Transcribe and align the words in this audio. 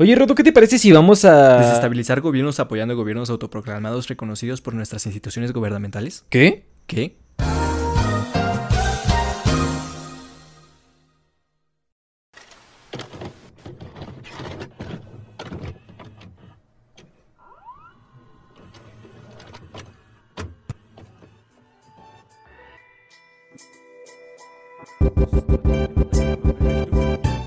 Oye, 0.00 0.14
Rodo, 0.14 0.36
¿qué 0.36 0.44
te 0.44 0.52
parece 0.52 0.78
si 0.78 0.92
vamos 0.92 1.24
a... 1.24 1.58
Desestabilizar 1.58 2.20
gobiernos 2.20 2.60
apoyando 2.60 2.94
gobiernos 2.94 3.30
autoproclamados 3.30 4.06
reconocidos 4.06 4.60
por 4.60 4.72
nuestras 4.72 5.04
instituciones 5.06 5.52
gubernamentales? 5.52 6.24
¿Qué? 6.30 6.66
¿Qué? 6.86 7.16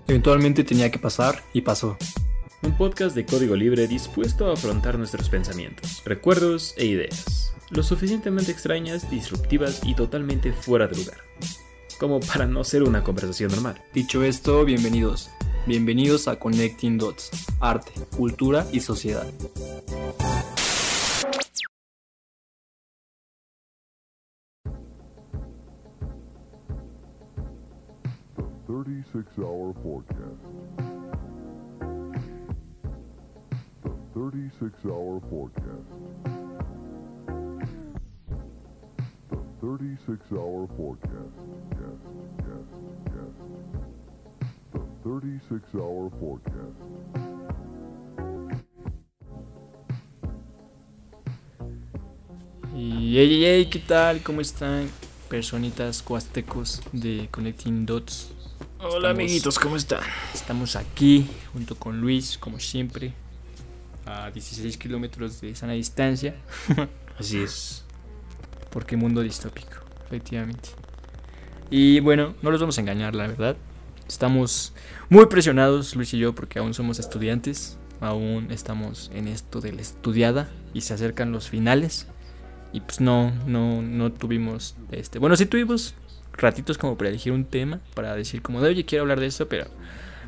Eventualmente 0.06 0.66
tenía 0.66 0.92
que 0.92 1.00
pasar 1.00 1.42
y 1.54 1.62
pasó. 1.62 1.98
Un 2.64 2.78
podcast 2.78 3.16
de 3.16 3.26
código 3.26 3.56
libre 3.56 3.88
dispuesto 3.88 4.48
a 4.48 4.54
afrontar 4.54 4.96
nuestros 4.96 5.30
pensamientos, 5.30 6.04
recuerdos 6.06 6.76
e 6.78 6.86
ideas. 6.86 7.56
Lo 7.72 7.82
suficientemente 7.82 8.52
extrañas, 8.52 9.10
disruptivas 9.10 9.82
y 9.84 9.96
totalmente 9.96 10.54
fuera 10.54 10.88
de 10.88 10.98
lugar. 10.98 11.18
Como 12.00 12.20
para 12.20 12.46
no 12.46 12.64
ser 12.64 12.84
una 12.84 13.04
conversación 13.04 13.52
normal. 13.52 13.82
Dicho 13.96 14.24
esto, 14.24 14.64
bienvenidos. 14.64 15.32
Bienvenidos 15.66 16.28
a 16.28 16.38
Connecting 16.38 17.00
Dots, 17.00 17.32
arte, 17.60 17.94
cultura 18.16 18.68
y 18.72 18.80
sociedad. 18.80 19.28
36 28.68 29.26
hour 29.40 29.74
forecast. 29.82 30.91
36 34.26 34.72
hour 34.86 35.20
forecast. 35.32 35.90
The 39.32 39.38
36 39.60 40.22
hour 40.34 40.68
forecast. 40.78 41.38
Cast, 41.72 42.06
cast, 42.38 42.72
cast. 43.08 43.40
The 44.74 44.80
36 45.02 45.64
hour 45.74 46.12
forecast. 46.20 46.78
Y 52.76 53.18
hey, 53.18 53.28
hey, 53.30 53.44
hey, 53.44 53.66
¿qué 53.70 53.80
tal? 53.80 54.22
¿Cómo 54.24 54.42
están? 54.42 54.90
Personitas 55.30 56.02
cuastecos 56.02 56.82
de 56.92 57.28
Connecting 57.32 57.86
Dots. 57.86 58.32
Hola 58.80 58.88
Estamos- 58.96 59.10
amiguitos, 59.10 59.60
¿cómo 59.60 59.76
están? 59.76 60.02
Estamos 60.34 60.76
aquí 60.76 61.28
junto 61.54 61.76
con 61.76 62.02
Luis, 62.02 62.38
como 62.38 62.60
siempre, 62.60 63.14
a 64.12 64.32
16 64.32 64.78
kilómetros 64.78 65.42
de 65.42 65.56
sana 65.56 65.74
distancia. 65.74 66.36
Así 67.20 67.42
es. 67.42 67.86
Porque 68.70 68.96
mundo 68.96 69.22
distópico, 69.22 69.78
efectivamente. 70.06 70.70
Y 71.70 72.00
bueno, 72.00 72.36
no 72.42 72.52
los 72.52 72.60
vamos 72.60 72.78
a 72.78 72.82
engañar, 72.82 73.16
la 73.16 73.28
verdad. 73.28 73.56
Estamos 74.08 74.74
muy 75.10 75.28
presionados, 75.28 75.96
Luis 75.96 76.14
y 76.14 76.18
yo, 76.18 76.36
porque 76.36 76.60
aún 76.60 76.74
somos 76.74 77.00
estudiantes. 77.00 77.78
Aún 78.02 78.52
estamos 78.52 79.12
en 79.14 79.28
esto 79.28 79.62
de 79.62 79.72
la 79.74 79.82
estudiada 79.82 80.50
y 80.74 80.82
se 80.82 80.94
acercan 80.94 81.32
los 81.32 81.50
finales. 81.50 82.08
Y 82.74 82.82
pues 82.82 83.00
no, 83.00 83.32
no, 83.46 83.82
no 83.82 84.12
tuvimos 84.12 84.76
este. 84.92 85.20
Bueno, 85.20 85.36
sí 85.36 85.46
tuvimos 85.46 85.96
ratitos 86.34 86.78
como 86.78 86.98
para 86.98 87.10
elegir 87.10 87.32
un 87.32 87.46
tema, 87.46 87.80
para 87.94 88.16
decir 88.16 88.42
como 88.42 88.60
oye, 88.60 88.86
quiero 88.86 89.04
hablar 89.04 89.20
de 89.20 89.28
esto, 89.28 89.48
pero. 89.48 89.68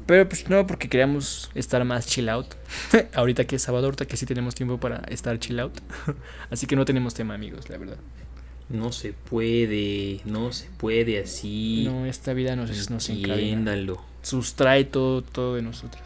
Pero 0.06 0.28
pues 0.28 0.50
no, 0.50 0.68
porque 0.68 0.90
queríamos 0.90 1.50
estar 1.56 1.84
más 1.86 2.08
chill 2.08 2.30
out. 2.30 2.48
ahorita 3.14 3.46
que 3.46 3.56
es 3.56 3.62
sábado, 3.62 3.86
ahorita 3.86 4.06
que 4.06 4.18
sí 4.18 4.26
tenemos 4.26 4.56
tiempo 4.56 4.80
para 4.80 4.98
estar 5.08 5.38
chill 5.40 5.60
out. 5.60 5.78
Así 6.50 6.68
que 6.68 6.76
no 6.76 6.86
tenemos 6.86 7.14
tema, 7.14 7.34
amigos, 7.34 7.70
la 7.70 7.78
verdad. 7.78 7.98
No 8.70 8.92
se 8.92 9.14
puede, 9.14 10.22
no 10.26 10.52
se 10.52 10.68
puede 10.78 11.20
así. 11.20 11.84
No, 11.86 12.06
esta 12.06 12.34
vida 12.34 12.56
nos, 12.56 12.90
nos 12.90 13.10
encadena. 13.10 13.76
Sustrae 14.22 14.86
todo, 14.86 15.22
todo 15.22 15.56
de 15.56 15.62
nosotros. 15.62 16.02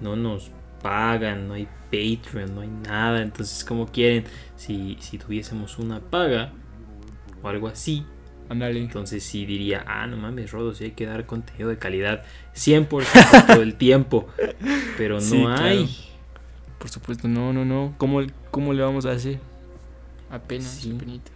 No 0.00 0.16
nos 0.16 0.50
pagan, 0.82 1.48
no 1.48 1.54
hay 1.54 1.68
Patreon, 1.84 2.54
no 2.54 2.62
hay 2.62 2.68
nada. 2.68 3.22
Entonces, 3.22 3.62
como 3.62 3.86
quieren, 3.86 4.24
si, 4.56 4.96
si 5.00 5.18
tuviésemos 5.18 5.78
una 5.78 6.00
paga 6.00 6.52
o 7.42 7.48
algo 7.48 7.68
así, 7.68 8.04
Entonces 8.48 9.24
sí 9.24 9.44
diría, 9.46 9.84
ah, 9.86 10.06
no 10.06 10.16
mames, 10.16 10.50
Rodo, 10.52 10.74
sí 10.74 10.84
hay 10.84 10.90
que 10.92 11.06
dar 11.06 11.26
contenido 11.26 11.68
de 11.68 11.78
calidad 11.78 12.24
100% 12.54 13.46
todo 13.46 13.62
el 13.62 13.74
tiempo. 13.74 14.28
Pero 14.96 15.16
no 15.16 15.20
Sí, 15.20 15.40
claro. 15.42 15.64
hay. 15.64 15.96
Por 16.78 16.88
supuesto, 16.90 17.26
no, 17.28 17.52
no, 17.52 17.64
no. 17.64 17.94
¿Cómo, 17.98 18.20
cómo 18.50 18.72
le 18.72 18.82
vamos 18.82 19.06
a 19.06 19.12
hacer? 19.12 19.38
Apenas, 20.30 20.66
Sí. 20.68 20.92
apenitas. 20.94 21.32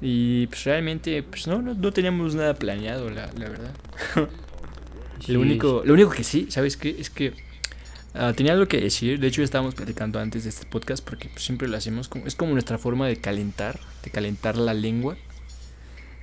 Y 0.00 0.46
pues 0.46 0.64
realmente, 0.64 1.22
pues 1.22 1.46
no, 1.46 1.60
no, 1.60 1.74
no 1.74 1.92
teníamos 1.92 2.34
nada 2.34 2.54
planeado, 2.54 3.10
la, 3.10 3.26
la 3.36 3.48
verdad. 3.48 3.74
Sí, 5.20 5.32
Lo 5.32 5.40
único, 5.40 5.82
lo 5.84 5.92
único 5.92 6.08
que 6.08 6.24
sí, 6.24 6.46
¿sabes 6.50 6.78
qué? 6.78 6.96
Es 6.98 7.10
que 7.10 7.34
ah, 8.14 8.32
tenía 8.34 8.54
algo 8.54 8.66
que 8.68 8.80
decir. 8.80 9.20
De 9.20 9.26
hecho, 9.26 9.42
estábamos 9.42 9.74
platicando 9.74 10.18
antes 10.18 10.44
de 10.44 10.48
este 10.48 10.64
podcast 10.64 11.04
porque 11.04 11.28
pues, 11.28 11.44
siempre 11.44 11.68
lo 11.68 11.76
hacemos. 11.76 12.08
Como, 12.08 12.26
es 12.26 12.34
como 12.34 12.52
nuestra 12.52 12.78
forma 12.78 13.06
de 13.06 13.16
calentar, 13.16 13.78
de 14.02 14.10
calentar 14.10 14.56
la 14.56 14.72
lengua. 14.72 15.18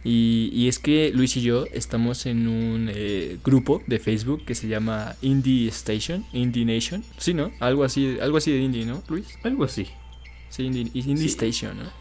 Y, 0.03 0.50
y 0.53 0.68
es 0.68 0.80
que 0.80 1.12
Luis 1.13 1.35
y 1.38 1.41
yo 1.41 1.66
estamos 1.74 2.25
en 2.25 2.47
un 2.47 2.90
eh, 2.94 3.38
grupo 3.44 3.81
de 3.88 4.00
Facebook 4.00 4.46
que 4.46 4.56
se 4.56 4.68
llama 4.68 5.16
Indie 5.22 5.68
Station, 5.69 6.25
Indie 6.34 6.66
Nation. 6.66 7.03
Sí, 7.18 7.34
¿no? 7.34 7.52
Algo 7.59 7.84
así, 7.84 8.18
algo 8.22 8.38
así 8.38 8.52
de 8.52 8.59
indie, 8.59 8.85
¿no, 8.85 9.03
Luis? 9.09 9.28
Algo 9.44 9.63
así. 9.66 9.88
Sí, 10.50 10.63
Indie, 10.63 10.90
indie 10.94 11.18
Sí. 11.18 11.25
Station, 11.28 11.78
¿no? 11.78 11.91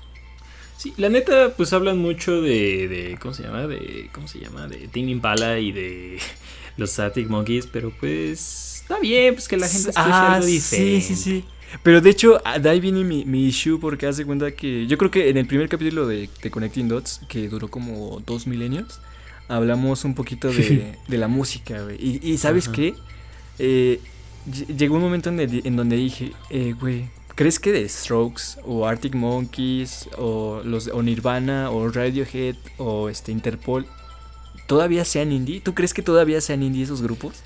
Sí, 0.77 0.93
la 0.99 1.09
neta, 1.09 1.55
pues 1.57 1.73
hablan 1.73 1.99
mucho 1.99 2.43
de, 2.43 2.87
de 2.87 3.19
¿cómo 3.21 3.33
se 3.35 3.45
llama? 3.45 3.67
De, 3.67 4.11
¿cómo 4.13 4.29
se 4.29 4.39
llama? 4.41 4.69
De 4.69 4.89
Tame 4.89 5.11
Impala 5.11 5.59
y 5.59 5.73
de 5.73 6.19
los 6.77 6.99
Arctic 6.99 7.29
Monkeys, 7.29 7.67
pero 7.67 7.91
pues 7.99 8.83
está 8.83 9.01
bien, 9.01 9.35
pues 9.35 9.49
que 9.49 9.57
la 9.57 9.69
gente 9.69 9.91
escuche 9.91 10.11
algo 10.11 10.47
diferente. 10.47 10.97
Ah, 10.99 11.01
sí, 11.01 11.15
sí, 11.15 11.17
sí. 11.17 11.45
Pero 11.83 12.01
de 12.01 12.11
hecho, 12.11 12.41
de 12.61 12.69
ahí 12.69 12.81
viene 12.81 13.05
mi, 13.05 13.25
mi 13.25 13.45
issue 13.47 13.79
porque 13.79 14.07
hace 14.07 14.25
cuenta 14.25 14.51
que 14.53 14.87
yo 14.87 14.99
creo 14.99 15.11
que 15.11 15.29
en 15.29 15.37
el 15.37 15.47
primer 15.47 15.69
capítulo 15.69 16.07
de, 16.07 16.29
de 16.43 16.51
Connecting 16.51 16.89
Dots, 16.89 17.21
que 17.29 17.49
duró 17.49 17.69
como 17.69 18.21
dos 18.27 18.47
milenios, 18.47 19.01
hablamos 19.49 20.05
un 20.05 20.15
poquito 20.15 20.53
de, 20.53 20.97
de 21.07 21.19
la 21.19 21.29
música, 21.29 21.81
güey. 21.83 21.97
Y, 22.01 22.33
y 22.33 22.39
¿sabes 22.39 22.67
Ajá. 22.67 22.75
qué? 22.75 22.95
Eh, 23.59 24.01
ll- 24.51 24.77
llegó 24.77 24.97
un 24.97 25.03
momento 25.03 25.29
en, 25.29 25.39
el- 25.41 25.63
en 25.65 25.77
donde 25.77 25.97
dije, 25.97 26.33
eh, 26.51 26.75
güey, 26.79 27.09
¿crees 27.37 27.61
que 27.61 27.73
The 27.73 27.89
Strokes 27.89 28.59
o 28.65 28.87
Arctic 28.87 29.15
Monkeys 29.15 30.09
o, 30.19 30.63
los, 30.65 30.89
o 30.89 31.03
Nirvana 31.03 31.71
o 31.71 31.89
Radiohead 31.89 32.57
o 32.79 33.09
este 33.09 33.31
Interpol 33.31 33.87
todavía 34.67 35.05
sean 35.05 35.31
indie? 35.31 35.61
¿Tú 35.61 35.73
crees 35.75 35.95
que 35.95 36.03
todavía 36.03 36.41
sean 36.41 36.65
indie 36.65 36.83
esos 36.83 37.01
grupos? 37.03 37.37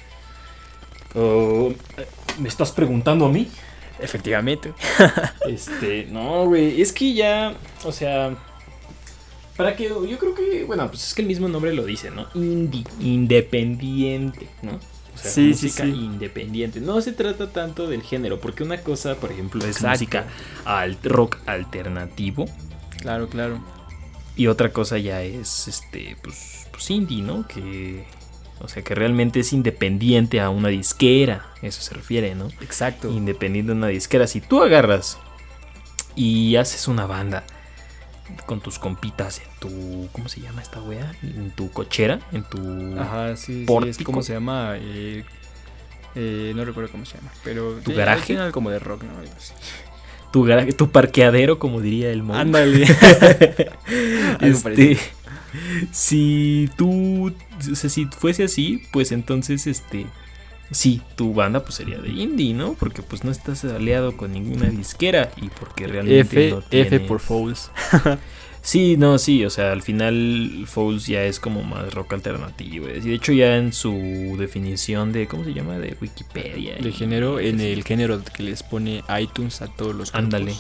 Oh, 1.14 1.72
¿Me 2.38 2.48
estás 2.48 2.72
preguntando 2.72 3.26
a 3.26 3.28
mí? 3.28 3.48
Efectivamente. 4.02 4.72
Este, 5.46 6.06
no, 6.10 6.46
güey, 6.46 6.80
es 6.80 6.92
que 6.92 7.12
ya, 7.14 7.54
o 7.84 7.92
sea, 7.92 8.36
para 9.56 9.76
que, 9.76 9.84
yo 9.88 10.18
creo 10.18 10.34
que, 10.34 10.64
bueno, 10.64 10.88
pues 10.88 11.08
es 11.08 11.14
que 11.14 11.22
el 11.22 11.28
mismo 11.28 11.48
nombre 11.48 11.72
lo 11.74 11.84
dice, 11.84 12.10
¿no? 12.10 12.26
Indie, 12.34 12.84
independiente, 13.00 14.48
¿no? 14.62 14.72
O 14.72 15.18
sea, 15.18 15.30
Sí, 15.30 15.52
sí, 15.54 15.66
música 15.66 15.84
sí. 15.84 15.90
independiente. 15.90 16.80
No 16.80 17.00
se 17.00 17.12
trata 17.12 17.50
tanto 17.50 17.86
del 17.88 18.02
género, 18.02 18.40
porque 18.40 18.62
una 18.62 18.80
cosa, 18.82 19.16
por 19.16 19.32
ejemplo, 19.32 19.60
es 19.60 19.76
Exacto. 19.76 19.90
música 19.90 20.26
alt 20.64 21.04
rock 21.04 21.38
alternativo 21.46 22.46
Claro, 23.00 23.28
claro. 23.28 23.60
y 24.36 24.46
otra 24.46 24.72
cosa 24.72 24.98
ya 24.98 25.22
es, 25.22 25.68
este, 25.68 26.16
pues, 26.22 26.66
pues 26.70 26.90
indie, 26.90 27.22
¿no? 27.22 27.46
Que, 27.46 28.04
o 28.60 28.68
sea, 28.68 28.82
que 28.82 28.94
realmente 28.94 29.40
es 29.40 29.52
independiente 29.52 30.40
a 30.40 30.50
una 30.50 30.68
disquera, 30.68 31.46
eso 31.62 31.80
se 31.82 31.94
refiere, 31.94 32.34
¿no? 32.34 32.48
Exacto. 32.60 33.10
independiente 33.10 33.72
de 33.72 33.78
una 33.78 33.88
disquera. 33.88 34.26
Si 34.26 34.40
tú 34.40 34.62
agarras 34.62 35.18
y 36.14 36.56
haces 36.56 36.88
una 36.88 37.06
banda 37.06 37.44
con 38.46 38.60
tus 38.60 38.78
compitas 38.78 39.40
en 39.40 39.58
tu. 39.60 40.08
¿Cómo 40.12 40.28
se 40.28 40.40
llama 40.40 40.62
esta 40.62 40.80
wea? 40.80 41.12
En 41.22 41.50
tu 41.50 41.70
cochera, 41.72 42.20
en 42.32 42.44
tu. 42.44 42.96
Ajá, 42.98 43.36
sí, 43.36 43.44
sí, 43.54 43.60
es 43.62 43.66
Pórtico. 43.66 44.04
como 44.04 44.22
se 44.22 44.34
llama. 44.34 44.74
eh, 44.76 45.24
eh, 46.14 46.52
no 46.54 46.64
recuerdo 46.64 46.90
cómo 46.92 47.04
se 47.06 47.16
llama. 47.16 47.30
Pero. 47.42 47.72
¿Tu 47.74 47.80
tiene- 47.92 47.98
garaje? 47.98 48.36
algo 48.38 48.52
como 48.52 48.70
de 48.70 48.78
rock, 48.78 49.02
¿no? 49.04 49.10
Tu, 50.32 50.44
gara- 50.44 50.66
tu 50.76 50.90
parqueadero, 50.90 51.58
como 51.58 51.80
diría 51.80 52.10
el 52.12 52.22
Mo. 52.22 52.34
Ándale. 52.34 52.86
Este. 54.40 54.96
Si 55.92 56.68
tú. 56.76 57.32
O 57.70 57.74
sea, 57.74 57.90
si 57.90 58.06
fuese 58.06 58.44
así, 58.44 58.82
pues 58.92 59.12
entonces 59.12 59.66
este. 59.66 60.06
Sí, 60.72 61.02
tu 61.16 61.34
banda 61.34 61.64
pues 61.64 61.74
sería 61.74 61.98
de 61.98 62.10
indie, 62.10 62.54
¿no? 62.54 62.74
Porque 62.74 63.02
pues 63.02 63.24
no 63.24 63.32
estás 63.32 63.64
aliado 63.64 64.16
con 64.16 64.32
ninguna 64.32 64.66
disquera 64.68 65.32
y 65.36 65.48
porque 65.48 65.88
realmente 65.88 66.20
F, 66.20 66.50
no 66.50 66.58
F 66.58 66.66
tienes- 66.70 67.08
por 67.08 67.20
Fouls. 67.20 67.70
Sí, 68.62 68.98
no, 68.98 69.16
sí, 69.16 69.42
o 69.46 69.48
sea, 69.48 69.72
al 69.72 69.80
final 69.80 70.64
Fouls 70.66 71.06
ya 71.06 71.24
es 71.24 71.40
como 71.40 71.62
más 71.62 71.94
rock 71.94 72.12
alternativo. 72.12 72.90
Y 72.90 73.00
de 73.00 73.14
hecho 73.14 73.32
ya 73.32 73.56
en 73.56 73.72
su 73.72 74.36
definición 74.38 75.12
de, 75.12 75.26
¿cómo 75.26 75.44
se 75.44 75.54
llama? 75.54 75.78
De 75.78 75.96
Wikipedia. 75.98 76.76
De 76.76 76.92
género, 76.92 77.40
en 77.40 77.58
el 77.60 77.82
género 77.84 78.22
que 78.22 78.42
les 78.42 78.62
pone 78.62 79.02
iTunes 79.18 79.62
a 79.62 79.68
todos 79.68 79.94
los. 79.94 80.14
Ándale. 80.14 80.52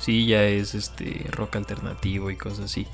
Sí, 0.00 0.26
ya 0.26 0.42
es 0.44 0.74
este 0.74 1.26
rock 1.30 1.54
alternativo 1.54 2.28
y 2.32 2.36
cosas 2.36 2.64
así. 2.64 2.88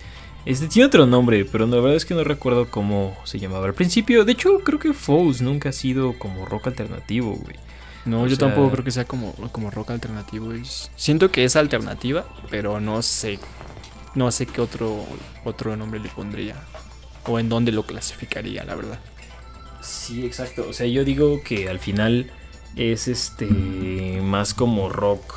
Este 0.47 0.69
tiene 0.69 0.87
otro 0.87 1.07
nombre, 1.07 1.45
pero 1.47 1.67
la 1.67 1.77
verdad 1.77 1.95
es 1.97 2.05
que 2.05 2.15
no 2.15 2.23
recuerdo 2.23 2.71
cómo 2.71 3.17
se 3.25 3.39
llamaba 3.39 3.67
al 3.67 3.75
principio. 3.75 4.25
De 4.25 4.33
hecho, 4.33 4.59
creo 4.61 4.79
que 4.79 4.93
Fouls 4.93 5.41
nunca 5.41 5.71
ha 5.71 5.73
sido 5.73 6.19
como 6.19 6.45
rock 6.45 6.67
alternativo, 6.67 7.33
güey. 7.35 7.57
No, 8.05 8.23
O 8.23 8.27
yo 8.27 8.37
sea- 8.37 8.49
tampoco 8.49 8.71
creo 8.73 8.85
que 8.85 8.91
sea 8.91 9.07
como, 9.07 9.33
como 9.53 9.71
rock 9.71 9.93
alternativo. 9.93 10.53
Siento 10.97 11.31
que 11.31 11.45
es 11.45 11.57
alternativa, 11.57 12.27
pero 12.51 12.79
no 12.81 13.01
sé. 13.01 13.39
No 14.15 14.31
sé 14.31 14.45
qué 14.47 14.61
otro, 14.61 15.05
otro 15.45 15.75
nombre 15.77 15.99
le 15.99 16.11
pondría. 16.11 16.57
O 17.27 17.39
en 17.39 17.49
dónde 17.49 17.73
lo 17.73 17.85
clasificaría, 17.85 18.65
la 18.65 18.75
verdad. 18.75 19.01
Sí, 19.81 20.27
exacto. 20.27 20.67
O 20.69 20.73
sea, 20.75 20.87
yo 20.87 21.05
digo 21.05 21.43
que 21.43 21.71
al 21.71 21.79
final 21.79 22.31
es 22.77 23.09
este 23.09 23.47
más 24.23 24.53
como 24.53 24.91
rock. 24.91 25.35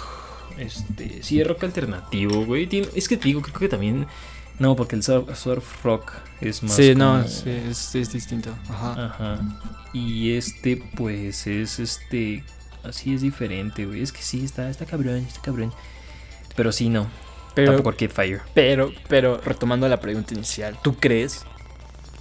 Este, 0.57 1.23
sí, 1.23 1.39
es 1.39 1.47
rock 1.47 1.63
alternativo, 1.63 2.43
güey. 2.45 2.67
Es 2.93 3.07
que 3.07 3.15
te 3.15 3.23
digo, 3.29 3.41
creo 3.41 3.57
que 3.59 3.69
también. 3.69 4.05
No, 4.59 4.75
porque 4.75 4.95
el 4.95 5.03
surf, 5.03 5.37
surf 5.37 5.83
rock 5.83 6.13
es 6.41 6.63
más. 6.63 6.73
sí, 6.75 6.93
como- 6.93 7.17
no, 7.17 7.27
sí, 7.27 7.49
es, 7.49 7.93
es 7.95 8.11
distinto. 8.11 8.49
Ajá. 8.69 9.05
Ajá. 9.05 9.39
Y 9.93 10.33
este, 10.33 10.77
pues, 10.95 11.45
es 11.47 11.79
este. 11.79 12.43
Así 12.83 13.13
es 13.13 13.21
diferente, 13.21 13.85
güey. 13.85 14.01
Es 14.01 14.11
que 14.11 14.21
sí, 14.21 14.43
está, 14.43 14.69
está 14.69 14.85
cabrón, 14.85 15.17
está 15.17 15.41
cabrón. 15.41 15.73
Pero 16.55 16.71
sí, 16.71 16.89
no. 16.89 17.07
Pero, 17.53 17.71
Tampoco 17.71 17.89
Arcade 17.89 18.09
Fire. 18.09 18.41
pero, 18.53 18.91
pero, 19.09 19.41
retomando 19.43 19.87
la 19.89 19.99
pregunta 19.99 20.33
inicial, 20.35 20.77
¿tú 20.83 20.95
crees 20.95 21.43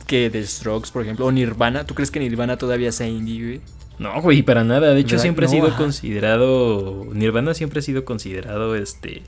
que 0.06 0.30
The 0.30 0.46
Strokes, 0.46 0.90
por 0.92 1.02
ejemplo, 1.02 1.26
o 1.26 1.32
Nirvana, 1.32 1.84
¿tú 1.84 1.94
crees 1.94 2.10
que 2.10 2.18
Nirvana 2.20 2.56
todavía 2.56 2.90
sea 2.90 3.06
indie, 3.06 3.42
güey? 3.42 3.60
No, 3.98 4.20
güey, 4.22 4.42
para 4.42 4.64
nada. 4.64 4.92
De 4.94 5.00
hecho, 5.00 5.10
¿Verdad? 5.10 5.22
siempre 5.22 5.46
ha 5.46 5.48
sido 5.48 5.68
ajá. 5.68 5.76
considerado. 5.78 7.06
Nirvana 7.12 7.54
siempre 7.54 7.78
ha 7.80 7.82
sido 7.82 8.04
considerado 8.04 8.76
este. 8.76 9.22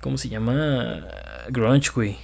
¿Cómo 0.00 0.16
se 0.18 0.28
llama? 0.28 1.06
Grunge, 1.50 1.90
güey. 1.94 2.16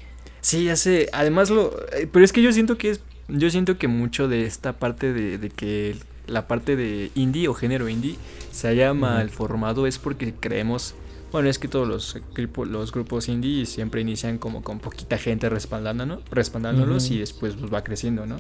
Sí, 0.49 0.65
ya 0.65 0.77
sé. 0.77 1.11
Además 1.13 1.51
lo, 1.51 1.79
eh, 1.93 2.09
pero 2.11 2.25
es 2.25 2.33
que 2.33 2.41
yo 2.41 2.51
siento 2.53 2.79
que 2.79 2.89
es, 2.89 3.03
yo 3.29 3.51
siento 3.51 3.77
que 3.77 3.87
mucho 3.87 4.29
de 4.29 4.47
esta 4.47 4.73
parte 4.79 5.13
de, 5.13 5.37
de 5.37 5.51
que 5.51 5.95
la 6.27 6.49
parte 6.49 6.75
de 6.75 7.11
indie 7.15 7.49
o 7.49 7.53
género 7.55 7.87
indie 7.87 8.17
se 8.51 8.67
haya 8.67 8.95
mal 8.95 9.29
formado 9.29 9.87
es 9.87 9.99
porque 9.99 10.33
creemos, 10.33 10.95
bueno, 11.33 11.51
es 11.51 11.59
que 11.59 11.69
todos 11.69 11.87
los, 11.87 12.19
los 12.67 12.93
grupos 12.93 13.29
indie 13.29 13.67
siempre 13.67 14.01
inician 14.01 14.39
como 14.39 14.63
con 14.63 14.79
poquita 14.79 15.19
gente 15.19 15.51
respaldándonos, 15.51 16.21
respaldándolos 16.31 17.05
Ujú. 17.05 17.15
y 17.15 17.19
después 17.19 17.55
pues, 17.55 17.71
va 17.71 17.85
creciendo, 17.85 18.25
¿no? 18.25 18.39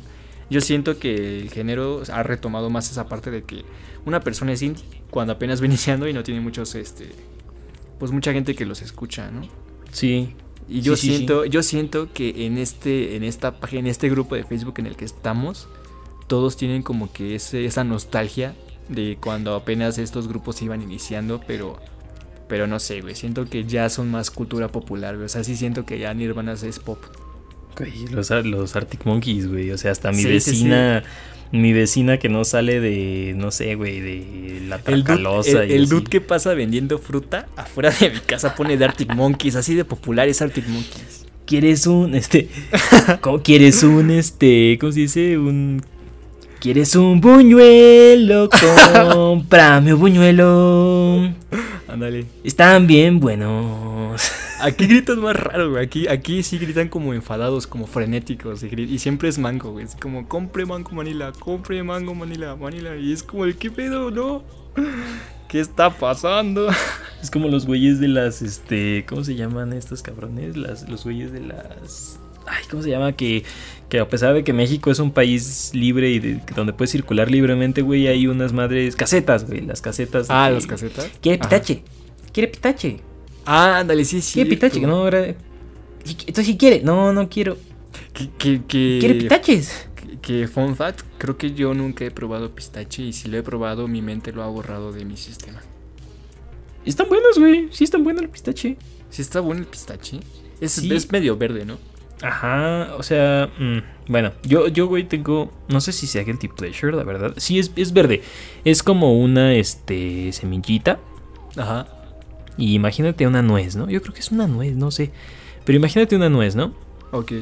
Yo 0.48 0.62
siento 0.62 0.98
que 0.98 1.40
el 1.40 1.50
género 1.50 2.02
ha 2.10 2.22
retomado 2.22 2.70
más 2.70 2.90
esa 2.90 3.06
parte 3.06 3.30
de 3.30 3.42
que 3.42 3.66
una 4.06 4.20
persona 4.20 4.52
es 4.52 4.62
indie 4.62 4.82
cuando 5.10 5.34
apenas 5.34 5.60
va 5.60 5.66
iniciando 5.72 6.08
y 6.08 6.14
no 6.14 6.22
tiene 6.22 6.40
muchos, 6.40 6.74
este, 6.74 7.10
pues 7.98 8.12
mucha 8.12 8.32
gente 8.32 8.54
que 8.54 8.64
los 8.64 8.80
escucha, 8.80 9.30
¿no? 9.30 9.42
Sí. 9.92 10.34
Y 10.68 10.82
yo 10.82 10.96
Sí, 10.96 11.08
sí, 11.08 11.16
siento, 11.16 11.44
yo 11.44 11.62
siento 11.62 12.12
que 12.12 12.46
en 12.46 12.58
este, 12.58 13.16
en 13.16 13.24
esta 13.24 13.58
página, 13.58 13.80
en 13.80 13.86
este 13.86 14.08
grupo 14.08 14.34
de 14.34 14.44
Facebook 14.44 14.74
en 14.78 14.86
el 14.86 14.96
que 14.96 15.04
estamos, 15.04 15.68
todos 16.26 16.56
tienen 16.56 16.82
como 16.82 17.12
que 17.12 17.34
ese, 17.34 17.64
esa 17.64 17.84
nostalgia 17.84 18.54
de 18.88 19.18
cuando 19.20 19.54
apenas 19.54 19.98
estos 19.98 20.28
grupos 20.28 20.60
iban 20.62 20.82
iniciando, 20.82 21.40
pero, 21.46 21.78
pero 22.48 22.66
no 22.66 22.78
sé, 22.80 23.00
güey, 23.00 23.14
siento 23.14 23.46
que 23.46 23.64
ya 23.64 23.88
son 23.88 24.10
más 24.10 24.30
cultura 24.30 24.68
popular, 24.68 25.14
güey. 25.14 25.26
O 25.26 25.28
sea, 25.28 25.44
sí 25.44 25.56
siento 25.56 25.84
que 25.84 25.98
ya 25.98 26.12
Nirvana 26.14 26.52
es 26.52 26.78
pop. 26.78 26.98
Güey, 27.76 28.08
los, 28.08 28.30
los 28.30 28.76
Arctic 28.76 29.06
Monkeys, 29.06 29.48
güey. 29.48 29.70
O 29.70 29.78
sea, 29.78 29.92
hasta 29.92 30.12
mi 30.12 30.24
vecina. 30.24 31.02
Mi 31.50 31.72
vecina 31.72 32.18
que 32.18 32.28
no 32.28 32.44
sale 32.44 32.80
de. 32.80 33.32
No 33.36 33.50
sé, 33.50 33.74
güey, 33.74 34.00
de 34.00 34.60
la 34.68 34.76
El 34.76 34.82
dude, 34.82 35.02
Tracalosa. 35.02 35.64
el, 35.64 35.88
dude 35.88 36.04
que 36.04 36.20
pasa 36.20 36.52
vendiendo 36.54 36.98
fruta 36.98 37.46
afuera 37.56 37.90
de 37.90 38.10
mi 38.10 38.18
casa 38.18 38.54
pone 38.54 38.76
de 38.76 38.84
Arctic 38.84 39.14
Monkeys, 39.14 39.56
así 39.56 39.74
de 39.74 39.84
popular 39.84 40.28
es 40.28 40.42
Arctic 40.42 40.66
Monkeys. 40.68 41.26
¿Quieres 41.46 41.86
un. 41.86 42.14
Este. 42.14 42.48
¿Cómo 43.22 43.42
quieres 43.42 43.82
un. 43.82 44.10
Este. 44.10 44.76
¿Cómo 44.78 44.92
se 44.92 45.00
dice? 45.00 45.38
Un. 45.38 45.82
¿Quieres 46.60 46.94
un 46.96 47.20
buñuelo? 47.20 48.50
Cómprame 48.50 49.94
un 49.94 50.00
buñuelo. 50.00 51.32
Ándale. 51.88 52.26
Están 52.44 52.86
bien 52.86 53.20
buenos. 53.20 54.20
Aquí 54.60 54.86
gritan 54.86 55.20
más 55.20 55.36
raro, 55.36 55.70
güey. 55.70 55.84
Aquí, 55.84 56.08
aquí 56.08 56.42
sí 56.42 56.58
gritan 56.58 56.88
como 56.88 57.14
enfadados, 57.14 57.66
como 57.66 57.86
frenéticos. 57.86 58.62
Y, 58.62 58.68
y 58.82 58.98
siempre 58.98 59.28
es 59.28 59.38
mango, 59.38 59.72
güey. 59.72 59.84
Es 59.84 59.94
como, 59.96 60.28
compre 60.28 60.66
mango 60.66 60.90
manila, 60.92 61.32
compre 61.38 61.82
mango 61.82 62.14
manila, 62.14 62.56
manila. 62.56 62.96
Y 62.96 63.12
es 63.12 63.22
como, 63.22 63.44
¿qué 63.58 63.70
pedo, 63.70 64.10
no? 64.10 64.42
¿Qué 65.48 65.60
está 65.60 65.90
pasando? 65.90 66.68
Es 67.20 67.32
como 67.32 67.48
los 67.48 67.66
güeyes 67.66 67.98
de 67.98 68.06
las. 68.06 68.42
Este. 68.42 69.04
¿Cómo 69.08 69.24
se 69.24 69.34
llaman 69.34 69.72
estos 69.72 70.02
cabrones? 70.02 70.56
Las, 70.56 70.88
los 70.88 71.02
güeyes 71.02 71.32
de 71.32 71.40
las. 71.40 72.20
Ay, 72.46 72.62
¿cómo 72.70 72.80
se 72.80 72.90
llama? 72.90 73.10
Que, 73.12 73.42
que 73.88 73.98
a 73.98 74.08
pesar 74.08 74.34
de 74.34 74.44
que 74.44 74.52
México 74.52 74.92
es 74.92 75.00
un 75.00 75.10
país 75.10 75.72
libre 75.74 76.10
y 76.10 76.20
de- 76.20 76.40
donde 76.54 76.72
puedes 76.72 76.92
circular 76.92 77.28
libremente, 77.28 77.82
güey, 77.82 78.06
hay 78.06 78.28
unas 78.28 78.52
madres. 78.52 78.94
Casetas, 78.94 79.48
güey. 79.48 79.62
Las 79.62 79.80
casetas. 79.80 80.28
Ah, 80.30 80.48
las 80.48 80.68
casetas. 80.68 81.10
¿Quiere 81.20 81.40
Ajá. 81.40 81.48
pitache? 81.48 81.82
¿Quiere 82.32 82.48
pitache? 82.52 83.00
Ah, 83.50 83.78
ándale, 83.78 84.04
sí, 84.04 84.20
sí. 84.20 84.34
¿Quiere 84.34 84.50
pitache? 84.50 84.80
No. 84.80 85.10
Sí, 85.10 86.16
Entonces, 86.26 86.46
si 86.46 86.56
quiere. 86.58 86.82
No, 86.82 87.12
no 87.14 87.28
quiero. 87.30 87.56
Que, 88.12 88.28
que, 88.36 88.62
que, 88.66 88.98
¿Quiere 89.00 89.14
pitaches? 89.14 89.88
que- 90.20 90.46
fun 90.48 90.76
fact, 90.76 91.00
creo 91.16 91.38
que 91.38 91.52
yo 91.54 91.72
nunca 91.72 92.04
he 92.04 92.10
probado 92.10 92.54
pistache. 92.54 93.02
Y 93.04 93.12
si 93.14 93.28
lo 93.28 93.38
he 93.38 93.42
probado, 93.42 93.88
mi 93.88 94.02
mente 94.02 94.32
lo 94.32 94.42
ha 94.42 94.48
borrado 94.48 94.92
de 94.92 95.06
mi 95.06 95.16
sistema. 95.16 95.60
Están 96.84 97.08
buenos, 97.08 97.38
güey. 97.38 97.68
Sí, 97.70 97.84
están 97.84 98.04
buenos 98.04 98.22
el 98.22 98.28
pistache. 98.28 98.76
Si 99.08 99.22
está 99.22 99.40
bueno 99.40 99.62
el 99.62 99.66
pistache. 99.66 100.20
Es, 100.60 100.72
Sí. 100.72 100.92
es 100.92 101.10
medio 101.10 101.36
verde, 101.38 101.64
¿no? 101.64 101.78
Ajá, 102.20 102.94
o 102.98 103.02
sea, 103.02 103.48
mm, 103.58 104.10
bueno, 104.12 104.32
yo, 104.42 104.66
yo, 104.68 104.88
güey, 104.88 105.04
tengo, 105.08 105.52
no 105.68 105.80
sé 105.80 105.92
si 105.92 106.06
sea 106.08 106.24
guilty 106.24 106.48
pleasure, 106.48 106.94
la 106.96 107.04
verdad. 107.04 107.32
Sí, 107.36 107.58
es, 107.60 107.70
es 107.76 107.92
verde. 107.92 108.22
Es 108.64 108.82
como 108.82 109.18
una, 109.18 109.54
este, 109.54 110.32
semillita. 110.32 110.98
Ajá. 111.56 111.86
Y 112.58 112.74
imagínate 112.74 113.26
una 113.26 113.40
nuez, 113.40 113.76
¿no? 113.76 113.88
Yo 113.88 114.02
creo 114.02 114.12
que 114.12 114.20
es 114.20 114.32
una 114.32 114.46
nuez, 114.46 114.74
no 114.74 114.90
sé. 114.90 115.12
Pero 115.64 115.78
imagínate 115.78 116.16
una 116.16 116.28
nuez, 116.28 116.56
¿no? 116.56 116.74
Ok. 117.12 117.32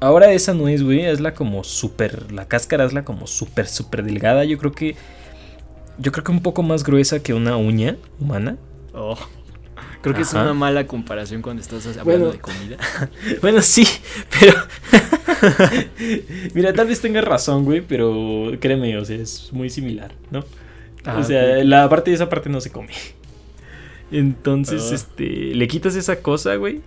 Ahora 0.00 0.32
esa 0.32 0.52
nuez, 0.52 0.82
güey, 0.82 1.06
es 1.06 1.20
la 1.20 1.32
como 1.34 1.64
súper, 1.64 2.30
la 2.32 2.46
cáscara 2.48 2.84
es 2.84 2.92
la 2.92 3.04
como 3.04 3.26
súper, 3.26 3.66
súper 3.66 4.02
delgada. 4.02 4.44
Yo 4.44 4.58
creo 4.58 4.72
que, 4.72 4.96
yo 5.98 6.12
creo 6.12 6.24
que 6.24 6.32
un 6.32 6.42
poco 6.42 6.62
más 6.62 6.84
gruesa 6.84 7.22
que 7.22 7.32
una 7.32 7.56
uña 7.56 7.96
humana. 8.20 8.56
Oh. 8.92 9.16
Creo 10.02 10.14
que 10.14 10.22
es 10.22 10.32
una 10.34 10.54
mala 10.54 10.86
comparación 10.86 11.42
cuando 11.42 11.62
estás 11.62 11.84
hablando 11.86 12.04
Bueno. 12.04 12.32
de 12.32 12.38
comida. 12.38 12.76
Bueno, 13.40 13.62
sí, 13.62 13.86
pero. 14.38 14.54
Mira, 16.54 16.72
tal 16.72 16.86
vez 16.86 17.00
tengas 17.00 17.24
razón, 17.24 17.64
güey, 17.64 17.80
pero 17.80 18.52
créeme, 18.60 18.96
o 18.98 19.04
sea, 19.04 19.16
es 19.16 19.48
muy 19.52 19.70
similar, 19.70 20.12
¿no? 20.30 20.44
Ah, 21.04 21.18
o 21.18 21.24
sea, 21.24 21.64
la 21.64 21.88
parte 21.88 22.10
de 22.10 22.16
esa 22.16 22.28
parte 22.28 22.48
no 22.48 22.60
se 22.60 22.70
come. 22.70 22.90
Entonces, 24.10 24.88
Ah. 24.90 24.94
este, 24.94 25.54
le 25.54 25.66
quitas 25.68 25.96
esa 25.96 26.16
cosa, 26.22 26.54
güey. 26.56 26.80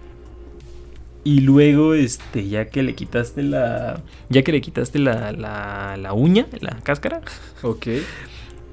Y 1.24 1.42
luego, 1.42 1.94
este, 1.94 2.48
ya 2.48 2.66
que 2.70 2.82
le 2.82 2.96
quitaste 2.96 3.44
la. 3.44 4.02
Ya 4.30 4.42
que 4.44 4.52
le 4.54 4.62
quitaste 4.62 5.00
la, 5.00 5.32
la, 5.34 5.98
la 5.98 6.14
uña, 6.14 6.48
la 6.62 6.78
cáscara, 6.82 7.22
Ok. 7.62 7.88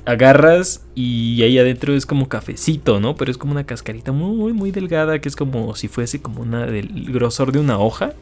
agarras 0.04 0.84
y 0.94 1.42
ahí 1.42 1.58
adentro 1.58 1.94
es 1.94 2.06
como 2.06 2.28
cafecito, 2.28 3.00
¿no? 3.00 3.16
Pero 3.16 3.30
es 3.32 3.38
como 3.38 3.52
una 3.52 3.64
cascarita 3.66 4.12
muy, 4.12 4.52
muy 4.52 4.70
delgada, 4.70 5.18
que 5.20 5.28
es 5.28 5.34
como 5.36 5.74
si 5.74 5.88
fuese 5.88 6.22
como 6.22 6.42
una 6.42 6.66
del 6.66 7.12
grosor 7.12 7.50
de 7.52 7.58
una 7.58 7.78
hoja. 7.78 8.12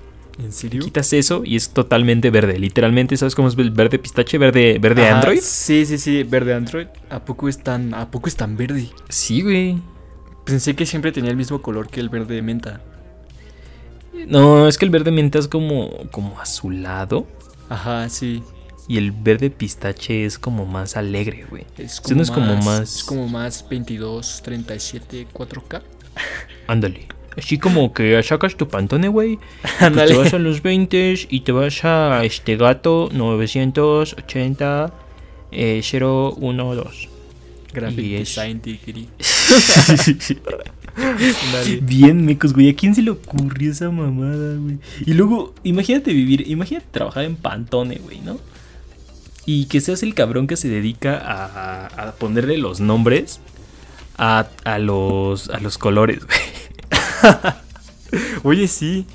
¿En 0.43 0.51
serio? 0.53 0.81
Quitas 0.83 1.13
eso 1.13 1.43
y 1.45 1.55
es 1.55 1.69
totalmente 1.71 2.31
verde. 2.31 2.59
Literalmente, 2.59 3.17
¿sabes 3.17 3.37
cómo 3.37 3.47
es 3.49 3.57
el 3.57 3.71
verde 3.71 4.01
pistache? 4.01 4.37
Verde, 4.39 4.79
verde 4.81 5.07
Android. 5.07 5.39
Sí, 5.41 5.87
sí, 5.87 5.97
sí, 5.99 6.25
verde 6.25 6.55
Android. 6.55 6.87
¿A 7.09 7.25
poco 7.25 7.49
es 7.49 7.63
tan, 7.63 7.95
a 7.95 8.11
poco 8.11 8.29
es 8.29 8.35
tan 8.35 8.57
verde? 8.57 8.89
Sí, 9.11 9.43
güey. 9.43 9.77
Pensé 10.45 10.75
que 10.77 10.85
siempre 10.87 11.11
tenía 11.13 11.31
el 11.31 11.37
mismo 11.37 11.63
color 11.63 11.89
que 11.89 12.01
el 12.01 12.09
verde 12.09 12.41
menta. 12.43 12.81
No, 14.29 14.69
es 14.69 14.79
que 14.79 14.85
el 14.85 14.91
verde 14.91 15.11
menta 15.11 15.39
es 15.39 15.49
como, 15.49 15.91
como 16.11 16.39
azulado. 16.41 17.27
Ajá, 17.69 18.09
sí. 18.09 18.43
Y 18.87 18.99
el 18.99 19.13
verde 19.13 19.49
pistache 19.51 20.25
es 20.27 20.39
como 20.39 20.67
más 20.67 20.97
alegre, 20.97 21.47
güey. 21.49 21.65
Es 21.79 22.01
Ese 22.05 22.15
no 22.15 22.23
es 22.23 22.31
como 22.31 22.55
más- 22.57 22.97
Es 22.99 23.05
como 23.05 23.27
más 23.29 23.67
22, 23.69 24.43
37, 24.43 25.27
4K. 25.33 25.83
Ándale. 26.67 27.07
Así 27.37 27.59
como 27.59 27.93
que 27.93 28.23
sacas 28.23 28.55
tu 28.57 28.69
pantone, 28.69 29.09
güey. 29.09 29.39
pues 29.63 29.75
Ándale. 29.83 30.13
te 30.13 30.19
vas 30.19 30.35
a 30.35 30.39
los 30.39 30.63
20 30.63 31.15
y 31.31 31.41
te 31.41 31.53
vas 31.53 31.85
a 31.85 32.23
este 32.25 32.57
gato 32.57 33.09
980 33.13 34.93
eh, 35.51 35.81
012. 35.83 37.09
Graphic 37.73 37.99
y 38.05 38.15
es- 38.17 38.29
Design. 38.37 38.61
Dale. 40.97 41.77
Bien 41.83 42.25
mecos, 42.25 42.53
güey. 42.53 42.71
¿A 42.71 42.77
quién 42.77 42.95
se 42.95 43.03
le 43.03 43.11
ocurrió 43.11 43.73
esa 43.73 43.91
mamada, 43.91 44.57
güey? 44.57 44.79
Y 45.05 45.15
luego, 45.15 45.55
imagínate 45.65 46.13
vivir, 46.13 46.49
imagínate 46.49 46.87
trabajar 46.91 47.25
en 47.25 47.37
Pantone, 47.37 47.97
güey, 47.97 48.21
¿no? 48.21 48.39
Y 49.47 49.67
que 49.67 49.81
seas 49.81 50.03
el 50.03 50.15
cabrón 50.15 50.47
que 50.47 50.57
se 50.57 50.69
dedica 50.69 51.19
a, 51.19 51.87
a 51.87 52.13
ponerle 52.13 52.57
los 52.59 52.81
nombres 52.81 53.41
a, 54.17 54.47
a 54.65 54.79
los, 54.79 55.51
a 55.51 55.59
los 55.59 55.79
colores, 55.79 56.21
güey. 56.25 56.39
Oye, 58.43 58.69
sí. 58.69 59.07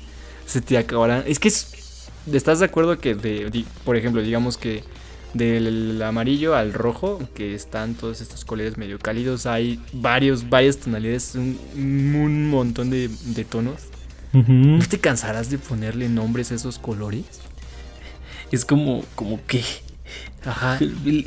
Se 0.46 0.60
te 0.60 0.78
acabarán. 0.78 1.24
Es 1.26 1.38
que 1.38 1.48
es. 1.48 2.08
¿Estás 2.30 2.58
de 2.58 2.66
acuerdo 2.66 2.98
que, 2.98 3.14
de, 3.14 3.64
por 3.84 3.96
ejemplo, 3.96 4.20
digamos 4.20 4.56
que 4.56 4.84
del 5.34 6.02
amarillo 6.02 6.54
al 6.56 6.72
rojo, 6.72 7.20
que 7.34 7.54
están 7.54 7.94
todos 7.94 8.20
estos 8.20 8.44
colores 8.44 8.76
medio 8.76 8.98
cálidos, 8.98 9.46
hay 9.46 9.80
varios, 9.92 10.48
varias 10.50 10.78
tonalidades, 10.78 11.34
un, 11.34 11.58
un 11.76 12.48
montón 12.50 12.90
de, 12.90 13.08
de 13.08 13.44
tonos. 13.44 13.80
¿No 14.32 14.84
te 14.86 14.98
cansarás 15.00 15.50
de 15.50 15.58
ponerle 15.58 16.08
nombres 16.08 16.52
a 16.52 16.54
esos 16.54 16.78
colores? 16.78 17.24
Es 18.52 18.64
como, 18.64 19.04
como 19.16 19.40
que. 19.46 19.62
Ajá. 20.44 20.78
el- 20.80 21.24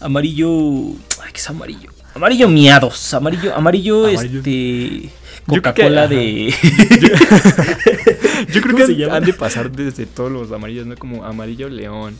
amarillo. 0.00 0.90
Ay, 1.22 1.32
¿qué 1.32 1.38
es 1.38 1.48
amarillo? 1.50 1.90
Amarillo 2.14 2.48
miados. 2.48 3.14
Amarillo, 3.14 3.54
amarillo, 3.54 4.06
Amarillo. 4.06 4.38
este. 4.38 4.50
Que- 4.50 5.10
Coca-Cola 5.46 6.06
de. 6.08 6.52
Yo 8.52 8.60
creo 8.60 8.72
¿Cómo 8.74 8.86
que 8.86 8.94
se 8.94 9.04
han, 9.04 9.10
han 9.12 9.24
de 9.24 9.32
pasar 9.32 9.70
desde 9.72 10.06
todos 10.06 10.30
los 10.30 10.52
amarillos, 10.52 10.86
¿no? 10.86 10.96
Como 10.96 11.24
amarillo 11.24 11.68
león, 11.68 12.16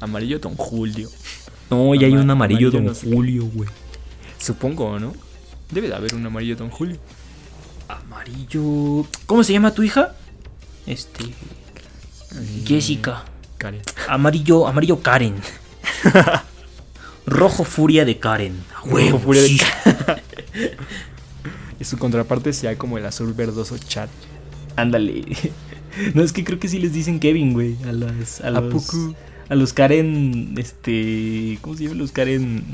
amarillo 0.00 0.38
don 0.38 0.54
Julio. 0.56 1.08
No, 1.70 1.94
ya 1.94 2.06
hay 2.06 2.12
un 2.12 2.20
Ama- 2.20 2.32
amarillo, 2.34 2.68
amarillo 2.68 2.70
Don 2.70 2.84
no 2.84 2.94
sé 2.94 3.08
qué. 3.08 3.14
Julio, 3.14 3.44
güey. 3.52 3.68
Supongo, 4.38 4.98
¿no? 4.98 5.12
Debe 5.70 5.88
de 5.88 5.94
haber 5.94 6.14
un 6.14 6.24
amarillo 6.26 6.56
don 6.56 6.70
Julio. 6.70 6.96
Amarillo. 7.88 9.06
¿Cómo 9.26 9.42
se 9.44 9.52
llama 9.52 9.72
tu 9.74 9.82
hija? 9.82 10.14
Este. 10.86 11.24
Jessica. 12.64 13.24
Karen. 13.58 13.82
Amarillo, 14.08 14.66
amarillo 14.68 15.00
Karen. 15.02 15.34
Rojo 17.26 17.64
furia 17.64 18.04
de 18.04 18.18
Karen. 18.18 18.62
A 18.76 18.84
huevo, 18.88 19.18
furia 19.18 19.42
de 19.42 19.48
sí. 19.48 19.60
Y 21.80 21.84
su 21.84 21.98
contraparte 21.98 22.52
sea 22.52 22.76
como 22.78 22.96
el 22.98 23.06
azul 23.06 23.32
verdoso 23.34 23.76
chat. 23.78 24.08
Ándale. 24.76 25.24
No, 26.12 26.22
es 26.22 26.34
que 26.34 26.44
creo 26.44 26.58
que 26.58 26.68
sí 26.68 26.78
les 26.78 26.92
dicen 26.92 27.18
Kevin, 27.18 27.54
güey. 27.54 27.74
A 27.88 27.92
las. 27.92 28.42
A, 28.42 28.48
¿A 28.48 28.50
los, 28.50 28.84
poco? 28.84 29.14
A 29.48 29.54
los 29.54 29.72
Karen. 29.72 30.54
Este. 30.58 31.58
¿Cómo 31.60 31.76
se 31.76 31.84
llaman 31.84 31.98
los 31.98 32.12
Karen? 32.12 32.64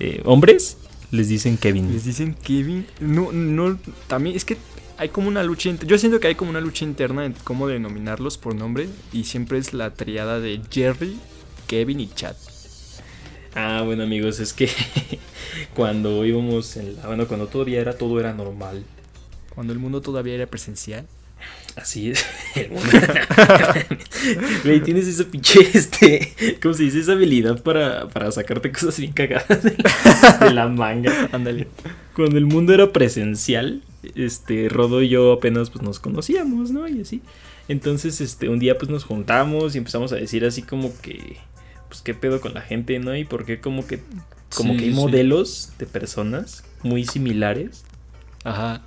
eh, 0.00 0.20
¿Hombres? 0.24 0.76
Les 1.10 1.28
dicen 1.28 1.56
Kevin. 1.56 1.92
Les 1.92 2.04
dicen 2.04 2.34
Kevin. 2.34 2.86
No, 3.00 3.30
no, 3.32 3.78
también 4.08 4.34
es 4.36 4.44
que 4.44 4.56
hay 4.96 5.08
como 5.10 5.28
una 5.28 5.42
lucha. 5.42 5.70
Yo 5.86 5.98
siento 5.98 6.18
que 6.20 6.28
hay 6.28 6.34
como 6.34 6.50
una 6.50 6.60
lucha 6.60 6.84
interna 6.84 7.24
en 7.24 7.34
cómo 7.44 7.68
denominarlos 7.68 8.38
por 8.38 8.54
nombre. 8.54 8.88
Y 9.12 9.24
siempre 9.24 9.58
es 9.58 9.72
la 9.72 9.94
triada 9.94 10.40
de 10.40 10.60
Jerry, 10.70 11.16
Kevin 11.68 12.00
y 12.00 12.08
Chad. 12.08 12.36
Ah, 13.54 13.82
bueno, 13.84 14.02
amigos, 14.02 14.40
es 14.40 14.52
que 14.52 14.68
cuando 15.74 16.24
íbamos 16.24 16.76
en 16.76 16.96
la. 16.96 17.06
Bueno, 17.06 17.28
cuando 17.28 17.46
todavía 17.46 17.80
era 17.80 17.96
todo 17.96 18.18
era 18.18 18.32
normal. 18.34 18.84
Cuando 19.54 19.72
el 19.72 19.78
mundo 19.78 20.00
todavía 20.00 20.34
era 20.34 20.46
presencial. 20.46 21.06
Así 21.76 22.10
es. 22.10 22.24
Güey, 24.64 24.80
tienes 24.82 25.06
esa 25.08 25.24
pinche, 25.24 25.60
este. 25.74 26.32
¿Cómo 26.62 26.74
se 26.74 26.84
dice? 26.84 27.00
Esa 27.00 27.12
habilidad 27.12 27.62
para, 27.62 28.08
para 28.08 28.30
sacarte 28.32 28.70
cosas 28.72 28.98
bien 28.98 29.12
cagadas 29.12 29.62
de 29.62 29.76
la, 29.76 30.38
de 30.46 30.54
la 30.54 30.68
manga. 30.68 31.28
Ándale. 31.32 31.68
Cuando 32.14 32.38
el 32.38 32.46
mundo 32.46 32.72
era 32.72 32.92
presencial, 32.92 33.82
este, 34.14 34.68
Rodo 34.68 35.02
y 35.02 35.08
yo 35.08 35.32
apenas 35.32 35.70
pues 35.70 35.82
nos 35.84 35.98
conocíamos, 35.98 36.70
¿no? 36.70 36.86
Y 36.88 37.00
así. 37.00 37.22
Entonces, 37.68 38.20
este, 38.20 38.48
un 38.48 38.58
día 38.58 38.78
pues 38.78 38.90
nos 38.90 39.04
juntamos 39.04 39.74
y 39.74 39.78
empezamos 39.78 40.12
a 40.12 40.16
decir 40.16 40.44
así 40.44 40.62
como 40.62 40.92
que. 41.00 41.38
Pues 41.88 42.00
qué 42.02 42.14
pedo 42.14 42.40
con 42.40 42.54
la 42.54 42.60
gente, 42.60 42.98
¿no? 42.98 43.16
Y 43.16 43.24
por 43.24 43.44
qué 43.44 43.60
como 43.60 43.86
que. 43.86 44.00
Como 44.54 44.72
Sí, 44.74 44.78
que 44.78 44.84
hay 44.84 44.90
sí. 44.90 44.96
modelos 44.96 45.72
de 45.78 45.86
personas 45.86 46.62
muy 46.82 47.04
similares. 47.04 47.84
Ajá. 48.44 48.82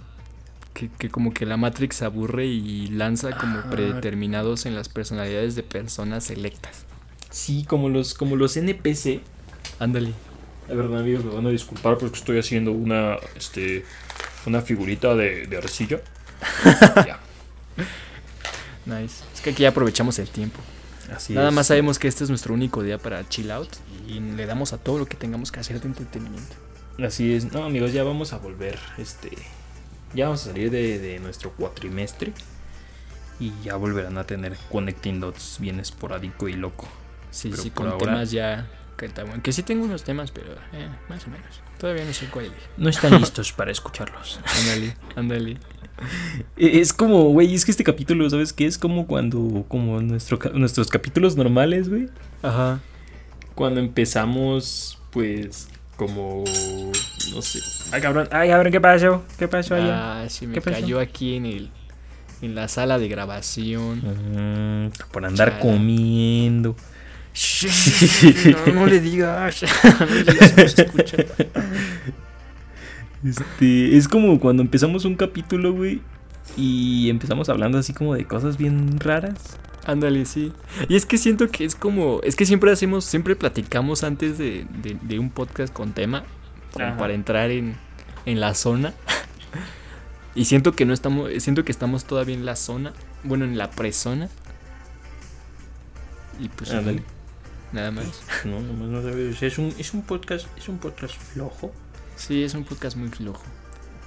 Que, 0.78 0.90
que 0.90 1.10
como 1.10 1.34
que 1.34 1.48
la 1.48 1.58
Matrix 1.58 2.04
aburre 2.04 2.46
y 2.46 2.86
lanza 2.90 3.36
como 3.36 3.64
predeterminados 3.72 4.68
en 4.68 4.76
las 4.76 4.90
personalidades 4.90 5.56
de 5.56 5.64
personas 5.64 6.26
selectas. 6.26 6.86
Sí, 7.32 7.66
como 7.68 7.90
los, 7.90 8.14
como 8.14 8.36
los 8.36 8.56
NPC. 8.58 9.22
Ándale. 9.80 10.14
La 10.70 10.76
verdad, 10.76 11.00
amigos, 11.00 11.26
me 11.26 11.34
van 11.34 11.48
a 11.48 11.50
disculpar 11.50 11.98
porque 11.98 12.20
estoy 12.20 12.38
haciendo 12.38 12.74
una, 12.74 13.16
este, 13.36 13.86
una 14.46 14.62
figurita 14.62 15.16
de, 15.16 15.48
de 15.48 15.58
arcilla. 15.58 16.00
ya. 17.08 17.20
Nice. 18.86 19.24
Es 19.34 19.42
que 19.42 19.50
aquí 19.50 19.64
ya 19.64 19.70
aprovechamos 19.70 20.20
el 20.20 20.30
tiempo. 20.30 20.60
Así 21.12 21.34
Nada 21.34 21.50
es. 21.50 21.56
más 21.56 21.66
sabemos 21.66 21.98
que 21.98 22.08
este 22.08 22.24
es 22.24 22.30
nuestro 22.30 22.54
único 22.54 22.84
día 22.84 23.00
para 23.00 23.28
chill 23.28 23.50
out 23.50 23.70
y 24.08 24.20
le 24.20 24.46
damos 24.46 24.74
a 24.74 24.78
todo 24.78 25.00
lo 25.00 25.08
que 25.08 25.18
tengamos 25.18 25.52
que 25.52 25.60
hacer 25.60 25.82
de 25.82 25.88
entretenimiento. 25.88 26.56
Así 27.04 27.34
es. 27.34 27.52
No, 27.52 27.64
amigos, 27.64 27.94
ya 27.94 28.04
vamos 28.04 28.32
a 28.34 28.38
volver. 28.38 28.78
Este. 29.00 29.32
Ya 30.14 30.26
vamos 30.26 30.42
a 30.42 30.52
salir 30.52 30.72
de, 30.72 31.00
de 31.00 31.20
nuestro 31.20 31.52
cuatrimestre. 31.52 32.34
Y 33.40 33.52
ya 33.64 33.76
volverán 33.76 34.18
a 34.18 34.24
tener 34.26 34.58
Connecting 34.72 35.20
Dots 35.20 35.58
bien 35.60 35.80
esporádico 35.80 36.48
y 36.48 36.54
loco. 36.54 36.88
Sí, 37.30 37.50
Pero 37.52 37.62
sí, 37.64 37.70
con 37.70 37.88
ahora- 37.88 38.00
temas 38.06 38.32
ya. 38.32 38.68
Que, 38.98 39.06
está 39.06 39.24
bueno. 39.26 39.44
que 39.44 39.52
sí 39.52 39.62
tengo 39.62 39.86
unos 39.86 40.04
temas, 40.04 40.32
pero 40.32 40.54
eh, 40.74 40.88
más 41.08 41.28
o 41.28 41.30
menos. 41.30 41.62
Todavía 41.78 42.04
no 42.04 42.14
sé 42.14 42.26
cuál. 42.28 42.52
No 42.78 42.90
están 42.90 43.14
listos 43.20 43.52
para 43.54 43.72
escucharlos. 43.72 44.40
Ándale, 44.62 44.98
ándale. 45.16 45.58
E, 46.58 46.80
Es 46.80 46.94
como, 46.94 47.26
güey, 47.26 47.54
es 47.54 47.64
que 47.64 47.70
este 47.70 47.84
capítulo, 47.84 48.28
¿sabes 48.28 48.54
qué? 48.54 48.66
Es 48.66 48.80
como 48.80 49.06
cuando. 49.06 49.66
Como 49.68 50.02
nuestro, 50.02 50.40
nuestros 50.56 50.88
capítulos 50.88 51.36
normales, 51.36 51.90
güey. 51.90 52.10
Ajá. 52.42 52.80
Cuando 53.54 53.80
empezamos, 53.82 54.98
pues. 55.12 55.68
Como. 55.98 56.44
No 57.34 57.42
sé. 57.42 57.60
Ay, 57.92 58.02
cabrón. 58.02 58.30
Ay, 58.32 58.50
cabrón, 58.50 58.72
¿qué 58.72 58.80
pasó? 58.80 59.24
¿Qué 59.38 59.48
pasó 59.48 59.76
allá? 59.76 60.22
Ah, 60.22 60.30
sí, 60.30 60.48
me 60.48 60.54
¿Qué 60.54 60.62
pasó? 60.62 60.80
cayó 60.80 61.00
aquí 61.00 61.36
en 61.36 61.46
el. 61.46 61.70
En 62.42 62.54
la 62.56 62.68
sala 62.68 63.00
de 63.00 63.08
grabación. 63.08 64.00
Mm, 64.00 64.92
por 65.12 65.26
andar 65.26 65.60
comiendo. 65.60 66.76
no, 68.68 68.74
no 68.74 68.86
le 68.86 69.00
digas. 69.00 69.64
no 70.00 70.06
le 70.06 70.24
digas. 70.24 70.76
Este, 73.24 73.98
es 73.98 74.08
como 74.08 74.40
cuando 74.40 74.62
empezamos 74.62 75.04
un 75.06 75.16
capítulo, 75.16 75.74
güey, 75.74 76.02
y 76.56 77.10
empezamos 77.10 77.50
hablando 77.50 77.78
así 77.78 77.94
como 77.94 78.14
de 78.14 78.26
cosas 78.26 78.58
bien 78.58 79.00
raras. 79.00 79.58
Ándale, 79.88 80.26
sí. 80.26 80.54
Y 80.90 80.96
es 80.96 81.06
que 81.08 81.18
siento 81.18 81.48
que 81.50 81.66
es 81.66 81.74
como. 81.74 82.20
Es 82.24 82.36
que 82.36 82.46
siempre 82.46 82.72
hacemos. 82.72 83.06
Siempre 83.06 83.36
platicamos 83.36 84.04
antes 84.04 84.38
de, 84.38 84.66
de- 84.84 84.98
de 85.02 85.18
un 85.20 85.30
podcast 85.32 85.74
con 85.74 85.94
tema. 85.94 86.24
Como 86.74 86.98
para 86.98 87.14
entrar 87.14 87.50
en, 87.50 87.76
en 88.26 88.40
la 88.40 88.54
zona. 88.54 88.94
Y 90.36 90.46
siento 90.46 90.74
que 90.74 90.86
no 90.86 90.94
estamos. 90.94 91.32
Siento 91.40 91.64
que 91.66 91.72
estamos 91.72 92.04
todavía 92.06 92.36
en 92.36 92.46
la 92.46 92.56
zona. 92.56 92.94
Bueno, 93.24 93.46
en 93.46 93.58
la 93.58 93.72
presona. 93.72 94.30
Y 96.40 96.50
pues. 96.50 96.72
Ándale. 96.72 97.02
Nada 97.72 97.92
más. 97.92 98.06
No, 98.46 98.60
nomás 98.62 98.88
no 98.90 99.02
sabes. 99.02 99.42
Es 99.42 99.58
un, 99.58 99.74
es 99.78 99.94
un 99.94 100.02
podcast, 100.04 100.48
es 100.58 100.70
un 100.70 100.78
podcast 100.78 101.16
flojo, 101.16 101.72
Sí, 102.16 102.44
es 102.44 102.54
un 102.54 102.64
podcast 102.64 102.98
muy 102.98 103.10
flojo. 103.10 103.44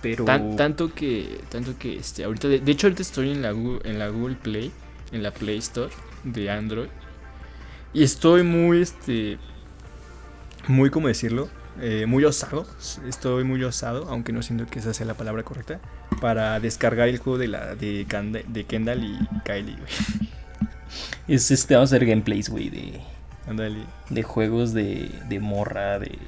pero. 0.02 0.25
Tan- 0.25 0.56
tanto 0.56 0.92
que. 0.94 1.40
Tanto 1.49 1.76
que 1.78 1.96
este. 1.99 2.25
Ahorita. 2.25 2.49
De, 2.49 2.60
de 2.60 2.72
hecho, 2.72 2.87
ahorita 2.87 3.02
estoy 3.02 3.30
en 3.30 3.42
la, 3.42 3.50
en 3.50 3.99
la 3.99 4.08
Google 4.08 4.37
Play. 4.37 4.70
En 5.12 5.23
la 5.23 5.33
Play 5.33 5.59
Store 5.59 5.93
de 6.25 6.50
Android. 6.50 6.88
Y 7.93 8.02
estoy 8.02 8.43
muy 8.43 8.83
este. 8.83 9.38
Muy, 10.69 10.90
¿cómo 10.90 11.09
decirlo? 11.09 11.49
Eh, 11.81 12.05
muy 12.07 12.25
osado. 12.25 12.67
Estoy 13.09 13.45
muy 13.45 13.62
osado, 13.64 14.07
aunque 14.09 14.33
no 14.33 14.43
siento 14.43 14.67
que 14.67 14.79
esa 14.79 14.95
sea 14.95 15.07
la 15.07 15.14
palabra 15.14 15.43
correcta. 15.43 15.81
Para 16.21 16.61
descargar 16.61 17.09
el 17.09 17.19
juego 17.19 17.38
de 17.38 17.49
la 17.49 17.75
de, 17.75 18.07
Kendall 18.69 19.05
y 19.05 19.19
Kylie, 19.45 19.76
güey. 19.76 20.31
Es 21.29 21.50
este, 21.50 21.75
vamos 21.75 21.93
a 21.93 21.97
hacer 21.97 22.07
gameplays, 22.07 22.49
güey, 22.49 22.69
de, 22.69 23.00
de 24.11 24.23
juegos 24.23 24.73
de, 24.75 25.11
de 25.29 25.40
morra, 25.40 25.99
de. 25.99 26.19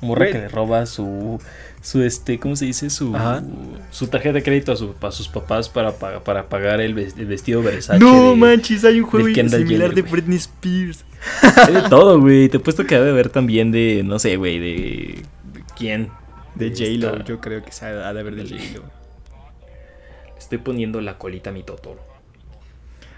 Morra 0.00 0.26
que 0.26 0.32
le 0.34 0.48
roba 0.48 0.86
su. 0.86 1.40
Su 1.82 2.02
este, 2.02 2.38
¿cómo 2.38 2.56
se 2.56 2.64
dice? 2.64 2.88
Su. 2.88 3.14
Ajá. 3.14 3.42
Su 3.90 4.06
tarjeta 4.06 4.32
de 4.34 4.42
crédito 4.42 4.72
a, 4.72 4.76
su- 4.76 4.94
a 5.02 5.10
sus 5.12 5.28
papás 5.28 5.68
para, 5.68 5.92
pa- 5.92 6.20
para 6.24 6.48
pagar 6.48 6.80
el, 6.80 6.94
ves- 6.94 7.14
el 7.18 7.26
vestido 7.26 7.62
Versace. 7.62 7.98
No 7.98 8.30
de- 8.30 8.36
manches, 8.36 8.84
hay 8.84 9.00
un 9.00 9.06
juego 9.06 9.26
similar 9.26 9.66
Jenner, 9.66 9.94
de. 9.94 10.02
Britney 10.02 10.38
Spears. 10.38 11.04
Hay 11.66 11.74
de 11.74 11.82
todo, 11.88 12.20
güey. 12.20 12.48
Te 12.48 12.56
he 12.58 12.60
puesto 12.60 12.84
que 12.86 12.94
ha 12.96 13.00
de 13.02 13.12
ver 13.12 13.28
también 13.30 13.70
de. 13.72 14.02
No 14.04 14.18
sé, 14.18 14.36
güey, 14.36 14.58
de. 14.58 15.22
de 15.52 15.62
¿Quién? 15.76 16.08
De 16.54 16.70
J-Lo, 16.70 17.24
yo 17.24 17.40
creo 17.40 17.62
que 17.64 17.72
se 17.72 17.84
ha 17.86 18.12
de 18.12 18.20
haber 18.20 18.34
de. 18.36 18.42
J-Lo. 18.44 18.82
Estoy 20.38 20.58
poniendo 20.58 21.00
la 21.00 21.16
colita 21.18 21.50
a 21.50 21.52
mi 21.52 21.62
Totoro. 21.62 22.00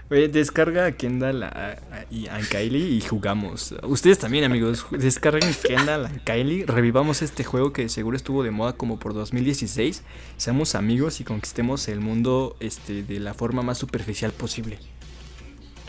Oye, 0.09 0.29
descarga 0.29 0.85
a 0.85 0.91
Kendall 0.93 1.43
a- 1.43 1.47
a- 1.91 2.05
y 2.09 2.27
a 2.27 2.39
Kylie 2.39 2.95
y 2.95 3.01
jugamos. 3.01 3.75
Ustedes 3.83 4.17
también, 4.19 4.45
amigos. 4.45 4.85
Descarguen 4.91 5.53
Kendall 5.63 6.05
a 6.05 6.09
Kylie. 6.23 6.65
Revivamos 6.65 7.21
este 7.21 7.43
juego 7.43 7.73
que 7.73 7.89
seguro 7.89 8.15
estuvo 8.15 8.41
de 8.41 8.51
moda 8.51 8.73
como 8.73 8.99
por 8.99 9.13
2016. 9.13 10.03
Seamos 10.37 10.75
amigos 10.75 11.19
y 11.19 11.25
conquistemos 11.25 11.89
el 11.89 11.99
mundo 11.99 12.55
este, 12.61 13.03
de 13.03 13.19
la 13.19 13.33
forma 13.33 13.63
más 13.63 13.77
superficial 13.79 14.31
posible. 14.31 14.79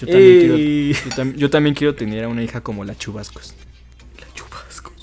Yo 0.00 0.06
también, 0.08 0.38
quiero, 0.40 0.56
yo, 0.56 1.10
tam- 1.16 1.34
yo 1.36 1.50
también 1.50 1.74
quiero 1.76 1.94
tener 1.94 2.24
a 2.24 2.28
una 2.28 2.42
hija 2.42 2.60
como 2.60 2.84
la 2.84 2.96
Chubascos. 2.96 3.54
La 4.20 4.26
chubascos, 4.34 4.94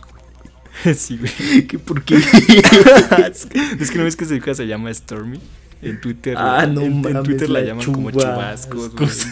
sí, 0.98 1.18
güey. 1.18 1.68
¿Qué, 1.68 1.80
¿Por 1.80 2.04
qué? 2.04 2.16
es, 3.30 3.46
que, 3.46 3.60
es 3.80 3.92
que 3.92 3.98
no 3.98 4.04
ves 4.04 4.16
que 4.18 4.26
su 4.26 4.36
hija 4.36 4.54
se 4.54 4.68
llama 4.68 4.94
Stormy. 4.94 5.40
En 5.82 6.02
Twitter, 6.02 6.36
Ah, 6.38 6.66
no 6.66 6.82
en, 6.82 7.02
Twitter 7.24 7.50
la, 7.50 7.60
la 7.62 7.66
llaman 7.68 7.86
como 7.86 8.12
Chubascos. 8.12 8.96
chubascos. 8.96 9.28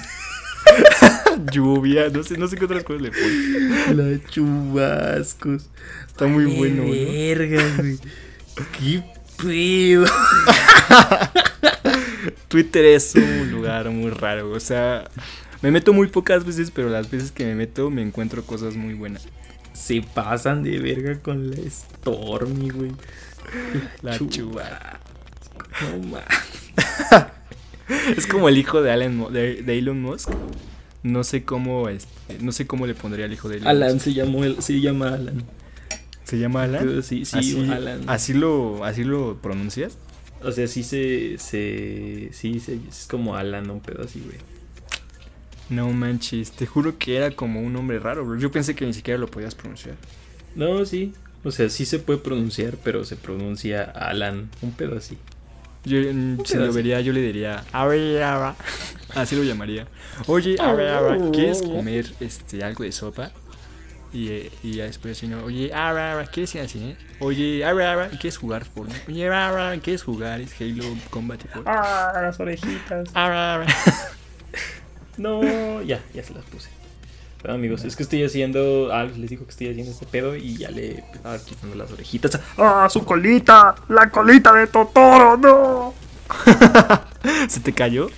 Lluvia, 1.51 2.09
no 2.09 2.23
sé, 2.23 2.37
no 2.37 2.47
sé 2.47 2.55
qué 2.57 2.65
otras 2.65 2.83
cosas 2.83 3.01
le 3.01 3.11
ponen. 3.11 4.21
La 4.21 4.29
chubascos. 4.29 5.69
Está 6.07 6.27
muy 6.27 6.45
Vale 6.45 6.57
bueno, 6.57 6.83
¿no? 6.83 6.91
Verga, 6.91 7.63
güey. 7.77 7.97
Qué 8.79 9.03
pedo. 9.41 10.05
Twitter 12.47 12.85
es 12.85 13.15
un 13.15 13.51
lugar 13.51 13.89
muy 13.89 14.11
raro. 14.11 14.51
O 14.51 14.59
sea, 14.59 15.09
me 15.61 15.71
meto 15.71 15.93
muy 15.93 16.07
pocas 16.07 16.45
veces, 16.45 16.71
pero 16.71 16.89
las 16.89 17.09
veces 17.09 17.31
que 17.31 17.45
me 17.45 17.55
meto 17.55 17.89
me 17.89 18.01
encuentro 18.01 18.43
cosas 18.43 18.75
muy 18.75 18.93
buenas. 18.93 19.25
Se 19.73 20.01
pasan 20.13 20.63
de 20.63 20.79
verga 20.79 21.19
con 21.19 21.49
la 21.49 21.57
Stormy, 21.69 22.69
güey. 22.69 22.91
La 24.01 24.17
Chu- 24.17 24.29
chuba. 24.29 24.99
No 25.81 25.99
mames. 26.07 26.25
Es 28.17 28.27
como 28.27 28.47
el 28.49 28.57
hijo 28.57 28.81
de 28.81 28.91
Alan 28.91 29.31
de, 29.33 29.61
de 29.61 29.77
Elon 29.77 30.01
Musk. 30.01 30.29
No 31.03 31.23
sé 31.23 31.43
cómo 31.43 31.89
este, 31.89 32.37
no 32.39 32.51
sé 32.51 32.65
cómo 32.65 32.87
le 32.87 32.95
pondría 32.95 33.25
al 33.25 33.33
hijo 33.33 33.49
de 33.49 33.57
Elon 33.57 33.67
Alan 33.67 33.93
Musk. 33.95 34.03
se 34.05 34.13
llamó, 34.13 34.43
el- 34.45 34.61
se 34.61 34.79
llama 34.79 35.09
Alan. 35.13 35.43
¿Se 36.23 36.39
llama 36.39 36.63
Alan? 36.63 37.03
Sí, 37.03 37.25
sí, 37.25 37.37
así, 37.37 37.69
Alan. 37.69 38.01
así 38.07 38.33
lo 38.33 38.83
así 38.85 39.03
lo 39.03 39.37
pronuncias? 39.41 39.97
O 40.41 40.51
sea, 40.51 40.67
sí 40.67 40.83
se, 40.83 41.37
se, 41.37 42.29
sí 42.33 42.59
se, 42.59 42.79
es 42.87 43.07
como 43.09 43.35
Alan, 43.35 43.69
un 43.69 43.81
pedo 43.81 44.03
así, 44.03 44.21
güey. 44.25 44.37
No 45.69 45.89
manches, 45.91 46.51
te 46.51 46.65
juro 46.65 46.97
que 46.97 47.15
era 47.17 47.31
como 47.31 47.61
un 47.61 47.73
nombre 47.73 47.99
raro, 47.99 48.25
bro. 48.25 48.37
Yo 48.39 48.51
pensé 48.51 48.75
que 48.75 48.85
ni 48.85 48.93
siquiera 48.93 49.17
lo 49.19 49.27
podías 49.27 49.55
pronunciar. 49.55 49.95
No, 50.55 50.85
sí. 50.85 51.13
O 51.43 51.51
sea, 51.51 51.69
sí 51.69 51.85
se 51.85 51.99
puede 51.99 52.19
pronunciar, 52.19 52.77
pero 52.83 53.03
se 53.05 53.15
pronuncia 53.17 53.83
Alan, 53.83 54.49
un 54.61 54.71
pedo 54.71 54.97
así. 54.97 55.17
Yo, 55.85 55.99
mm, 55.99 56.45
si 56.45 56.57
lo 56.57 56.71
vería, 56.71 57.01
yo 57.01 57.11
le 57.13 57.21
diría, 57.21 57.63
así 59.15 59.35
lo 59.35 59.43
llamaría. 59.43 59.85
Oye, 60.27 60.55
¿quieres 61.31 61.61
comer 61.61 62.05
este, 62.19 62.63
algo 62.63 62.83
de 62.83 62.91
sopa? 62.91 63.31
Y, 64.13 64.29
eh, 64.29 64.51
y 64.61 64.73
ya 64.73 64.83
después 64.85 65.17
así, 65.17 65.27
no, 65.27 65.43
oye, 65.43 65.71
¿quieres 66.31 66.53
ir 66.55 66.61
al 66.61 66.69
cine? 66.69 66.95
Oye, 67.19 67.63
¿quieres 68.11 68.37
jugar 68.37 68.63
Fortnite? 68.63 69.11
Oye, 69.11 69.79
¿quieres 69.81 70.03
jugar 70.03 70.39
es 70.39 70.53
Halo 70.61 70.85
Combat? 71.09 71.41
Ah, 71.65 72.19
las 72.21 72.39
orejitas. 72.39 73.09
No, 75.17 75.81
ya, 75.83 75.99
ya 76.13 76.23
se 76.23 76.33
las 76.33 76.43
puse. 76.45 76.69
Pero 77.43 77.53
amigos, 77.55 77.83
es 77.83 77.95
que 77.95 78.01
estoy 78.03 78.23
haciendo. 78.23 78.89
Ah, 78.91 79.03
les 79.03 79.29
digo 79.29 79.43
que 79.45 79.51
estoy 79.51 79.67
haciendo 79.69 79.91
este 79.91 80.05
pedo 80.07 80.35
y 80.35 80.57
ya 80.57 80.71
le 80.71 80.99
estaba 81.13 81.37
quitando 81.37 81.75
las 81.75 81.91
orejitas. 81.91 82.39
¡Ah, 82.57 82.87
su 82.89 83.03
colita! 83.05 83.75
¡La 83.89 84.09
colita 84.09 84.51
de 84.53 84.65
Totoro! 84.67 85.37
¡No! 85.37 85.93
¿Se 87.49 87.59
te 87.59 87.73
cayó? 87.73 88.09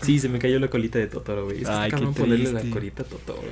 Sí, 0.00 0.18
se 0.18 0.28
me 0.28 0.38
cayó 0.38 0.58
la 0.58 0.68
colita 0.68 0.98
de 0.98 1.06
Totoro, 1.06 1.44
güey. 1.44 1.58
Es 1.62 1.68
que 1.68 1.74
Ay, 1.74 1.90
qué 1.90 1.96
cabrón 1.96 2.14
ponerle 2.14 2.50
la 2.52 2.60
triste. 2.60 2.70
colita 2.78 3.02
a 3.02 3.06
Totoro. 3.06 3.42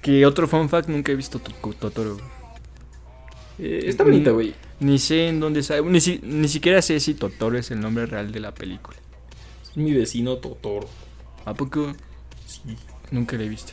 Que 0.00 0.24
otro 0.24 0.46
fun 0.48 0.68
fact, 0.68 0.88
nunca 0.88 1.12
he 1.12 1.16
visto 1.16 1.38
tu- 1.40 1.72
Totoro. 1.74 2.16
Eh, 3.58 3.82
está 3.86 4.04
bonita, 4.04 4.30
güey. 4.30 4.54
Ni 4.80 4.98
sé 4.98 5.28
en 5.28 5.40
dónde 5.40 5.62
sale, 5.62 5.82
ni, 5.82 6.00
si- 6.00 6.20
ni 6.22 6.48
siquiera 6.48 6.80
sé 6.82 6.98
si 7.00 7.14
Totoro 7.14 7.58
es 7.58 7.70
el 7.70 7.80
nombre 7.80 8.06
real 8.06 8.30
de 8.32 8.40
la 8.40 8.52
película. 8.52 8.96
Es 9.64 9.76
mi 9.76 9.92
vecino 9.92 10.36
Totoro. 10.36 10.88
¿A 11.44 11.54
poco? 11.54 11.92
Sí. 12.46 12.76
Nunca 13.10 13.36
la 13.36 13.44
he 13.44 13.48
visto. 13.48 13.72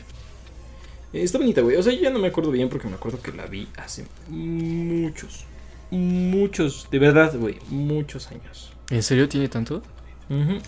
Eh, 1.12 1.22
Está 1.22 1.38
bonita, 1.38 1.60
güey. 1.60 1.76
O 1.76 1.82
sea, 1.82 1.92
yo 1.92 2.00
ya 2.00 2.10
no 2.10 2.18
me 2.18 2.28
acuerdo 2.28 2.50
bien 2.50 2.68
porque 2.68 2.88
me 2.88 2.94
acuerdo 2.94 3.20
que 3.20 3.32
la 3.32 3.46
vi 3.46 3.68
hace 3.76 4.06
muchos, 4.28 5.44
muchos, 5.90 6.88
de 6.90 6.98
verdad, 6.98 7.34
güey, 7.36 7.58
muchos 7.68 8.28
años. 8.30 8.72
¿En 8.90 9.02
serio 9.02 9.28
tiene 9.28 9.48
tanto? 9.48 9.82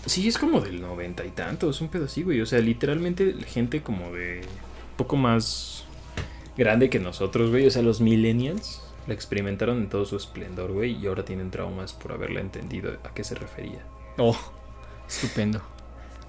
Sí, 0.05 0.27
es 0.27 0.37
como 0.37 0.59
del 0.59 0.81
noventa 0.81 1.23
y 1.25 1.29
tantos, 1.29 1.79
un 1.79 1.87
pedo 1.87 2.05
así, 2.05 2.21
güey. 2.23 2.41
O 2.41 2.45
sea, 2.45 2.59
literalmente 2.59 3.33
gente 3.47 3.81
como 3.81 4.11
de 4.11 4.41
poco 4.97 5.15
más 5.15 5.85
grande 6.57 6.89
que 6.89 6.99
nosotros, 6.99 7.49
güey. 7.49 7.65
O 7.65 7.71
sea, 7.71 7.81
los 7.81 8.01
millennials 8.01 8.81
la 9.07 9.13
experimentaron 9.13 9.77
en 9.77 9.87
todo 9.87 10.05
su 10.05 10.17
esplendor, 10.17 10.73
güey. 10.73 10.97
Y 11.01 11.07
ahora 11.07 11.23
tienen 11.23 11.49
traumas 11.49 11.93
por 11.93 12.11
haberla 12.11 12.41
entendido 12.41 12.91
a 13.05 13.13
qué 13.13 13.23
se 13.23 13.35
refería. 13.35 13.85
Oh, 14.17 14.37
estupendo. 15.07 15.61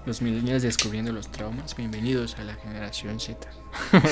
Los 0.05 0.21
millennials 0.21 0.61
descubriendo 0.61 1.11
los 1.11 1.31
traumas. 1.31 1.75
Bienvenidos 1.75 2.37
a 2.37 2.43
la 2.43 2.53
generación 2.53 3.19
Z. 3.19 3.49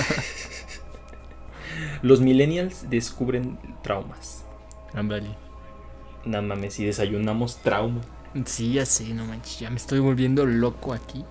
Los 2.01 2.19
millennials 2.19 2.89
descubren 2.89 3.59
traumas. 3.83 4.43
Ándale. 4.95 5.37
No 6.25 6.41
mames, 6.41 6.73
si 6.73 6.85
desayunamos 6.85 7.57
trauma. 7.57 8.01
Sí, 8.45 8.73
ya 8.73 8.87
sé, 8.87 9.13
no 9.13 9.25
manches. 9.25 9.59
Ya 9.59 9.69
me 9.69 9.75
estoy 9.75 9.99
volviendo 9.99 10.47
loco 10.47 10.93
aquí. 10.93 11.23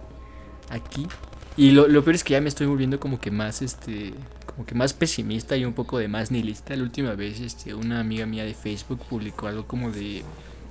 Aquí. 0.70 1.09
Y 1.57 1.72
lo, 1.72 1.88
lo 1.88 2.05
peor 2.05 2.14
es 2.14 2.22
que 2.22 2.35
ya 2.35 2.40
me 2.40 2.48
estoy 2.48 2.68
volviendo 2.68 3.01
como 3.01 3.18
que 3.18 3.33
más, 3.33 3.62
este, 3.62 4.14
como 4.46 4.64
que 4.64 4.77
más 4.77 4.92
pesimista 4.92 5.57
y 5.57 5.64
un 5.64 5.72
poco 5.72 5.98
de 5.98 6.07
más 6.07 6.31
nihilista. 6.31 6.77
La 6.77 6.85
última 6.85 7.16
vez, 7.16 7.40
este, 7.40 7.75
una 7.75 7.98
amiga 7.98 8.27
mía 8.27 8.44
de 8.44 8.55
Facebook 8.55 9.01
publicó 9.11 9.48
algo 9.48 9.66
como 9.66 9.90
de 9.90 10.22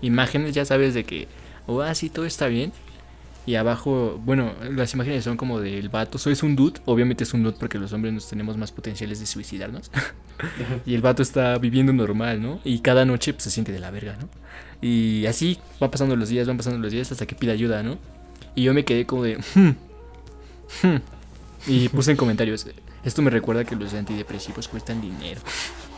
imágenes, 0.02 0.56
ya 0.56 0.64
sabes, 0.64 0.94
de 0.94 1.04
que, 1.04 1.28
oh, 1.68 1.82
ah, 1.82 1.94
sí, 1.94 2.10
todo 2.10 2.26
está 2.26 2.48
bien. 2.48 2.72
Y 3.46 3.56
abajo, 3.56 4.22
bueno, 4.24 4.54
las 4.70 4.94
imágenes 4.94 5.24
son 5.24 5.36
como 5.36 5.60
del 5.60 5.90
vato. 5.90 6.18
So, 6.18 6.30
es 6.30 6.44
un 6.44 6.56
dude, 6.56 6.80
obviamente 6.86 7.24
es 7.24 7.34
un 7.34 7.42
dude 7.42 7.58
porque 7.60 7.80
los 7.80 7.92
hombres 7.92 8.14
nos 8.14 8.30
tenemos 8.30 8.56
más 8.56 8.72
potenciales 8.72 9.20
de 9.20 9.26
suicidarnos. 9.26 9.90
y 10.86 10.94
el 10.94 11.02
vato 11.02 11.24
está 11.24 11.58
viviendo 11.58 11.92
normal, 11.92 12.42
¿no? 12.42 12.60
Y 12.64 12.80
cada 12.80 13.04
noche 13.04 13.34
pues, 13.34 13.46
se 13.46 13.52
siente 13.52 13.72
de 13.72 13.80
la 13.80 13.90
verga, 13.90 14.16
¿no? 14.22 14.30
Y 14.82 15.26
así 15.26 15.58
van 15.80 15.90
pasando 15.90 16.16
los 16.16 16.30
días, 16.30 16.48
van 16.48 16.58
pasando 16.58 16.80
los 16.80 16.92
días 16.92 17.12
hasta 17.12 17.26
que 17.26 17.36
pide 17.36 17.52
ayuda, 17.52 17.82
¿no? 17.82 17.98
Y 18.54 18.64
yo 18.64 18.74
me 18.74 18.86
quedé 18.86 19.06
como 19.06 19.24
de... 19.24 19.38
"Hmm, 19.56 19.70
hmm". 20.84 21.02
Y 21.68 21.90
puse 21.90 22.12
en 22.12 22.18
comentarios, 22.18 22.68
esto 23.04 23.22
me 23.22 23.30
recuerda 23.30 23.64
que 23.66 23.76
los 23.76 23.94
antidepresivos 23.94 24.68
cuestan 24.68 25.02
dinero. 25.02 25.42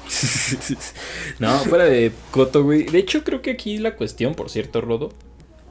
no, 1.40 1.60
fuera 1.60 1.86
de 1.86 2.12
coto, 2.32 2.64
güey. 2.64 2.84
De 2.84 3.00
hecho, 3.00 3.24
creo 3.24 3.42
que 3.42 3.52
aquí 3.52 3.78
la 3.78 3.96
cuestión, 3.96 4.36
por 4.36 4.50
cierto, 4.50 4.82
Rodo, 4.82 5.14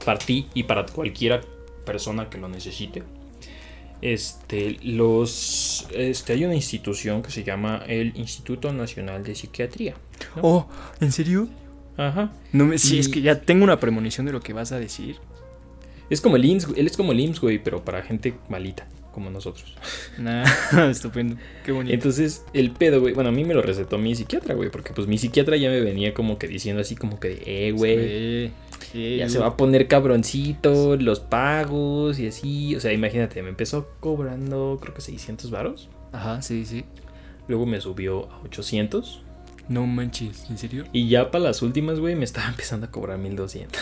para 0.03 0.19
ti 0.19 0.47
y 0.53 0.63
para 0.63 0.85
cualquiera 0.85 1.41
persona 1.85 2.29
que 2.29 2.37
lo 2.37 2.47
necesite, 2.49 3.03
este, 4.01 4.77
los, 4.83 5.87
este, 5.93 6.33
hay 6.33 6.43
una 6.45 6.55
institución 6.55 7.21
que 7.23 7.31
se 7.31 7.43
llama 7.43 7.83
el 7.87 8.11
Instituto 8.17 8.71
Nacional 8.73 9.23
de 9.23 9.33
Psiquiatría. 9.35 9.93
¿no? 10.35 10.41
Oh, 10.43 10.69
¿en 10.99 11.11
serio? 11.11 11.47
Ajá. 11.95 12.31
No 12.51 12.65
me, 12.65 12.77
sí, 12.77 12.97
Y- 12.97 12.99
es 12.99 13.07
que 13.07 13.21
ya 13.21 13.39
tengo 13.41 13.63
una 13.63 13.79
premonición 13.79 14.25
de 14.25 14.33
lo 14.33 14.41
que 14.41 14.51
vas 14.53 14.71
a 14.71 14.79
decir. 14.79 15.17
Es 16.09 16.19
como 16.21 16.35
el 16.35 16.43
IMSS, 16.45 16.67
él 16.75 16.85
es 16.85 16.97
como 16.97 17.11
el 17.13 17.19
IMSS, 17.19 17.39
güey, 17.39 17.63
pero 17.63 17.85
para 17.85 18.01
gente 18.01 18.33
malita, 18.49 18.85
como 19.13 19.29
nosotros. 19.29 19.73
Nah, 20.17 20.43
estupendo. 20.91 21.37
Qué 21.65 21.71
bonito. 21.71 21.93
Entonces, 21.93 22.43
el 22.53 22.71
pedo, 22.71 22.99
güey, 22.99 23.13
bueno, 23.13 23.29
a 23.29 23.31
mí 23.33 23.45
me 23.45 23.53
lo 23.53 23.61
recetó 23.61 23.97
mi 23.97 24.13
psiquiatra, 24.15 24.53
güey, 24.53 24.69
porque 24.69 24.91
pues 24.93 25.07
mi 25.07 25.17
psiquiatra 25.17 25.55
ya 25.55 25.69
me 25.69 25.79
venía 25.79 26.13
como 26.13 26.37
que 26.37 26.47
diciendo 26.47 26.81
así 26.81 26.95
como 26.95 27.19
que, 27.21 27.41
eh, 27.45 27.71
güey, 27.71 27.95
Eh, 27.97 28.51
eh, 28.93 29.17
Ya 29.19 29.29
se 29.29 29.39
va 29.39 29.47
a 29.47 29.57
poner 29.57 29.87
cabroncito, 29.87 30.95
los 30.97 31.19
pagos 31.19 32.19
y 32.19 32.27
así. 32.27 32.75
O 32.75 32.79
sea, 32.79 32.93
imagínate, 32.93 33.41
me 33.43 33.49
empezó 33.49 33.89
cobrando 33.99 34.79
creo 34.81 34.93
que 34.93 35.01
600 35.01 35.51
varos. 35.51 35.89
Ajá, 36.11 36.41
sí, 36.41 36.65
sí. 36.65 36.85
Luego 37.47 37.65
me 37.65 37.81
subió 37.81 38.31
a 38.31 38.41
800. 38.43 39.23
No 39.69 39.85
manches, 39.87 40.49
¿en 40.49 40.57
serio? 40.57 40.85
Y 40.91 41.07
ya 41.07 41.31
para 41.31 41.45
las 41.45 41.61
últimas, 41.61 41.99
güey, 41.99 42.15
me 42.15 42.25
estaba 42.25 42.47
empezando 42.49 42.87
a 42.87 42.91
cobrar 42.91 43.17
1200. 43.17 43.81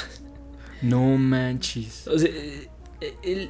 No 0.81 1.17
manches. 1.17 2.07
O 2.07 2.17
sea, 2.17 2.29
eh, 2.29 2.69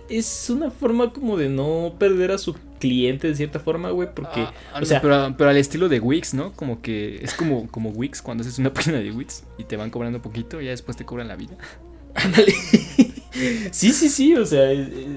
es 0.10 0.50
una 0.50 0.72
forma 0.72 1.12
como 1.12 1.38
de 1.38 1.50
no 1.50 1.96
perder 2.00 2.32
a 2.32 2.38
su 2.38 2.56
cliente 2.80 3.28
de 3.28 3.36
cierta 3.36 3.60
forma, 3.60 3.92
güey, 3.92 4.10
porque... 4.14 4.42
Ah, 4.42 4.54
o 4.76 4.80
no, 4.80 4.86
sea, 4.86 5.02
pero, 5.02 5.36
pero 5.38 5.50
al 5.50 5.58
estilo 5.58 5.90
de 5.90 6.00
Wix, 6.00 6.34
¿no? 6.34 6.54
Como 6.54 6.82
que 6.82 7.24
es 7.24 7.34
como, 7.34 7.68
como 7.68 7.90
Wix 7.90 8.22
cuando 8.22 8.42
haces 8.42 8.60
una 8.60 8.74
página 8.74 9.00
de 9.00 9.12
Wix 9.12 9.44
y 9.58 9.66
te 9.66 9.78
van 9.78 9.90
cobrando 9.90 10.22
poquito 10.22 10.62
y 10.62 10.66
ya 10.66 10.72
después 10.72 10.98
te 10.98 11.06
cobran 11.06 11.28
la 11.28 11.36
vida. 11.36 11.58
Ándale. 12.14 12.54
sí, 13.72 13.94
sí, 13.94 14.10
sí, 14.10 14.36
o 14.36 14.46
sea, 14.46 14.74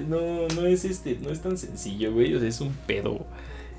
no, 0.07 0.47
no 0.55 0.65
es 0.65 0.85
este, 0.85 1.17
no 1.21 1.29
es 1.29 1.41
tan 1.41 1.57
sencillo, 1.57 2.13
güey, 2.13 2.33
o 2.33 2.39
sea, 2.39 2.47
es 2.47 2.61
un 2.61 2.73
pedo. 2.85 3.25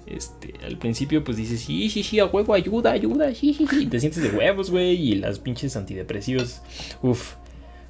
Este, 0.07 0.55
al 0.65 0.79
principio 0.79 1.25
pues 1.25 1.37
dices, 1.37 1.61
sí, 1.61 1.91
sí, 1.91 2.03
sí, 2.03 2.21
a 2.21 2.27
huevo, 2.27 2.55
ayuda, 2.55 2.93
ayuda, 2.93 3.35
sí, 3.35 3.53
sí, 3.55 3.67
sí, 3.69 3.87
te 3.87 3.99
sientes 3.99 4.23
de 4.23 4.31
huevos, 4.31 4.71
güey, 4.71 4.95
y 4.95 5.15
las 5.17 5.41
pinches 5.41 5.77
antidepresivos, 5.77 6.61
uff, 7.03 7.35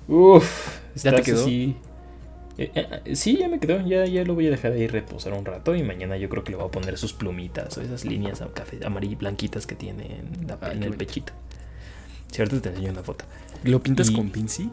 uff, 0.09 0.79
¿Ya 0.95 1.15
te 1.15 1.23
quedó? 1.23 1.43
así. 1.43 1.77
Eh, 2.59 2.71
eh, 2.75 3.15
sí, 3.17 3.37
ya 3.39 3.49
me 3.49 3.59
quedó. 3.61 3.87
Ya, 3.87 4.07
ya 4.07 4.25
lo 4.25 4.35
voy 4.35 4.47
a 4.47 4.51
dejar 4.51 4.73
ahí 4.73 4.87
reposar 4.87 5.33
un 5.35 5.45
rato. 5.45 5.75
Y 5.75 5.83
mañana 5.83 6.17
yo 6.17 6.29
creo 6.29 6.43
que 6.45 6.51
le 6.53 6.57
voy 6.57 6.67
a 6.67 6.71
poner 6.71 6.97
sus 6.99 7.13
plumitas 7.13 7.77
o 7.79 7.83
esas 7.83 8.05
líneas 8.05 8.43
café, 8.55 8.79
amarillas 8.85 9.19
blanquitas 9.19 9.67
que 9.67 9.75
tiene 9.75 10.05
en, 10.21 10.47
la- 10.47 10.59
Ah, 10.61 10.73
en 10.73 10.83
el 10.83 10.95
pechito. 10.95 11.33
Cierto, 12.33 12.61
te 12.61 12.71
enseño 12.71 12.91
una 12.91 13.03
foto. 13.03 13.25
¿Lo 13.65 13.83
pintas 13.83 14.11
Y- 14.11 14.15
con 14.15 14.31
pinci? 14.31 14.71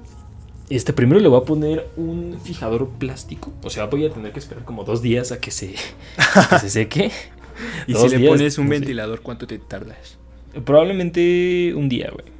Este 0.69 0.93
primero 0.93 1.19
le 1.19 1.27
voy 1.27 1.41
a 1.41 1.43
poner 1.45 1.87
un 1.97 2.39
fijador 2.41 2.87
plástico. 2.89 3.51
O 3.63 3.69
sea, 3.69 3.85
voy 3.85 4.05
a 4.05 4.09
tener 4.11 4.31
que 4.31 4.39
esperar 4.39 4.63
como 4.63 4.85
dos 4.85 5.01
días 5.01 5.31
a 5.33 5.39
que 5.39 5.51
se, 5.51 5.75
a 6.17 6.47
que 6.49 6.59
se 6.59 6.69
seque. 6.69 7.11
Y 7.85 7.93
Dos 7.93 8.09
si 8.11 8.17
le 8.17 8.27
pones 8.27 8.57
un 8.57 8.65
no 8.65 8.71
ventilador, 8.71 9.21
¿cuánto 9.21 9.45
te 9.45 9.59
tardas? 9.59 10.17
Probablemente 10.65 11.73
un 11.75 11.87
día, 11.87 12.09
güey. 12.11 12.32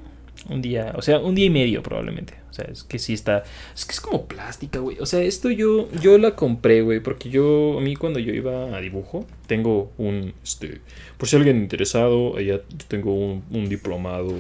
Un 0.50 0.62
día, 0.62 0.94
o 0.96 1.02
sea, 1.02 1.20
un 1.20 1.36
día 1.36 1.46
y 1.46 1.50
medio 1.50 1.82
probablemente. 1.82 2.36
O 2.50 2.54
sea, 2.54 2.66
es 2.66 2.84
que 2.84 3.00
sí 3.00 3.14
está. 3.14 3.44
Es 3.74 3.86
que 3.86 3.94
es 3.94 4.02
como 4.02 4.28
plástica, 4.28 4.80
güey. 4.80 5.00
O 5.00 5.06
sea, 5.06 5.22
esto 5.22 5.50
yo, 5.50 5.90
yo 6.02 6.18
la 6.18 6.36
compré, 6.36 6.82
güey. 6.82 7.00
Porque 7.00 7.30
yo, 7.30 7.78
a 7.78 7.82
mí 7.82 7.96
cuando 7.96 8.20
yo 8.20 8.34
iba 8.34 8.76
a 8.76 8.82
dibujo, 8.82 9.26
tengo 9.48 9.92
un, 9.98 10.34
este, 10.44 10.82
por 11.18 11.28
si 11.28 11.36
alguien 11.38 11.58
interesado, 11.58 12.36
allá 12.38 12.62
tengo 12.90 13.14
un, 13.16 13.44
un 13.52 13.70
diplomado, 13.70 14.36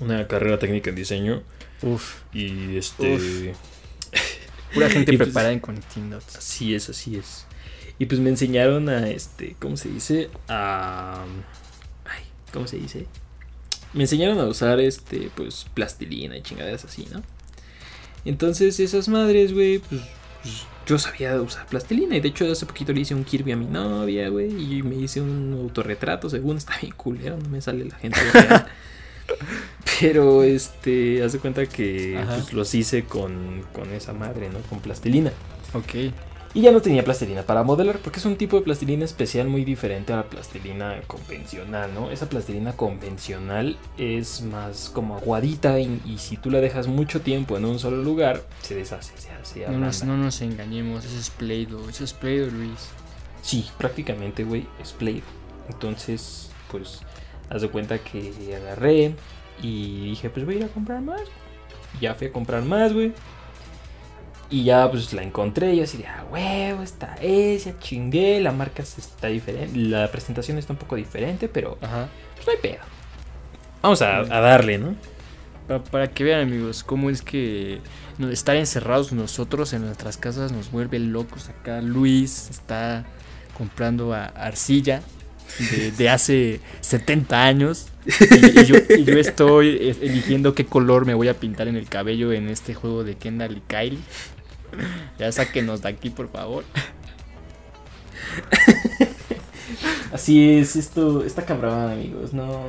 una 0.00 0.26
carrera 0.26 0.58
técnica 0.58 0.90
en 0.90 0.96
diseño. 0.96 1.42
Uf, 1.82 2.22
Y 2.32 2.76
este. 2.76 3.52
pura 4.74 4.88
gente 4.90 5.12
pues- 5.12 5.28
preparada 5.28 5.52
en 5.52 5.60
Connecting. 5.60 6.14
Así 6.14 6.74
es, 6.74 6.88
así 6.88 7.16
es. 7.16 7.46
Y 7.98 8.06
pues 8.06 8.20
me 8.20 8.30
enseñaron 8.30 8.88
a 8.88 9.10
este, 9.10 9.56
¿cómo 9.58 9.76
se 9.76 9.88
dice? 9.88 10.30
A 10.48 11.24
ay, 12.04 12.22
¿cómo 12.52 12.66
se 12.66 12.78
dice? 12.78 13.06
Me 13.94 14.04
enseñaron 14.04 14.38
a 14.38 14.44
usar 14.44 14.80
este, 14.80 15.30
pues 15.34 15.66
plastilina 15.74 16.36
y 16.36 16.42
chingaderas 16.42 16.84
así, 16.84 17.06
¿no? 17.12 17.22
Entonces 18.24 18.78
esas 18.80 19.08
madres, 19.08 19.54
güey, 19.54 19.78
pues, 19.78 20.02
pues, 20.42 20.66
yo 20.86 20.98
sabía 20.98 21.40
usar 21.40 21.66
plastilina 21.66 22.16
y 22.16 22.20
de 22.20 22.28
hecho 22.28 22.50
hace 22.50 22.66
poquito 22.66 22.92
le 22.92 23.00
hice 23.00 23.14
un 23.14 23.24
Kirby 23.24 23.52
a 23.52 23.56
mi 23.56 23.66
novia, 23.66 24.28
güey, 24.28 24.48
y 24.50 24.82
me 24.82 24.96
hice 24.96 25.20
un 25.20 25.52
autorretrato, 25.52 26.28
según 26.28 26.56
está 26.56 26.78
bien 26.80 26.94
culero, 26.94 27.36
no 27.36 27.48
me 27.48 27.60
sale 27.60 27.84
la 27.84 27.96
gente. 27.96 28.18
Pero 30.00 30.42
este, 30.42 31.22
hace 31.22 31.38
cuenta 31.38 31.66
que 31.66 32.22
pues, 32.26 32.52
los 32.52 32.74
hice 32.74 33.04
con, 33.04 33.62
con 33.72 33.92
esa 33.92 34.12
madre, 34.12 34.48
¿no? 34.48 34.60
Con 34.60 34.80
plastilina. 34.80 35.32
Ok. 35.74 36.12
Y 36.54 36.62
ya 36.62 36.72
no 36.72 36.80
tenía 36.80 37.04
plastilina 37.04 37.42
para 37.42 37.62
modelar, 37.62 37.98
porque 37.98 38.18
es 38.18 38.24
un 38.24 38.36
tipo 38.36 38.56
de 38.56 38.62
plastilina 38.62 39.04
especial 39.04 39.48
muy 39.48 39.64
diferente 39.64 40.12
a 40.12 40.16
la 40.16 40.22
plastilina 40.24 41.00
convencional, 41.06 41.92
¿no? 41.92 42.10
Esa 42.10 42.28
plastilina 42.28 42.72
convencional 42.72 43.76
es 43.98 44.40
más 44.42 44.88
como 44.88 45.16
aguadita 45.16 45.78
y, 45.78 46.00
y 46.06 46.18
si 46.18 46.36
tú 46.38 46.50
la 46.50 46.60
dejas 46.60 46.86
mucho 46.86 47.20
tiempo 47.20 47.58
en 47.58 47.66
un 47.66 47.78
solo 47.78 48.02
lugar, 48.02 48.42
se 48.62 48.74
deshace, 48.74 49.12
se 49.16 49.30
hace 49.30 49.68
No 49.68 49.78
nos, 49.78 50.04
no 50.04 50.16
nos 50.16 50.40
engañemos, 50.40 51.04
eso 51.04 51.18
es 51.18 51.30
Play-Doh, 51.30 51.88
eso 51.88 52.04
es 52.04 52.14
Play-Doh, 52.14 52.50
Luis. 52.50 52.88
Sí, 53.42 53.66
prácticamente, 53.76 54.44
güey, 54.44 54.66
es 54.80 54.92
Play. 54.92 55.22
Entonces, 55.68 56.50
pues, 56.70 57.00
haz 57.50 57.62
de 57.62 57.68
cuenta 57.68 57.98
que 57.98 58.56
agarré 58.56 59.14
y 59.62 60.10
dije, 60.10 60.30
pues 60.30 60.46
voy 60.46 60.56
a 60.56 60.58
ir 60.58 60.64
a 60.64 60.68
comprar 60.68 61.02
más. 61.02 61.22
Ya 62.00 62.14
fui 62.14 62.28
a 62.28 62.32
comprar 62.32 62.62
más, 62.62 62.92
güey. 62.92 63.12
Y 64.50 64.64
ya, 64.64 64.90
pues 64.90 65.12
la 65.12 65.22
encontré 65.22 65.74
y 65.74 65.80
así 65.82 65.98
de, 65.98 66.06
ah, 66.06 66.24
huevo, 66.30 66.82
está 66.82 67.16
esa, 67.20 67.78
chingué. 67.80 68.40
La 68.40 68.50
marca 68.52 68.82
está 68.82 69.26
diferente, 69.28 69.78
la 69.78 70.10
presentación 70.10 70.56
está 70.56 70.72
un 70.72 70.78
poco 70.78 70.96
diferente, 70.96 71.48
pero 71.48 71.76
Ajá. 71.82 72.08
pues 72.34 72.46
no 72.46 72.52
hay 72.54 72.58
pedo. 72.60 72.82
Vamos 73.82 74.00
a, 74.02 74.18
a 74.20 74.40
darle, 74.40 74.78
¿no? 74.78 74.94
Pa- 75.68 75.84
Para, 75.84 76.08
que 76.10 76.24
vean, 76.24 76.40
amigos, 76.40 76.82
cómo 76.82 77.10
es 77.10 77.20
que 77.20 77.80
estar 78.32 78.56
encerrados 78.56 79.12
nosotros 79.12 79.72
en 79.74 79.82
nuestras 79.84 80.16
casas 80.16 80.50
nos 80.50 80.70
vuelve 80.70 80.98
locos. 80.98 81.50
Acá 81.50 81.82
Luis 81.82 82.48
está 82.50 83.04
comprando 83.56 84.14
a- 84.14 84.24
arcilla 84.24 85.02
de, 85.70 85.92
de 85.92 86.08
hace 86.08 86.60
70 86.80 87.44
años. 87.44 87.88
Y, 88.06 88.60
y 88.60 88.64
yo, 88.64 88.76
y 88.96 89.04
yo 89.04 89.18
estoy 89.18 89.68
eh, 89.78 89.96
eligiendo 90.00 90.54
qué 90.54 90.64
color 90.64 91.04
me 91.04 91.12
voy 91.12 91.28
a 91.28 91.34
pintar 91.34 91.68
en 91.68 91.76
el 91.76 91.86
cabello 91.90 92.32
en 92.32 92.48
este 92.48 92.72
juego 92.74 93.04
de 93.04 93.16
Kendall 93.16 93.58
y 93.58 93.60
Kylie. 93.60 93.98
Ya 95.18 95.30
sáquenos 95.32 95.82
de 95.82 95.88
aquí, 95.88 96.10
por 96.10 96.30
favor. 96.30 96.64
Así 100.12 100.54
es, 100.58 100.76
esto 100.76 101.24
está 101.24 101.44
cabrón, 101.44 101.90
amigos, 101.92 102.32
no. 102.32 102.62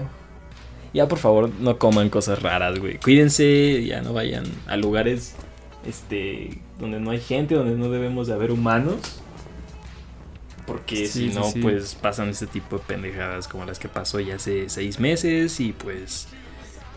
Ya 0.93 1.07
por 1.07 1.19
favor, 1.19 1.49
no 1.59 1.77
coman 1.77 2.09
cosas 2.09 2.41
raras, 2.41 2.79
güey. 2.79 2.97
Cuídense, 2.97 3.85
ya 3.85 4.01
no 4.01 4.13
vayan 4.13 4.43
a 4.67 4.75
lugares 4.75 5.35
este 5.88 6.59
donde 6.79 6.99
no 6.99 7.12
hay 7.12 7.19
gente, 7.21 7.55
donde 7.55 7.75
no 7.75 7.89
debemos 7.89 8.27
de 8.27 8.33
haber 8.33 8.51
humanos. 8.51 9.21
Porque 10.65 10.97
Sí, 10.97 11.07
si 11.07 11.29
sí, 11.29 11.35
no, 11.35 11.43
sí. 11.45 11.62
pues 11.62 11.95
pasan 11.95 12.29
este 12.29 12.45
tipo 12.47 12.77
de 12.77 12.83
pendejadas 12.83 13.47
como 13.47 13.65
las 13.65 13.79
que 13.79 13.88
pasó 13.88 14.19
ya 14.19 14.35
hace 14.35 14.69
seis 14.69 14.99
meses 14.99 15.59
y 15.59 15.71
pues 15.73 16.27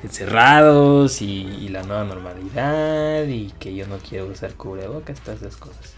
encerrados 0.02 1.22
y, 1.22 1.42
y 1.42 1.68
la 1.68 1.82
nueva 1.82 2.04
normalidad 2.04 3.24
y 3.26 3.52
que 3.58 3.74
yo 3.74 3.86
no 3.86 3.98
quiero 3.98 4.26
usar 4.26 4.54
cubrebocas, 4.54 5.20
todas 5.20 5.40
esas 5.42 5.56
cosas. 5.56 5.94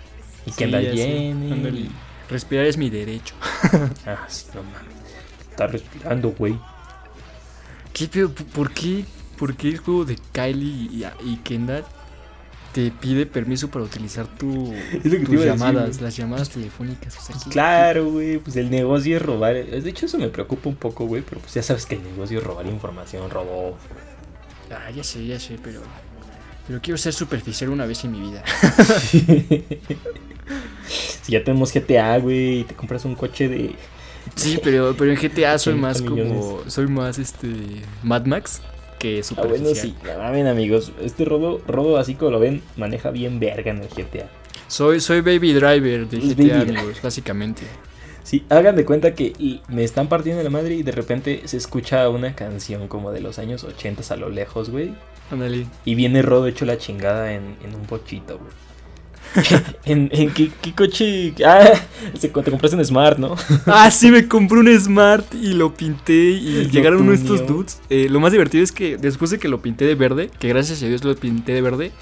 Y 0.47 0.53
que 0.53 0.67
Sí, 0.67 0.97
Jenny. 0.97 1.53
ándale. 1.53 1.81
y- 1.81 1.91
Respirar 2.29 2.65
es 2.67 2.77
mi 2.77 2.91
derecho. 2.91 3.35
Ah, 4.07 4.27
no 4.55 4.63
mames. 4.63 4.95
Está 5.51 5.67
respirando, 5.67 6.31
güey. 6.31 6.59
¿Qué 7.93 8.09
pedo? 8.09 8.31
¿Por 8.33 8.73
qué, 8.73 9.05
¿Por 9.39 9.57
qué 9.57 9.69
el 9.69 9.79
juego 9.79 10.05
de 10.05 10.17
Kylie 10.33 10.89
y, 10.91 11.05
y 11.25 11.37
Kendall 11.39 11.85
te 12.75 12.91
pide 12.91 13.25
permiso 13.25 13.69
para 13.71 13.85
utilizar 13.85 14.27
tu, 14.27 14.73
Es 14.73 15.05
lo 15.05 15.11
que 15.13 15.19
te 15.19 15.25
tus 15.25 15.31
decir, 15.31 15.47
llamadas, 15.47 15.91
güey. 15.93 16.01
las 16.03 16.17
llamadas 16.17 16.51
telefónicas? 16.51 17.17
O 17.17 17.21
sea, 17.23 17.37
¿qué- 17.43 17.51
Claro, 17.51 18.11
güey, 18.11 18.39
pues 18.39 18.57
el 18.57 18.69
negocio 18.71 19.17
es 19.17 19.23
robar. 19.23 19.55
De 19.55 19.89
hecho, 19.89 20.07
eso 20.07 20.19
me 20.19 20.29
preocupa 20.29 20.69
un 20.69 20.75
poco, 20.77 21.07
güey, 21.07 21.23
pero 21.23 21.41
pues 21.41 21.55
ya 21.55 21.63
sabes 21.63 21.87
que 21.87 21.95
el 21.95 22.03
negocio 22.03 22.39
es 22.39 22.45
robar 22.45 22.67
información, 22.67 23.31
robó. 23.31 23.79
Ah, 24.71 24.91
ya 24.91 25.03
sé, 25.05 25.25
ya 25.27 25.39
sé, 25.41 25.57
pero. 25.63 25.81
Pero 26.67 26.81
quiero 26.83 26.99
ser 26.99 27.13
superficial 27.13 27.71
una 27.71 27.87
vez 27.87 28.05
en 28.05 28.13
mi 28.13 28.21
vida. 28.21 28.43
Si 31.23 31.33
ya 31.33 31.43
tenemos 31.43 31.73
GTA, 31.73 32.19
güey, 32.19 32.61
y 32.61 32.65
te 32.65 32.75
compras 32.75 33.05
un 33.07 33.15
coche 33.15 33.49
de. 33.49 33.75
Sí, 34.35 34.59
pero, 34.63 34.95
pero 34.97 35.11
en 35.11 35.17
GTA 35.17 35.59
soy 35.59 35.73
80 35.75 35.87
más 35.89 36.03
como. 36.03 36.17
millones. 36.17 36.73
Soy 36.73 36.87
más 36.87 37.19
este. 37.19 37.49
Mad 38.03 38.27
Max 38.27 38.61
que 39.05 39.23
Ah, 39.37 39.43
bueno, 39.47 39.69
sí, 39.75 39.95
la 40.03 40.17
mamen, 40.17 40.47
amigos. 40.47 40.93
Este 41.03 41.27
robo, 41.27 41.61
robo, 41.67 41.99
así 41.99 42.15
como 42.15 42.31
lo 42.31 42.41
ven, 42.41 42.63
maneja 42.77 43.11
bien 43.11 43.39
verga 43.39 43.71
en 43.71 43.83
el 43.83 43.89
GTA. 43.89 44.31
Soy, 44.67 45.01
soy 45.01 45.21
Baby 45.21 45.53
Driver 45.53 46.09
de 46.09 46.17
Es 46.17 46.25
GTA, 46.25 46.35
Baby 46.37 46.49
Driver. 46.49 46.79
amigos, 46.79 47.03
básicamente. 47.03 47.63
Sí, 48.23 48.47
hagan 48.49 48.77
de 48.77 48.87
cuenta 48.87 49.15
que 49.15 49.61
me 49.69 49.85
están 49.85 50.09
partiendo 50.09 50.43
la 50.43 50.49
madre 50.49 50.77
y 50.77 50.83
de 50.83 50.93
repente 50.93 51.43
se 51.45 51.59
escucha 51.59 52.09
una 52.09 52.35
canción 52.35 52.89
como 52.89 53.13
de 53.13 53.21
los 53.21 53.39
años 53.39 53.63
80 53.65 54.15
a 54.15 54.17
lo 54.17 54.31
lejos, 54.31 54.71
güey. 54.71 54.95
Ándale. 55.31 55.67
Y 55.85 55.95
viene 55.95 56.23
Rodo 56.23 56.47
hecho 56.47 56.65
la 56.65 56.79
chingada 56.79 57.35
en, 57.35 57.57
en 57.63 57.75
un 57.75 57.87
bochito, 57.87 58.39
güey. 58.39 58.51
¿En, 59.85 60.09
en 60.13 60.31
qué, 60.31 60.51
qué 60.63 60.73
coche? 60.73 61.35
Ah, 61.45 61.73
se- 62.19 62.29
te 62.29 62.51
compraste 62.51 62.77
un 62.77 62.85
Smart, 62.85 63.19
¿no? 63.19 63.35
Ah, 63.67 63.91
sí, 63.91 64.11
me 64.11 64.27
compré 64.29 64.59
un 64.61 64.81
Smart 64.81 65.35
y 65.35 65.55
lo 65.55 65.75
pinté 65.75 66.15
y 66.31 66.65
Lo 66.65 66.71
llegaron 66.71 67.03
uno 67.03 67.11
de 67.13 67.17
estos 67.17 67.47
dudes. 67.47 67.81
Eh, 67.91 68.09
lo 68.11 68.21
más 68.21 68.33
divertido 68.33 68.63
es 68.63 68.73
que 68.73 68.97
después 68.97 69.31
de 69.31 69.39
que 69.39 69.49
lo 69.49 69.61
pinté 69.63 69.85
de 69.87 69.95
verde, 69.95 70.31
que 70.39 70.49
gracias 70.49 70.83
a 70.83 70.87
Dios 70.87 71.03
lo 71.05 71.15
pinté 71.17 71.53
de 71.53 71.63
verde, 71.63 71.93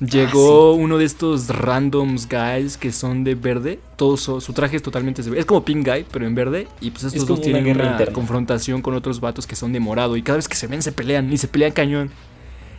llegó 0.00 0.74
uno 0.74 0.98
de 0.98 1.04
estos 1.04 1.48
randoms 1.48 2.28
guys 2.28 2.76
que 2.76 2.92
son 2.92 3.24
de 3.24 3.34
verde. 3.36 3.78
Todo 3.96 4.16
su, 4.16 4.40
su 4.40 4.52
traje 4.52 4.76
es 4.76 4.82
totalmente 4.82 5.22
de 5.22 5.30
verde. 5.30 5.40
Es 5.40 5.46
como 5.46 5.64
Pink 5.64 5.86
Guy, 5.86 6.04
pero 6.10 6.26
en 6.26 6.34
verde. 6.34 6.66
Y 6.80 6.90
pues 6.90 7.04
estos 7.04 7.24
como 7.24 7.36
dos 7.36 7.40
tienen 7.44 7.64
una 7.70 7.92
interna. 7.92 8.12
confrontación 8.12 8.82
con 8.82 8.94
otros 8.94 9.20
vatos 9.20 9.46
que 9.46 9.54
son 9.56 9.72
de 9.72 9.80
morado. 9.80 10.16
Y 10.16 10.22
cada 10.22 10.36
vez 10.36 10.48
que 10.48 10.56
se 10.56 10.66
ven 10.66 10.82
se 10.82 10.92
pelean 10.92 11.32
y 11.32 11.38
se 11.38 11.48
pelean 11.48 11.72
cañón. 11.72 12.10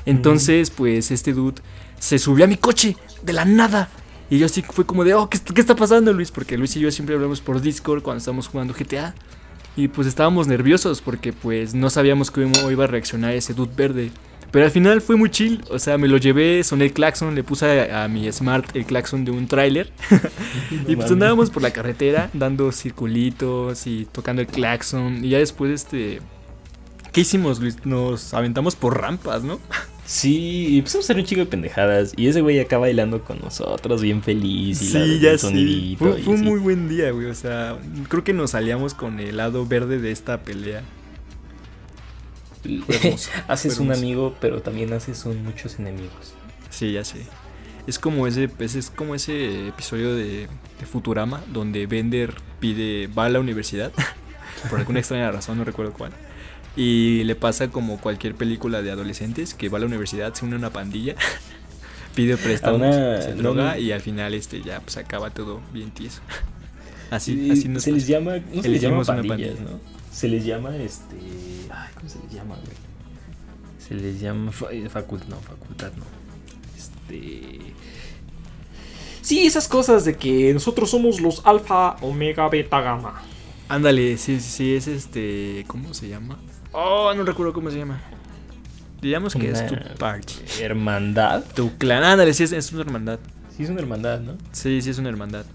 Entonces, 0.05 0.69
pues 0.69 1.11
este 1.11 1.31
dude 1.33 1.61
se 1.97 2.19
subió 2.19 2.43
a 2.43 2.47
mi 2.47 2.57
coche 2.57 2.97
de 3.21 3.33
la 3.33 3.45
nada. 3.45 3.89
Y 4.33 4.39
yo 4.39 4.47
así 4.47 4.63
fue 4.63 4.83
como 4.83 5.03
de, 5.03 5.13
oh, 5.13 5.29
¿qué, 5.29 5.37
qué 5.37 5.61
está 5.61 5.75
pasando, 5.75 6.11
Luis? 6.11 6.31
Porque 6.31 6.57
Luis 6.57 6.75
y 6.75 6.79
yo 6.79 6.89
siempre 6.89 7.13
hablamos 7.13 7.39
por 7.39 7.61
Discord 7.61 8.01
cuando 8.01 8.17
estamos 8.17 8.47
jugando 8.47 8.73
GTA. 8.73 9.13
Y 9.75 9.89
pues 9.89 10.07
estábamos 10.07 10.47
nerviosos 10.47 11.01
porque 11.01 11.31
pues 11.31 11.75
no 11.75 11.91
sabíamos 11.91 12.31
cómo 12.31 12.71
iba 12.71 12.85
a 12.85 12.87
reaccionar 12.87 13.35
ese 13.35 13.53
dude 13.53 13.75
verde. 13.75 14.09
Pero 14.49 14.65
al 14.65 14.71
final 14.71 15.01
fue 15.01 15.17
muy 15.17 15.29
chill. 15.29 15.63
O 15.69 15.77
sea, 15.77 15.99
me 15.99 16.07
lo 16.07 16.17
llevé, 16.17 16.63
soné 16.63 16.85
el 16.85 16.93
claxon, 16.93 17.35
le 17.35 17.43
puse 17.43 17.91
a, 17.91 18.05
a 18.05 18.07
mi 18.07 18.31
Smart 18.31 18.75
el 18.75 18.85
claxon 18.85 19.23
de 19.23 19.29
un 19.29 19.47
tráiler. 19.47 19.91
y 20.87 20.95
pues 20.95 21.11
andábamos 21.11 21.51
por 21.51 21.61
la 21.61 21.69
carretera 21.69 22.31
dando 22.33 22.71
circulitos 22.71 23.85
y 23.85 24.05
tocando 24.11 24.41
el 24.41 24.47
claxon. 24.47 25.23
Y 25.23 25.29
ya 25.29 25.37
después, 25.37 25.71
este... 25.71 26.21
¿Qué 27.11 27.21
hicimos, 27.21 27.59
Luis? 27.59 27.85
Nos 27.85 28.33
aventamos 28.33 28.75
por 28.75 28.99
rampas, 28.99 29.43
¿no? 29.43 29.59
Sí, 30.05 30.67
y 30.71 30.77
empezamos 30.79 31.05
a 31.05 31.13
hacer 31.13 31.17
un 31.17 31.25
chico 31.25 31.39
de 31.41 31.47
pendejadas. 31.47 32.13
Y 32.17 32.27
ese 32.27 32.41
güey 32.41 32.59
acá 32.59 32.77
bailando 32.77 33.23
con 33.23 33.39
nosotros, 33.39 34.01
bien 34.01 34.21
feliz. 34.21 34.81
Y 34.81 34.85
Sí, 34.87 35.19
ya 35.19 35.37
sí. 35.37 35.95
Fue, 35.97 36.11
un 36.25 36.41
muy 36.41 36.59
buen 36.59 36.89
día, 36.89 37.11
güey. 37.11 37.27
O 37.27 37.33
sea, 37.35 37.77
creo 38.09 38.23
que 38.23 38.33
nos 38.33 38.51
salíamos 38.51 38.93
con 38.93 39.19
el 39.19 39.37
lado 39.37 39.65
verde 39.65 39.99
de 39.99 40.11
esta 40.11 40.41
pelea. 40.43 40.83
Hermoso, 42.87 43.29
haces 43.47 43.79
un 43.79 43.91
amigo, 43.91 44.35
pero 44.39 44.61
también 44.61 44.93
haces 44.93 45.25
un 45.25 45.43
muchos 45.43 45.79
enemigos. 45.79 46.33
Sí, 46.69 46.93
ya 46.93 47.03
sé. 47.03 47.25
Es 47.87 47.99
como 47.99 48.25
ese, 48.27 48.49
ese- 48.59 48.79
es 48.79 48.89
como 48.89 49.15
ese 49.15 49.67
episodio 49.67 50.15
de, 50.15 50.47
de 50.79 50.85
Futurama 50.89 51.41
donde 51.51 51.85
Bender 51.87 52.33
pide, 52.61 53.07
va 53.07 53.25
a 53.25 53.29
la 53.29 53.41
universidad, 53.41 53.91
por 54.69 54.79
alguna 54.79 54.99
extraña 54.99 55.29
razón, 55.31 55.57
no 55.57 55.65
recuerdo 55.65 55.91
cuál. 55.93 56.11
Y 56.75 57.23
le 57.25 57.35
pasa 57.35 57.69
como 57.69 57.99
cualquier 57.99 58.35
película 58.35 58.81
de 58.81 58.89
adolescentes 58.91 59.53
que 59.53 59.69
va 59.69 59.77
a 59.77 59.81
la 59.81 59.85
universidad, 59.87 60.33
se 60.33 60.43
une 60.45 60.55
a 60.55 60.57
una 60.57 60.71
pandilla, 60.71 61.15
pide 62.15 62.35
préstamos, 62.37 62.79
una- 62.81 63.21
se 63.21 63.33
droga 63.33 63.77
y 63.77 63.91
al 63.91 64.01
final 64.01 64.33
este 64.33 64.61
ya 64.63 64.79
pues 64.79 64.97
acaba 64.97 65.29
todo 65.29 65.61
bien 65.71 65.91
tieso. 65.91 66.21
Así, 67.11 67.33
Sí, 67.35 67.51
así 67.51 67.67
nos 67.69 67.83
se 67.83 67.91
les 67.91 68.07
llama, 68.07 68.37
no 68.51 68.61
se 68.63 68.69
les 68.69 68.81
llama 68.81 69.03
pandillas, 69.03 69.27
pandilla. 69.57 69.71
¿no? 69.71 69.79
Se 70.11 70.27
les 70.27 70.45
llama 70.45 70.75
este, 70.77 71.15
ay, 71.69 71.89
¿cómo 71.95 72.09
se 72.09 72.19
les 72.23 72.31
llama, 72.33 72.55
güey? 72.55 72.75
Se 73.87 73.93
les 73.93 74.19
llama 74.19 74.51
eh, 74.71 74.89
facultad, 74.89 75.27
no, 75.27 75.35
facultad 75.41 75.91
no. 75.95 76.05
Este 76.75 77.59
Sí, 79.21 79.45
esas 79.45 79.67
cosas 79.67 80.05
de 80.05 80.17
que 80.17 80.53
nosotros 80.53 80.89
somos 80.89 81.21
los 81.21 81.45
alfa, 81.45 81.97
omega, 82.01 82.49
beta, 82.49 82.81
gamma. 82.81 83.21
Ándale, 83.69 84.17
sí, 84.17 84.39
sí, 84.39 84.49
sí, 84.49 84.75
es 84.75 84.87
este. 84.87 85.63
¿Cómo 85.67 85.93
se 85.93 86.09
llama? 86.09 86.39
Oh, 86.73 87.13
no 87.15 87.23
recuerdo 87.23 87.53
cómo 87.53 87.69
se 87.71 87.77
llama. 87.77 88.01
Digamos 89.01 89.33
que 89.35 89.49
es 89.51 89.65
tu 89.67 89.75
party. 89.99 90.33
Hermandad. 90.61 91.43
Tu 91.55 91.77
clan. 91.77 92.03
Ándale, 92.03 92.33
sí, 92.33 92.43
es, 92.43 92.51
es 92.51 92.71
una 92.71 92.81
hermandad. 92.81 93.19
Sí, 93.55 93.63
es 93.63 93.69
una 93.69 93.79
hermandad, 93.81 94.19
¿no? 94.21 94.37
Sí, 94.51 94.81
sí, 94.81 94.89
es 94.89 94.97
una 94.97 95.09
hermandad. 95.09 95.45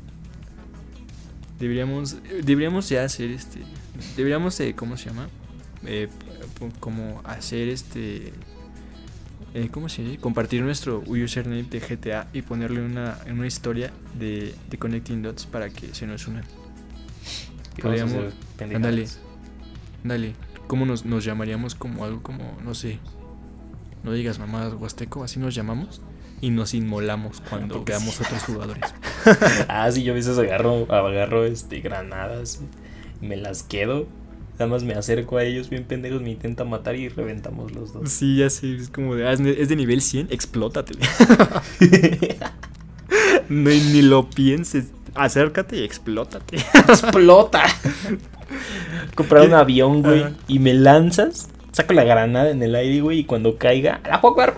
Deberíamos. 1.58 2.16
Deberíamos 2.44 2.88
ya 2.88 3.04
hacer 3.04 3.30
este. 3.30 3.60
Deberíamos, 4.16 4.58
eh, 4.60 4.74
¿cómo 4.76 4.96
se 4.96 5.06
llama? 5.10 5.28
Eh, 5.84 6.08
como 6.78 7.20
hacer 7.24 7.68
este. 7.68 8.32
eh, 9.54 9.68
¿Cómo 9.72 9.88
se 9.88 10.02
dice? 10.02 10.18
Compartir 10.18 10.62
nuestro 10.62 11.02
username 11.06 11.64
de 11.64 11.80
GTA 11.80 12.28
y 12.32 12.42
ponerle 12.42 12.82
una, 12.82 13.18
una 13.28 13.46
historia 13.46 13.90
de, 14.18 14.54
de 14.70 14.78
Connecting 14.78 15.22
Dots 15.22 15.46
para 15.46 15.70
que 15.70 15.94
se 15.94 16.06
nos 16.06 16.26
unan. 16.28 16.44
Podríamos- 17.80 18.34
pendejadas. 18.56 19.18
ándale. 20.04 20.34
¿Cómo 20.68 20.86
nos, 20.86 21.04
nos 21.04 21.24
llamaríamos 21.24 21.74
como 21.74 22.04
algo 22.04 22.22
como, 22.22 22.56
no 22.64 22.74
sé, 22.74 23.00
no 24.04 24.12
digas 24.12 24.38
mamadas 24.38 24.74
huasteco, 24.74 25.24
así 25.24 25.40
nos 25.40 25.54
llamamos? 25.54 26.00
Y 26.40 26.50
nos 26.50 26.74
inmolamos 26.74 27.42
cuando 27.50 27.74
poco 27.74 27.86
veamos 27.86 28.20
otros 28.20 28.44
jugadores. 28.44 28.84
Ah, 29.68 29.90
sí, 29.90 30.04
yo 30.04 30.12
a 30.12 30.14
veces 30.14 30.38
agarro, 30.38 30.90
agarro 30.90 31.44
este, 31.44 31.80
granadas, 31.80 32.60
me 33.20 33.36
las 33.36 33.62
quedo, 33.62 34.06
nada 34.52 34.68
más 34.68 34.84
me 34.84 34.94
acerco 34.94 35.36
a 35.36 35.44
ellos 35.44 35.68
bien 35.68 35.84
pendejos, 35.84 36.22
me 36.22 36.30
intentan 36.30 36.70
matar 36.70 36.96
y 36.96 37.08
reventamos 37.08 37.72
los 37.72 37.92
dos. 37.92 38.10
Sí, 38.10 38.36
ya 38.36 38.48
sé, 38.48 38.76
es 38.76 38.88
como 38.88 39.16
de, 39.16 39.28
ah, 39.28 39.32
es 39.32 39.68
de 39.68 39.76
nivel 39.76 40.00
100, 40.00 40.28
explótate. 40.30 40.94
no, 43.50 43.70
ni 43.70 44.00
lo 44.00 44.30
pienses, 44.30 44.92
acércate 45.14 45.78
y 45.78 45.84
explótate. 45.84 46.56
¡Explota! 46.88 47.64
Comprar 49.14 49.46
un 49.46 49.54
avión, 49.54 50.02
güey, 50.02 50.22
Ajá. 50.22 50.32
y 50.46 50.58
me 50.58 50.74
lanzas, 50.74 51.48
saco 51.72 51.92
la 51.94 52.04
granada 52.04 52.50
en 52.50 52.62
el 52.62 52.74
aire, 52.74 53.00
güey, 53.00 53.20
y 53.20 53.24
cuando 53.24 53.58
caiga, 53.58 54.00
la 54.08 54.20
puedo 54.20 54.34
ver. 54.34 54.54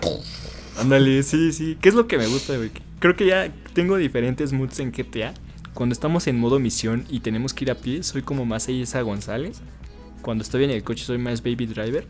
Ándale, 0.79 1.23
sí, 1.23 1.51
sí. 1.51 1.77
¿Qué 1.81 1.89
es 1.89 1.95
lo 1.95 2.07
que 2.07 2.17
me 2.17 2.27
gusta, 2.27 2.55
güey? 2.57 2.71
Creo 2.99 3.15
que 3.15 3.25
ya 3.25 3.51
tengo 3.73 3.97
diferentes 3.97 4.53
moods 4.53 4.79
en 4.79 4.91
GTA. 4.91 5.33
Cuando 5.73 5.93
estamos 5.93 6.27
en 6.27 6.39
modo 6.39 6.59
misión 6.59 7.05
y 7.09 7.21
tenemos 7.21 7.53
que 7.53 7.65
ir 7.65 7.71
a 7.71 7.75
pie, 7.75 8.03
soy 8.03 8.21
como 8.21 8.45
más 8.45 8.67
Isa 8.69 9.01
González. 9.01 9.61
Cuando 10.21 10.43
estoy 10.43 10.63
en 10.65 10.71
el 10.71 10.83
coche, 10.83 11.03
soy 11.03 11.17
más 11.17 11.41
Baby 11.43 11.65
Driver. 11.65 12.05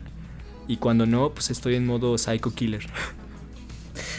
Y 0.68 0.76
cuando 0.76 1.06
no, 1.06 1.30
pues 1.30 1.50
estoy 1.50 1.76
en 1.76 1.86
modo 1.86 2.16
Psycho 2.18 2.54
Killer. 2.54 2.86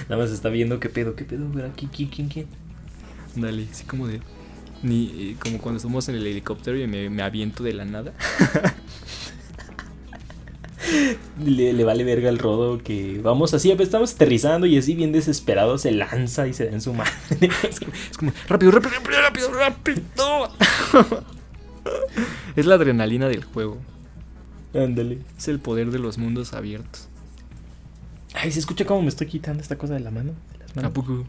Nada 0.09 0.21
más 0.21 0.31
está 0.31 0.49
viendo 0.49 0.79
qué 0.79 0.89
pedo, 0.89 1.15
qué 1.15 1.25
pedo, 1.25 1.45
quién, 1.75 2.09
quién, 2.09 2.27
quién. 2.27 2.47
Ándale, 3.35 3.67
así 3.71 3.85
como 3.85 4.07
de. 4.07 4.19
Ni, 4.83 5.05
eh, 5.05 5.35
como 5.39 5.59
cuando 5.59 5.77
estamos 5.77 6.07
en 6.09 6.15
el 6.15 6.27
helicóptero 6.27 6.77
y 6.77 6.85
me, 6.87 7.09
me 7.09 7.23
aviento 7.23 7.63
de 7.63 7.73
la 7.73 7.85
nada. 7.85 8.13
Le, 11.43 11.73
le 11.73 11.83
vale 11.83 12.03
verga 12.03 12.29
el 12.29 12.37
rodo 12.37 12.77
que 12.77 13.19
vamos 13.23 13.53
así, 13.53 13.71
estamos 13.71 14.13
aterrizando 14.13 14.67
y 14.67 14.77
así 14.77 14.93
bien 14.93 15.11
desesperado 15.11 15.77
se 15.77 15.91
lanza 15.91 16.47
y 16.47 16.53
se 16.53 16.65
da 16.65 16.71
en 16.71 16.81
su 16.81 16.93
madre. 16.93 17.13
Es 17.63 17.79
como, 18.17 18.31
rápido, 18.47 18.71
rápido, 18.71 18.93
rápido, 18.95 19.19
rápido, 19.21 19.51
rápido. 19.53 20.03
es 22.55 22.65
la 22.65 22.75
adrenalina 22.75 23.27
del 23.27 23.43
juego. 23.43 23.77
Ándale. 24.73 25.19
Es 25.37 25.47
el 25.47 25.59
poder 25.59 25.91
de 25.91 25.99
los 25.99 26.17
mundos 26.17 26.53
abiertos. 26.53 27.07
Ay, 28.33 28.51
¿se 28.51 28.59
escucha 28.59 28.85
cómo 28.85 29.01
me 29.01 29.09
estoy 29.09 29.27
quitando 29.27 29.61
esta 29.61 29.77
cosa 29.77 29.93
de 29.93 29.99
la 29.99 30.11
mano? 30.11 30.33
De 30.51 30.59
las 30.59 30.75
manos? 30.75 30.91
¿A 30.91 30.93
poco? 30.93 31.25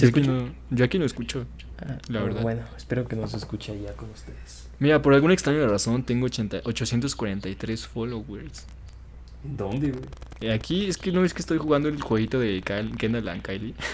¿Se 0.00 0.10
Yo 0.10 0.18
aquí 0.18 0.28
no- 0.28 0.50
yo 0.70 0.84
aquí 0.84 0.98
no 0.98 1.04
escucho. 1.04 1.46
Ah, 1.78 1.98
La 2.08 2.20
oh, 2.20 2.24
verdad. 2.24 2.42
Bueno, 2.42 2.62
espero 2.76 3.06
que 3.06 3.16
no 3.16 3.26
se 3.28 3.36
escuche 3.36 3.72
allá 3.72 3.92
con 3.94 4.10
ustedes. 4.10 4.68
Mira, 4.78 5.00
por 5.02 5.14
alguna 5.14 5.34
extraña 5.34 5.66
razón 5.66 6.02
tengo 6.04 6.26
80 6.26 6.60
843 6.64 7.86
followers. 7.86 8.66
¿En 9.44 9.56
dónde, 9.56 9.92
güey? 9.92 10.52
Aquí 10.52 10.86
es 10.86 10.96
que 10.98 11.12
no 11.12 11.24
es 11.24 11.32
que 11.34 11.40
estoy 11.40 11.58
jugando 11.58 11.88
el 11.88 12.00
jueguito 12.00 12.38
de 12.40 12.62
Kyle- 12.62 12.96
Kendall 12.96 13.28
and 13.28 13.42
Kylie. 13.42 13.74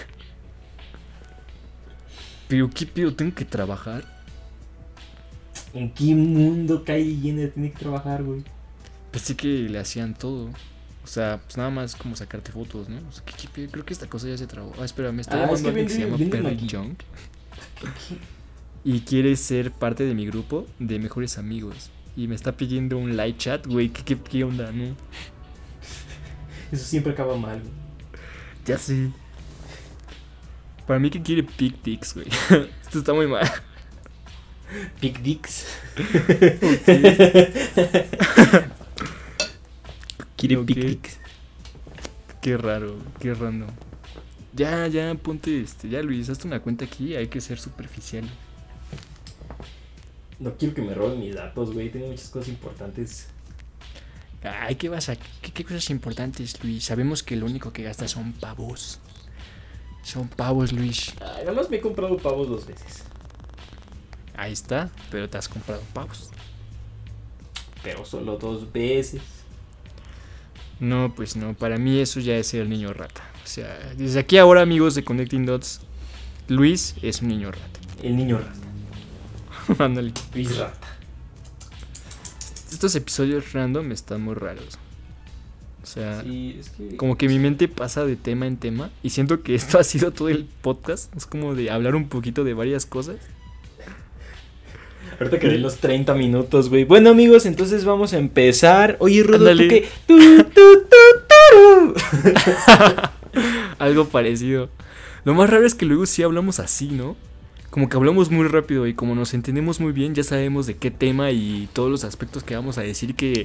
Pero 2.47 2.69
qué 2.69 2.85
pedo, 2.85 3.13
tengo 3.13 3.35
que 3.35 3.45
trabajar. 3.45 4.05
¿En 5.73 5.91
qué 5.93 6.15
mundo 6.15 6.83
Kylie 6.83 7.19
Jenner 7.21 7.51
tiene 7.51 7.71
que 7.71 7.79
trabajar, 7.79 8.23
güey? 8.23 8.43
Pensé 9.11 9.35
que 9.35 9.47
le 9.69 9.79
hacían 9.79 10.13
todo. 10.13 10.49
O 11.07 11.09
sea, 11.09 11.39
pues 11.41 11.55
nada 11.55 11.69
más 11.69 11.95
como 11.95 12.17
sacarte 12.17 12.51
fotos, 12.51 12.89
¿no? 12.89 12.97
O 13.07 13.11
sea, 13.13 13.23
¿qué- 13.23 13.33
qué 13.41 13.47
pedo? 13.47 13.71
Creo 13.71 13.85
que 13.85 13.93
esta 13.93 14.07
cosa 14.07 14.27
ya 14.27 14.37
se 14.37 14.45
trabó. 14.45 14.73
Ah, 14.77 14.83
espera, 14.83 15.09
me 15.13 15.21
está 15.21 15.37
Ah, 15.41 15.45
es 15.53 15.61
llamando 15.61 15.63
que 15.63 15.69
alguien 15.69 15.87
que 15.87 15.93
se 15.93 15.99
llama 16.01 16.17
Perry. 16.17 16.67
Young. 16.67 16.95
Y 18.83 18.99
quiere 19.01 19.33
ser 19.37 19.71
parte 19.71 20.03
de 20.03 20.13
mi 20.13 20.25
grupo 20.27 20.67
de 20.79 20.99
mejores 20.99 21.37
amigos. 21.37 21.91
Y 22.17 22.27
me 22.27 22.35
está 22.35 22.57
pidiendo 22.57 22.97
un 22.97 23.15
live 23.15 23.37
chat, 23.37 23.65
güey. 23.65 23.87
¿Qué, 23.89 24.03
qué, 24.03 24.17
qué 24.21 24.43
onda, 24.43 24.69
no? 24.73 24.97
Eso 26.73 26.83
siempre 26.83 27.13
acaba 27.13 27.37
mal, 27.37 27.61
güey. 27.61 27.71
Ya 28.65 28.77
sé. 28.77 29.09
Para 30.85 30.99
mí 30.99 31.09
que 31.09 31.21
quiere 31.21 31.43
Pick 31.43 31.81
Dicks, 31.83 32.15
güey. 32.15 32.27
Esto 32.83 32.99
está 32.99 33.13
muy 33.13 33.27
mal. 33.27 33.49
Pick 34.99 35.21
Dicks. 35.21 35.67
Quiere 40.37 40.57
Ok. 40.57 40.65
Pick 40.67 40.77
Dicks. 40.77 41.19
Qué 42.41 42.55
raro, 42.55 42.95
qué 43.19 43.33
random. 43.33 43.69
Ya, 44.53 44.87
ya, 44.87 45.13
ponte 45.15 45.61
este. 45.61 45.89
Ya, 45.89 46.01
Luis, 46.01 46.29
hazte 46.29 46.47
una 46.47 46.61
cuenta 46.61 46.85
aquí. 46.85 47.15
Hay 47.15 47.27
que 47.27 47.41
ser 47.41 47.59
superficial. 47.59 48.23
No 50.39 50.55
quiero 50.55 50.73
que 50.75 50.81
me 50.81 50.93
roben 50.93 51.19
mis 51.19 51.35
datos, 51.35 51.73
güey. 51.73 51.91
Tengo 51.91 52.07
muchas 52.07 52.29
cosas 52.29 52.49
importantes. 52.49 53.27
Ay, 54.43 54.75
¿qué 54.75 54.87
vas 54.87 55.09
a.? 55.09 55.15
¿Qué, 55.15 55.51
qué 55.51 55.63
cosas 55.63 55.89
importantes, 55.89 56.63
Luis? 56.63 56.85
Sabemos 56.85 57.23
que 57.23 57.35
lo 57.35 57.45
único 57.45 57.73
que 57.73 57.83
gastas 57.83 58.11
son 58.11 58.33
pavos. 58.33 58.99
Son 60.03 60.27
pavos, 60.27 60.71
Luis. 60.71 61.13
Ay, 61.19 61.41
nada 61.43 61.53
más 61.53 61.69
me 61.69 61.77
he 61.77 61.81
comprado 61.81 62.17
pavos 62.17 62.47
dos 62.47 62.65
veces. 62.65 63.03
Ahí 64.35 64.53
está, 64.53 64.91
pero 65.09 65.27
te 65.29 65.37
has 65.37 65.49
comprado 65.49 65.81
pavos. 65.93 66.29
Pero 67.83 68.05
solo 68.05 68.37
dos 68.37 68.71
veces. 68.71 69.21
No, 70.79 71.13
pues 71.15 71.35
no, 71.35 71.53
para 71.53 71.77
mí 71.77 71.99
eso 71.99 72.19
ya 72.19 72.37
es 72.37 72.47
ser 72.47 72.67
niño 72.67 72.93
rata. 72.93 73.23
O 73.43 73.47
sea, 73.47 73.93
desde 73.97 74.19
aquí 74.19 74.37
ahora, 74.37 74.61
amigos 74.61 74.93
de 74.95 75.03
Connecting 75.03 75.45
Dots, 75.45 75.81
Luis 76.47 76.95
es 77.01 77.21
un 77.21 77.29
niño 77.29 77.51
rata. 77.51 77.79
El 78.03 78.15
niño 78.15 78.39
rata. 78.39 78.67
Ándale. 79.83 80.13
Luis 80.33 80.55
rata. 80.57 80.87
Estos 82.71 82.95
episodios 82.95 83.53
random 83.53 83.91
están 83.91 84.21
muy 84.21 84.35
raros. 84.35 84.77
O 85.81 85.85
sea, 85.85 86.21
Sí, 86.21 86.57
es 86.59 86.69
que. 86.69 86.97
como 86.97 87.17
que 87.17 87.27
mi 87.27 87.39
mente 87.39 87.67
pasa 87.67 88.05
de 88.05 88.17
tema 88.17 88.45
en 88.45 88.57
tema 88.57 88.91
y 89.01 89.11
siento 89.11 89.41
que 89.41 89.55
esto 89.55 89.79
ha 89.79 89.83
sido 89.83 90.11
todo 90.11 90.29
el 90.29 90.45
podcast. 90.61 91.15
Es 91.15 91.25
como 91.25 91.55
de 91.55 91.71
hablar 91.71 91.95
un 91.95 92.09
poquito 92.09 92.43
de 92.43 92.53
varias 92.53 92.85
cosas. 92.85 93.15
Ahorita 95.19 95.39
que 95.39 95.47
den 95.47 95.63
los 95.63 95.77
30 95.77 96.13
minutos, 96.13 96.69
güey. 96.69 96.83
Bueno, 96.83 97.09
amigos, 97.09 97.47
entonces 97.47 97.85
vamos 97.85 98.13
a 98.13 98.19
empezar. 98.19 98.97
Oye, 98.99 99.23
Rudo, 99.23 99.55
¿tú 99.55 99.63
qué? 99.67 99.87
Algo 103.79 104.05
parecido. 104.05 104.69
Lo 105.23 105.33
más 105.33 105.49
raro 105.49 105.65
es 105.65 105.73
que 105.73 105.85
luego 105.85 106.05
sí 106.05 106.21
hablamos 106.21 106.59
así, 106.59 106.89
¿no? 106.89 107.15
Como 107.71 107.89
que 107.89 107.97
hablamos 107.97 108.29
muy 108.29 108.47
rápido 108.47 108.85
y 108.85 108.93
como 108.93 109.15
nos 109.15 109.33
entendemos 109.33 109.79
muy 109.79 109.91
bien, 109.91 110.13
ya 110.13 110.23
sabemos 110.23 110.67
de 110.67 110.77
qué 110.77 110.91
tema 110.91 111.31
y 111.31 111.67
todos 111.73 111.89
los 111.89 112.03
aspectos 112.03 112.43
que 112.43 112.55
vamos 112.55 112.77
a 112.77 112.81
decir 112.81 113.15
que, 113.15 113.43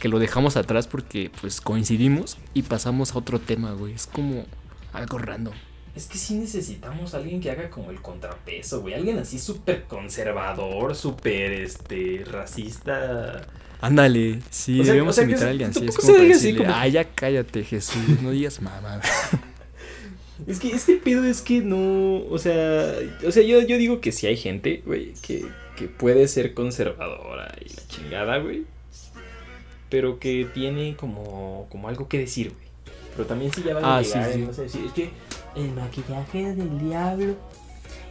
que 0.00 0.08
lo 0.08 0.18
dejamos 0.18 0.56
atrás 0.56 0.86
porque 0.86 1.30
pues 1.40 1.60
coincidimos 1.60 2.36
y 2.52 2.62
pasamos 2.62 3.14
a 3.14 3.18
otro 3.18 3.40
tema, 3.40 3.72
güey. 3.72 3.94
Es 3.94 4.06
como 4.06 4.44
algo 4.92 5.18
random. 5.18 5.54
Es 5.94 6.06
que 6.06 6.18
sí 6.18 6.34
necesitamos 6.34 7.14
a 7.14 7.18
alguien 7.18 7.40
que 7.40 7.50
haga 7.50 7.70
como 7.70 7.90
el 7.90 8.00
contrapeso, 8.02 8.80
güey. 8.80 8.94
Alguien 8.94 9.18
así 9.18 9.38
súper 9.38 9.84
conservador, 9.84 10.94
súper, 10.96 11.52
este, 11.52 12.24
racista. 12.28 13.46
Ándale, 13.80 14.40
sí, 14.50 14.80
O 14.80 14.84
sea, 14.84 14.92
debemos 14.94 15.12
o 15.12 15.14
sea, 15.14 15.24
que 15.24 15.30
invitar 15.30 15.48
a 15.48 15.50
es- 15.50 15.52
alguien 15.52 15.70
así. 15.70 15.86
Es 15.86 15.96
como 15.96 16.12
para 16.14 16.24
decirle, 16.24 16.64
como- 16.64 16.74
ay, 16.74 16.90
ya 16.92 17.04
cállate, 17.04 17.64
Jesús, 17.64 18.02
no 18.22 18.30
digas 18.30 18.60
mamá. 18.60 19.00
Es 20.48 20.58
que 20.58 20.72
este 20.72 20.96
pedo 20.96 21.24
es 21.24 21.40
que 21.42 21.60
no. 21.60 22.24
O 22.28 22.38
sea. 22.38 22.92
O 23.24 23.30
sea, 23.30 23.42
yo, 23.44 23.62
yo 23.62 23.78
digo 23.78 24.00
que 24.00 24.10
sí 24.10 24.26
hay 24.26 24.36
gente, 24.36 24.82
güey, 24.84 25.14
que, 25.22 25.46
que 25.76 25.86
puede 25.86 26.26
ser 26.26 26.54
conservadora 26.54 27.54
y 27.64 27.68
la 27.72 27.86
chingada, 27.86 28.38
güey. 28.38 28.64
Pero 29.88 30.18
que 30.18 30.46
tiene 30.52 30.96
como, 30.96 31.68
como 31.70 31.88
algo 31.88 32.08
que 32.08 32.18
decir, 32.18 32.48
güey. 32.52 32.66
Pero 33.14 33.26
también 33.26 33.52
sí 33.52 33.62
ya 33.64 33.74
van 33.74 33.84
a 33.84 33.96
Ah, 33.98 34.02
llegar, 34.02 34.32
sí, 34.32 34.46
sé, 34.52 34.68
sí, 34.68 34.82
es 34.86 34.92
que 34.92 35.10
el 35.56 35.72
maquillaje 35.72 36.54
del 36.54 36.78
diablo. 36.78 37.36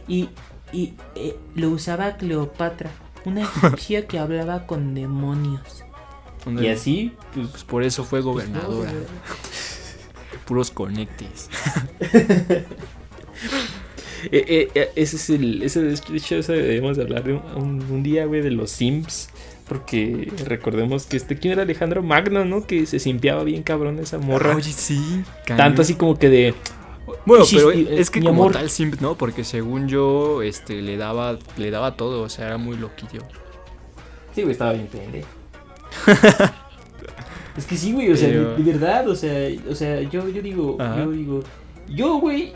Y, 0.08 0.28
y 0.72 0.94
eh, 1.14 1.36
lo 1.54 1.70
usaba 1.70 2.16
Cleopatra, 2.16 2.90
una 3.24 3.42
egipcia 3.64 4.06
que 4.06 4.18
hablaba 4.18 4.66
con 4.66 4.94
demonios. 4.94 5.84
Y 6.60 6.66
así, 6.68 7.12
pues. 7.34 7.48
Pues 7.48 7.64
por 7.64 7.82
eso 7.84 8.04
fue 8.04 8.20
gobernadora. 8.20 8.92
pues, 8.92 9.96
Puros 10.46 10.70
conectes. 10.70 11.48
Eh, 14.32 14.68
eh, 14.74 14.90
ese 14.96 15.16
es 15.16 15.28
el. 15.30 15.62
Ese, 15.62 15.82
de 15.82 15.94
hecho, 16.16 16.36
ese 16.36 16.54
debemos 16.54 16.96
de 16.96 17.02
hablar 17.02 17.24
de 17.24 17.34
un, 17.34 17.42
un- 17.56 17.82
un 17.90 18.02
día, 18.02 18.24
güey, 18.24 18.40
de 18.40 18.50
los 18.50 18.70
Sims. 18.70 19.28
Porque 19.68 20.32
recordemos 20.46 21.04
que 21.04 21.18
este. 21.18 21.36
¿Quién 21.36 21.52
era 21.52 21.62
Alejandro 21.62 22.02
Magno, 22.02 22.44
no? 22.46 22.66
Que 22.66 22.86
se 22.86 22.98
simpiaba 22.98 23.44
bien 23.44 23.62
cabrón 23.62 23.98
esa 23.98 24.16
morra. 24.18 24.56
Oye, 24.56 24.72
sí. 24.72 25.22
Tanto 25.46 25.82
así 25.82 25.94
como 25.94 26.18
que 26.18 26.30
de. 26.30 26.54
Bueno, 27.26 27.44
pero 27.50 27.70
es 27.70 28.10
que 28.10 28.20
como 28.20 28.42
amor. 28.42 28.52
tal 28.52 28.70
simp, 28.70 29.00
¿no? 29.00 29.16
Porque 29.16 29.44
según 29.44 29.88
yo, 29.88 30.42
este, 30.42 30.82
le 30.82 30.96
daba, 30.96 31.38
le 31.56 31.70
daba 31.70 31.96
todo, 31.96 32.22
o 32.22 32.28
sea, 32.28 32.46
era 32.46 32.58
muy 32.58 32.76
loquillo. 32.76 33.22
Sí, 34.34 34.42
güey, 34.42 34.52
estaba 34.52 34.72
bien 34.72 34.86
pendejo. 34.88 35.28
es 37.56 37.64
que 37.66 37.76
sí, 37.76 37.92
güey, 37.92 38.10
o 38.12 38.16
sea, 38.16 38.28
de, 38.28 38.34
Pero- 38.34 38.56
de 38.56 38.62
verdad, 38.72 39.08
o 39.08 39.14
sea, 39.14 39.48
o 39.70 39.74
sea, 39.74 40.00
yo, 40.02 40.28
yo 40.28 40.42
digo, 40.42 40.76
Ajá. 40.80 40.96
yo 40.96 41.10
digo, 41.12 41.40
yo, 41.88 42.18
güey, 42.18 42.52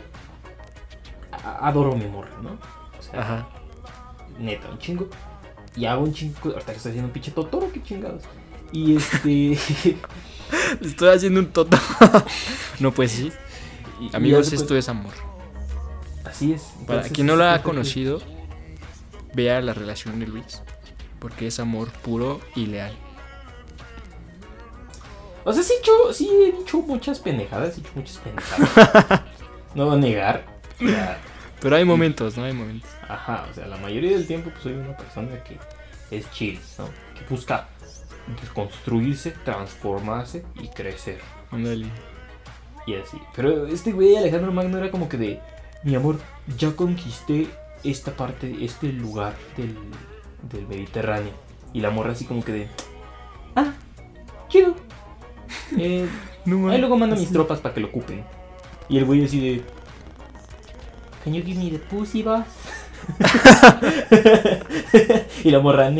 adoro 1.61 1.95
mi 1.95 2.05
morra, 2.05 2.31
¿no? 2.41 2.51
O 2.97 3.01
sea, 3.01 3.21
Ajá. 3.21 3.49
neta, 4.39 4.69
un 4.69 4.77
chingo. 4.77 5.07
Y 5.75 5.85
hago 5.85 6.03
un 6.03 6.13
chingo, 6.13 6.35
ahorita 6.43 6.71
que 6.71 6.77
estoy 6.77 6.89
haciendo 6.91 7.07
un 7.07 7.13
pinche 7.13 7.31
totoro, 7.31 7.71
qué 7.71 7.81
chingados. 7.81 8.23
Y 8.71 8.95
este... 8.97 9.57
Estoy 10.81 11.09
haciendo 11.09 11.39
un 11.41 11.47
toto. 11.47 11.77
no, 12.79 12.91
pues 12.91 13.11
sí. 13.11 13.31
Y- 13.99 14.15
Amigos, 14.15 14.49
de 14.49 14.55
esto 14.57 14.75
es 14.77 14.89
amor. 14.89 15.13
Así 16.25 16.53
es. 16.53 16.73
Para 16.85 17.03
quien 17.03 17.27
no 17.27 17.35
lo 17.35 17.45
ha 17.49 17.61
conocido, 17.63 18.21
vea 19.33 19.61
la 19.61 19.73
relación 19.73 20.19
de 20.19 20.27
Luis. 20.27 20.61
Porque 21.19 21.47
es 21.47 21.59
amor 21.59 21.89
puro 21.89 22.39
y 22.55 22.65
leal. 22.67 22.93
O 25.43 25.53
sea, 25.53 25.63
sí, 25.63 25.73
he 25.73 25.79
hecho- 25.79 26.13
sí 26.13 26.29
he 26.29 26.51
dicho 26.57 26.79
muchas 26.81 27.19
pendejadas, 27.19 27.73
he 27.73 27.81
dicho 27.81 27.91
muchas 27.95 28.17
pendejadas. 28.17 29.21
no 29.75 29.85
voy 29.85 29.95
a 29.95 29.99
negar. 29.99 30.45
Pero 31.59 31.75
hay 31.75 31.83
momentos, 31.85 32.37
¿no? 32.37 32.43
Hay 32.43 32.53
momentos. 32.53 32.89
Ajá, 33.07 33.45
o 33.49 33.53
sea, 33.53 33.67
la 33.67 33.77
mayoría 33.77 34.11
del 34.11 34.27
tiempo 34.27 34.49
pues 34.51 34.63
soy 34.63 34.73
una 34.73 34.95
persona 34.95 35.43
que 35.43 35.57
es 36.11 36.29
chill, 36.31 36.59
¿no? 36.77 36.85
Que 37.17 37.25
busca 37.29 37.67
construirse, 38.53 39.31
transformarse 39.43 40.45
y 40.61 40.67
crecer. 40.69 41.19
Ándale. 41.51 41.87
Y 42.89 42.95
así. 42.95 43.19
Pero 43.35 43.67
este 43.67 43.91
güey 43.91 44.15
Alejandro 44.15 44.51
Magno 44.51 44.79
era 44.79 44.89
como 44.89 45.07
que 45.07 45.17
de, 45.17 45.39
mi 45.83 45.93
amor, 45.93 46.17
ya 46.57 46.71
conquisté 46.71 47.47
esta 47.83 48.13
parte, 48.13 48.51
este 48.61 48.91
lugar 48.91 49.35
del, 49.55 49.77
del 50.51 50.67
Mediterráneo. 50.67 51.31
Y 51.71 51.81
la 51.81 51.91
morra 51.91 52.13
así 52.13 52.25
como 52.25 52.43
que 52.43 52.51
de, 52.51 52.67
ah, 53.55 53.73
chido. 54.49 54.73
Eh, 55.77 56.07
No, 56.45 56.69
ahí 56.69 56.79
luego 56.79 56.97
mando 56.97 57.15
mis 57.15 57.31
tropas 57.31 57.59
para 57.59 57.75
que 57.75 57.81
lo 57.81 57.87
ocupen. 57.87 58.23
Y 58.87 58.97
el 58.97 59.05
güey 59.05 59.23
así 59.23 59.39
de, 59.39 59.61
can 61.23 61.33
you 61.33 61.43
give 61.43 61.59
me 61.59 61.69
the 61.69 61.77
pussy 61.77 62.23
boss? 62.23 62.45
y 65.43 65.51
la 65.51 65.59
morra. 65.59 65.91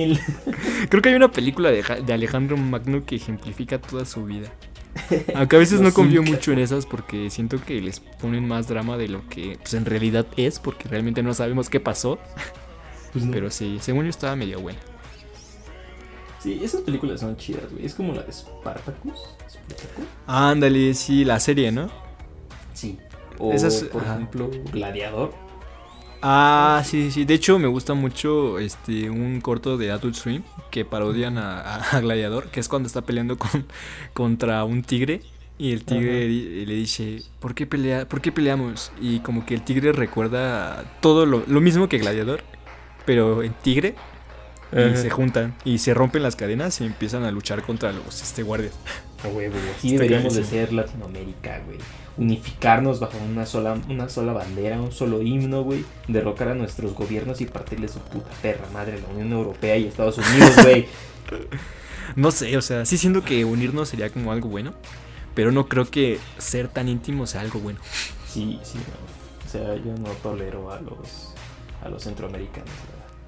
Creo 0.89 1.01
que 1.01 1.09
hay 1.09 1.15
una 1.15 1.31
película 1.31 1.69
de, 1.69 1.83
de 2.03 2.13
Alejandro 2.13 2.57
Magno 2.57 3.05
que 3.05 3.15
ejemplifica 3.15 3.79
toda 3.79 4.05
su 4.05 4.25
vida. 4.25 4.49
Aunque 5.35 5.55
a 5.55 5.59
veces 5.59 5.81
no 5.81 5.93
confío 5.93 6.23
mucho 6.23 6.51
en 6.51 6.59
esas 6.59 6.85
porque 6.85 7.29
siento 7.29 7.61
que 7.63 7.79
les 7.81 7.99
ponen 7.99 8.47
más 8.47 8.67
drama 8.67 8.97
de 8.97 9.07
lo 9.07 9.27
que 9.29 9.57
pues, 9.61 9.73
en 9.75 9.85
realidad 9.85 10.25
es, 10.37 10.59
porque 10.59 10.87
realmente 10.89 11.23
no 11.23 11.33
sabemos 11.33 11.69
qué 11.69 11.79
pasó. 11.79 12.19
Pues 13.13 13.25
no. 13.25 13.31
Pero 13.31 13.49
sí, 13.49 13.77
según 13.81 14.03
yo 14.03 14.09
estaba 14.09 14.35
medio 14.35 14.59
buena. 14.59 14.79
Sí, 16.41 16.59
esas 16.63 16.81
películas 16.81 17.19
son 17.19 17.35
chidas, 17.37 17.71
güey. 17.71 17.85
Es 17.85 17.93
como 17.95 18.13
la 18.13 18.23
de 18.23 18.31
Spartacus. 18.31 19.19
¿Spartacus? 19.49 20.05
Ándale, 20.27 20.93
sí, 20.93 21.25
la 21.25 21.39
serie, 21.39 21.71
¿no? 21.71 21.89
Sí. 22.73 22.97
O, 23.39 23.51
Esas- 23.51 23.83
por 23.85 24.03
ajá. 24.03 24.15
ejemplo, 24.15 24.49
Gladiador. 24.71 25.33
Ah, 26.21 26.83
sí, 26.85 27.11
sí. 27.11 27.23
De 27.23 27.33
hecho, 27.33 27.59
me 27.59 27.67
gusta 27.67 27.93
mucho 27.93 28.59
este 28.59 29.09
un 29.09 29.39
corto 29.39 29.77
de 29.77 29.91
Adult 29.91 30.15
Swim 30.15 30.43
que 30.69 30.83
parodian 30.83 31.37
a, 31.37 31.61
a- 31.61 31.97
a 31.97 31.99
Gladiador, 32.01 32.49
que 32.51 32.59
es 32.59 32.67
cuando 32.67 32.87
está 32.87 33.01
peleando 33.01 33.37
con, 33.37 33.65
contra 34.13 34.63
un 34.65 34.83
tigre. 34.83 35.21
Y 35.57 35.73
el 35.73 35.83
tigre 35.83 36.19
Ajá. 36.23 36.67
le 36.69 36.73
dice, 36.75 37.21
¿por 37.41 37.53
qué, 37.53 37.65
pelea, 37.65 38.07
¿por 38.07 38.21
qué 38.21 38.31
peleamos? 38.31 38.93
Y 39.01 39.19
como 39.19 39.45
que 39.45 39.55
el 39.55 39.61
tigre 39.61 39.91
recuerda 39.91 40.85
todo 41.01 41.25
lo, 41.25 41.43
lo 41.47 41.59
mismo 41.59 41.89
que 41.89 41.97
Gladiador, 41.97 42.43
pero 43.05 43.43
en 43.43 43.53
tigre. 43.53 43.95
Y 44.71 44.77
Ajá. 44.77 44.95
se 44.97 45.09
juntan 45.09 45.55
y 45.65 45.79
se 45.79 45.93
rompen 45.93 46.21
las 46.23 46.35
cadenas 46.35 46.79
y 46.79 46.85
empiezan 46.85 47.23
a 47.23 47.31
luchar 47.31 47.63
contra 47.63 47.91
los 47.91 48.21
este, 48.21 48.43
guardias. 48.43 48.73
Güey. 49.33 49.47
Así 49.47 49.89
Está 49.95 50.03
deberíamos 50.03 50.35
de 50.35 50.43
ser 50.43 50.71
Latinoamérica, 50.71 51.59
güey. 51.65 51.77
Unificarnos 52.19 52.99
bajo 52.99 53.17
una 53.17 53.45
sola, 53.45 53.77
una 53.89 54.09
sola 54.09 54.33
bandera, 54.33 54.79
un 54.79 54.91
solo 54.91 55.21
himno, 55.21 55.63
güey. 55.63 55.85
Derrocar 56.07 56.49
a 56.49 56.53
nuestros 56.53 56.93
gobiernos 56.93 57.41
y 57.41 57.45
partirle 57.45 57.87
su 57.87 57.99
puta 57.99 58.29
perra 58.41 58.67
madre, 58.73 59.01
la 59.01 59.07
Unión 59.07 59.31
Europea 59.31 59.77
y 59.77 59.87
Estados 59.87 60.17
Unidos, 60.17 60.55
güey. 60.61 60.87
No 62.15 62.31
sé, 62.31 62.55
o 62.57 62.61
sea, 62.61 62.85
sí 62.85 62.97
siento 62.97 63.23
que 63.23 63.45
unirnos 63.45 63.89
sería 63.89 64.09
como 64.09 64.31
algo 64.31 64.49
bueno, 64.49 64.73
pero 65.33 65.51
no 65.51 65.67
creo 65.67 65.85
que 65.89 66.19
ser 66.37 66.67
tan 66.67 66.89
íntimo 66.89 67.25
sea 67.25 67.41
algo 67.41 67.59
bueno. 67.59 67.79
Sí, 68.27 68.59
sí, 68.63 68.77
no. 68.77 69.47
O 69.47 69.51
sea, 69.51 69.75
yo 69.77 69.95
no 69.97 70.09
tolero 70.21 70.71
a 70.71 70.79
los, 70.81 71.33
a 71.81 71.89
los 71.89 72.03
centroamericanos, 72.03 72.69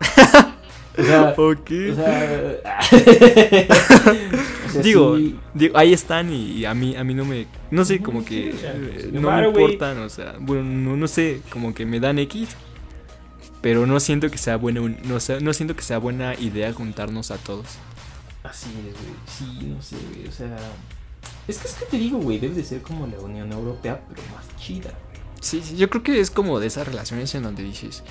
¿verdad? 0.05 0.55
O 0.97 1.03
sea, 1.03 1.33
o 1.37 1.55
sea, 1.95 2.61
o 4.67 4.69
sea, 4.71 4.81
digo, 4.81 5.17
sí, 5.17 5.39
digo, 5.53 5.77
ahí 5.77 5.93
están 5.93 6.31
y, 6.33 6.51
y 6.53 6.65
a 6.65 6.73
mí 6.73 6.95
a 6.95 7.03
mí 7.03 7.13
no 7.13 7.25
me 7.25 7.47
no 7.71 7.85
sé, 7.85 8.01
como 8.01 8.23
que 8.25 8.51
Sí, 8.51 8.59
eh, 8.63 9.09
no 9.13 9.31
me 9.31 9.47
importan, 9.47 9.99
o 9.99 10.09
sea, 10.09 10.35
bueno, 10.39 10.63
no, 10.63 10.97
no 10.97 11.07
sé, 11.07 11.41
como 11.49 11.73
que 11.73 11.85
me 11.85 11.99
dan 11.99 12.19
X, 12.19 12.49
pero 13.61 13.85
no 13.85 13.99
siento 13.99 14.29
que 14.29 14.37
sea 14.37 14.57
buena 14.57 14.81
no, 15.03 15.19
sé- 15.19 15.41
no 15.41 15.53
siento 15.53 15.75
que 15.75 15.83
sea 15.83 15.97
buena 15.97 16.33
idea 16.35 16.73
juntarnos 16.73 17.31
a 17.31 17.37
todos. 17.37 17.65
Así 18.43 18.69
es, 18.69 18.93
güey. 18.93 19.13
Sí, 19.27 19.67
no 19.67 19.81
sé, 19.81 19.95
güey. 20.15 20.27
O 20.27 20.31
sea, 20.31 20.57
es 21.47 21.57
que 21.59 21.67
es 21.67 21.73
que 21.75 21.85
te 21.85 21.97
digo, 21.97 22.17
güey, 22.17 22.39
debe 22.39 22.55
de 22.55 22.63
ser 22.63 22.81
como 22.81 23.05
la 23.07 23.19
Unión 23.19 23.51
Europea, 23.51 24.01
pero 24.09 24.21
más 24.35 24.45
chida, 24.59 24.89
güey. 24.89 25.21
Sí, 25.41 25.61
sí, 25.63 25.75
yo 25.77 25.89
creo 25.89 26.01
que 26.03 26.19
es 26.19 26.31
como 26.31 26.59
de 26.59 26.67
esas 26.67 26.87
relaciones 26.87 27.33
en 27.35 27.43
donde 27.43 27.61
dices, 27.63 28.03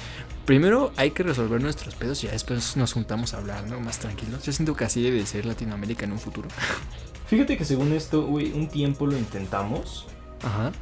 primero 0.51 0.91
hay 0.97 1.13
que 1.13 1.23
resolver 1.23 1.63
nuestros 1.63 1.95
pedos 1.95 2.25
y 2.25 2.27
ya 2.27 2.33
después 2.33 2.77
nos 2.77 2.93
juntamos 2.93 3.35
a 3.35 3.37
hablar, 3.37 3.69
¿no? 3.69 3.79
Más 3.79 4.01
tranquilos. 4.01 4.43
Yo 4.43 4.53
siento 4.53 4.75
que 4.75 4.83
así 4.83 5.01
debe 5.01 5.19
de 5.19 5.25
ser 5.25 5.47
Latinoamérica 5.47 6.07
en 6.07 6.11
un 6.11 6.19
futuro. 6.19 6.49
Fíjate 7.29 7.57
que 7.57 7.65
según 7.65 7.93
esto, 7.93 8.27
güey, 8.27 8.51
un 8.51 8.67
tiempo 8.67 9.07
lo 9.07 9.17
intentamos, 9.17 10.09
Ajá. 10.43 10.73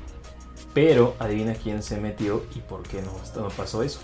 pero 0.72 1.16
adivina 1.18 1.52
quién 1.52 1.82
se 1.82 2.00
metió 2.00 2.46
y 2.56 2.60
por 2.60 2.82
qué 2.84 3.02
no, 3.02 3.12
pasó 3.50 3.82
eso. 3.82 4.00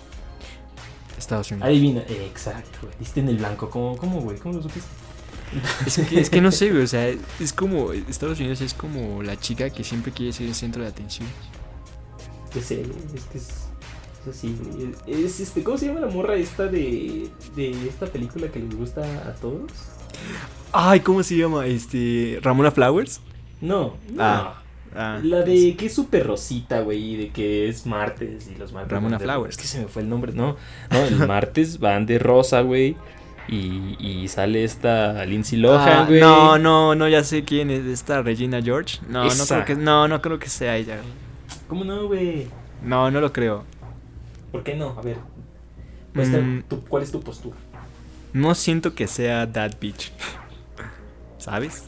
Estados 1.17 1.49
Unidos. 1.49 1.67
Adivina, 1.67 2.01
eh, 2.01 2.27
exacto, 2.29 2.77
güey. 2.83 2.93
Diste 2.99 3.21
en 3.21 3.29
el 3.29 3.37
blanco. 3.37 3.67
¿Cómo, 3.71 3.97
cómo, 3.97 4.21
güey? 4.21 4.37
¿Cómo 4.37 4.57
lo 4.57 4.61
supiste? 4.61 4.87
Es 5.87 5.97
que, 5.97 6.19
es 6.19 6.29
que 6.29 6.41
no 6.41 6.51
sé, 6.51 6.69
güey, 6.69 6.83
o 6.83 6.87
sea, 6.87 7.07
es 7.39 7.53
como, 7.53 7.91
Estados 7.91 8.39
Unidos 8.39 8.61
es 8.61 8.75
como 8.75 9.23
la 9.23 9.35
chica 9.35 9.71
que 9.71 9.83
siempre 9.83 10.11
quiere 10.11 10.31
ser 10.31 10.45
el 10.45 10.53
centro 10.53 10.83
de 10.83 10.89
atención. 10.89 11.27
Que 12.53 12.61
sé, 12.61 12.83
güey, 12.83 13.15
es 13.15 13.23
que 13.23 13.37
es. 13.39 13.64
Es 14.27 14.35
así, 14.37 14.55
güey. 14.59 14.91
Es, 15.07 15.19
es, 15.25 15.39
este, 15.39 15.63
¿Cómo 15.63 15.77
se 15.77 15.87
llama 15.87 15.99
la 15.99 16.07
morra 16.07 16.35
esta 16.35 16.65
de, 16.67 17.29
de 17.55 17.87
esta 17.87 18.05
película 18.07 18.47
que 18.49 18.59
les 18.59 18.75
gusta 18.75 19.01
a 19.01 19.33
todos? 19.35 19.71
Ay, 20.71 20.99
¿cómo 21.01 21.21
se 21.23 21.37
llama? 21.37 21.65
Este, 21.67 22.39
Ramona 22.41 22.71
Flowers. 22.71 23.21
No, 23.61 23.95
no. 24.11 24.23
Ah, 24.23 24.61
Ah, 24.97 25.19
La 25.21 25.41
de 25.41 25.75
que 25.75 25.87
es 25.87 25.93
súper 25.93 26.25
rosita, 26.25 26.79
güey, 26.79 27.17
de 27.17 27.29
que 27.29 27.67
es 27.67 27.85
martes 27.85 28.47
y 28.49 28.55
los 28.57 28.71
martes. 28.71 28.93
Ramona 28.93 29.17
de- 29.17 29.25
Flowers. 29.25 29.57
Es 29.57 29.61
que 29.61 29.67
se 29.67 29.81
me 29.81 29.87
fue 29.89 30.01
el 30.03 30.07
nombre, 30.09 30.31
no. 30.31 30.55
No, 30.89 30.99
el 31.03 31.17
martes 31.27 31.79
van 31.79 32.05
de 32.05 32.17
rosa, 32.17 32.61
güey. 32.61 32.95
Y, 33.49 33.97
y 33.99 34.25
sale 34.29 34.63
esta 34.63 35.25
Lindsay 35.25 35.59
Lohan, 35.59 35.89
Ah, 35.89 36.05
güey. 36.07 36.21
no, 36.21 36.57
no, 36.57 36.95
no, 36.95 37.09
ya 37.09 37.25
sé 37.25 37.43
quién 37.43 37.71
es 37.71 37.83
esta 37.85 38.21
Regina 38.21 38.61
George. 38.61 38.99
No, 39.09 39.25
no 39.25 39.45
creo 39.45 39.65
que, 39.65 39.75
no, 39.75 40.07
no 40.07 40.21
creo 40.21 40.39
que 40.39 40.47
sea 40.47 40.77
ella. 40.77 40.99
¿Cómo 41.67 41.83
no, 41.83 42.07
güey? 42.07 42.47
No, 42.81 43.11
no 43.11 43.19
lo 43.19 43.33
creo. 43.33 43.65
¿Por 44.55 44.63
qué 44.63 44.73
no? 44.73 44.95
A 44.97 45.01
ver. 45.01 45.17
Mm. 46.13 46.61
tu- 46.69 46.79
¿Cuál 46.85 47.03
es 47.03 47.11
tu 47.11 47.19
postura? 47.19 47.57
No 48.31 48.55
siento 48.55 48.95
que 48.95 49.05
sea 49.05 49.51
that 49.51 49.73
bitch. 49.81 50.13
¿Sabes? 51.37 51.83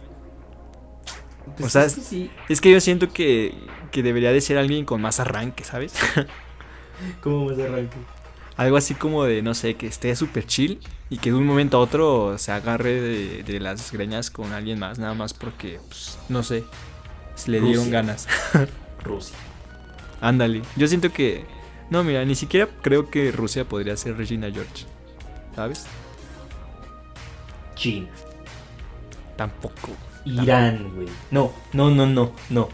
O 1.63 1.69
sea, 1.69 1.85
es 1.85 1.95
que 1.95 2.01
sí. 2.01 2.31
Es 2.49 2.59
que 2.59 2.69
yo 2.69 2.81
siento 2.81 3.07
que, 3.13 3.53
que 3.89 4.03
debería 4.03 4.33
de 4.33 4.41
ser 4.41 4.57
alguien 4.57 4.83
con 4.83 4.99
más 5.01 5.21
arranque, 5.21 5.63
¿sabes? 5.63 5.93
¿Cómo 7.23 7.45
más 7.45 7.57
arranque? 7.57 7.95
Algo 8.57 8.75
así 8.75 8.95
como 8.95 9.23
de, 9.23 9.41
no 9.41 9.53
sé, 9.53 9.75
que 9.75 9.87
esté 9.87 10.13
súper 10.17 10.45
chill 10.45 10.81
y 11.09 11.19
que 11.19 11.29
de 11.31 11.37
un 11.37 11.45
momento 11.45 11.77
a 11.77 11.79
otro 11.79 12.37
se 12.37 12.51
agarre 12.51 12.99
de, 12.99 13.43
de 13.43 13.59
las 13.61 13.93
greñas 13.93 14.29
con 14.29 14.51
alguien 14.51 14.77
más, 14.77 14.99
nada 14.99 15.13
más 15.13 15.33
porque, 15.33 15.79
pues, 15.87 16.19
no 16.27 16.43
sé, 16.43 16.65
se 17.35 17.49
le 17.49 17.61
dieron 17.61 17.89
ganas. 17.91 18.27
Rusia. 19.05 19.37
Ándale. 20.19 20.63
Yo 20.75 20.85
siento 20.89 21.13
que. 21.13 21.45
No, 21.89 22.03
mira, 22.03 22.23
ni 22.25 22.35
siquiera 22.35 22.67
creo 22.81 23.09
que 23.09 23.31
Rusia 23.31 23.65
podría 23.65 23.95
ser 23.97 24.17
Regina 24.17 24.51
George. 24.51 24.85
¿Sabes? 25.55 25.85
China. 27.75 28.09
Tampoco. 29.35 29.95
Irán, 30.25 30.91
güey. 30.95 31.07
No, 31.31 31.53
no, 31.73 31.89
no, 31.89 32.05
no, 32.05 32.33
no. 32.49 32.69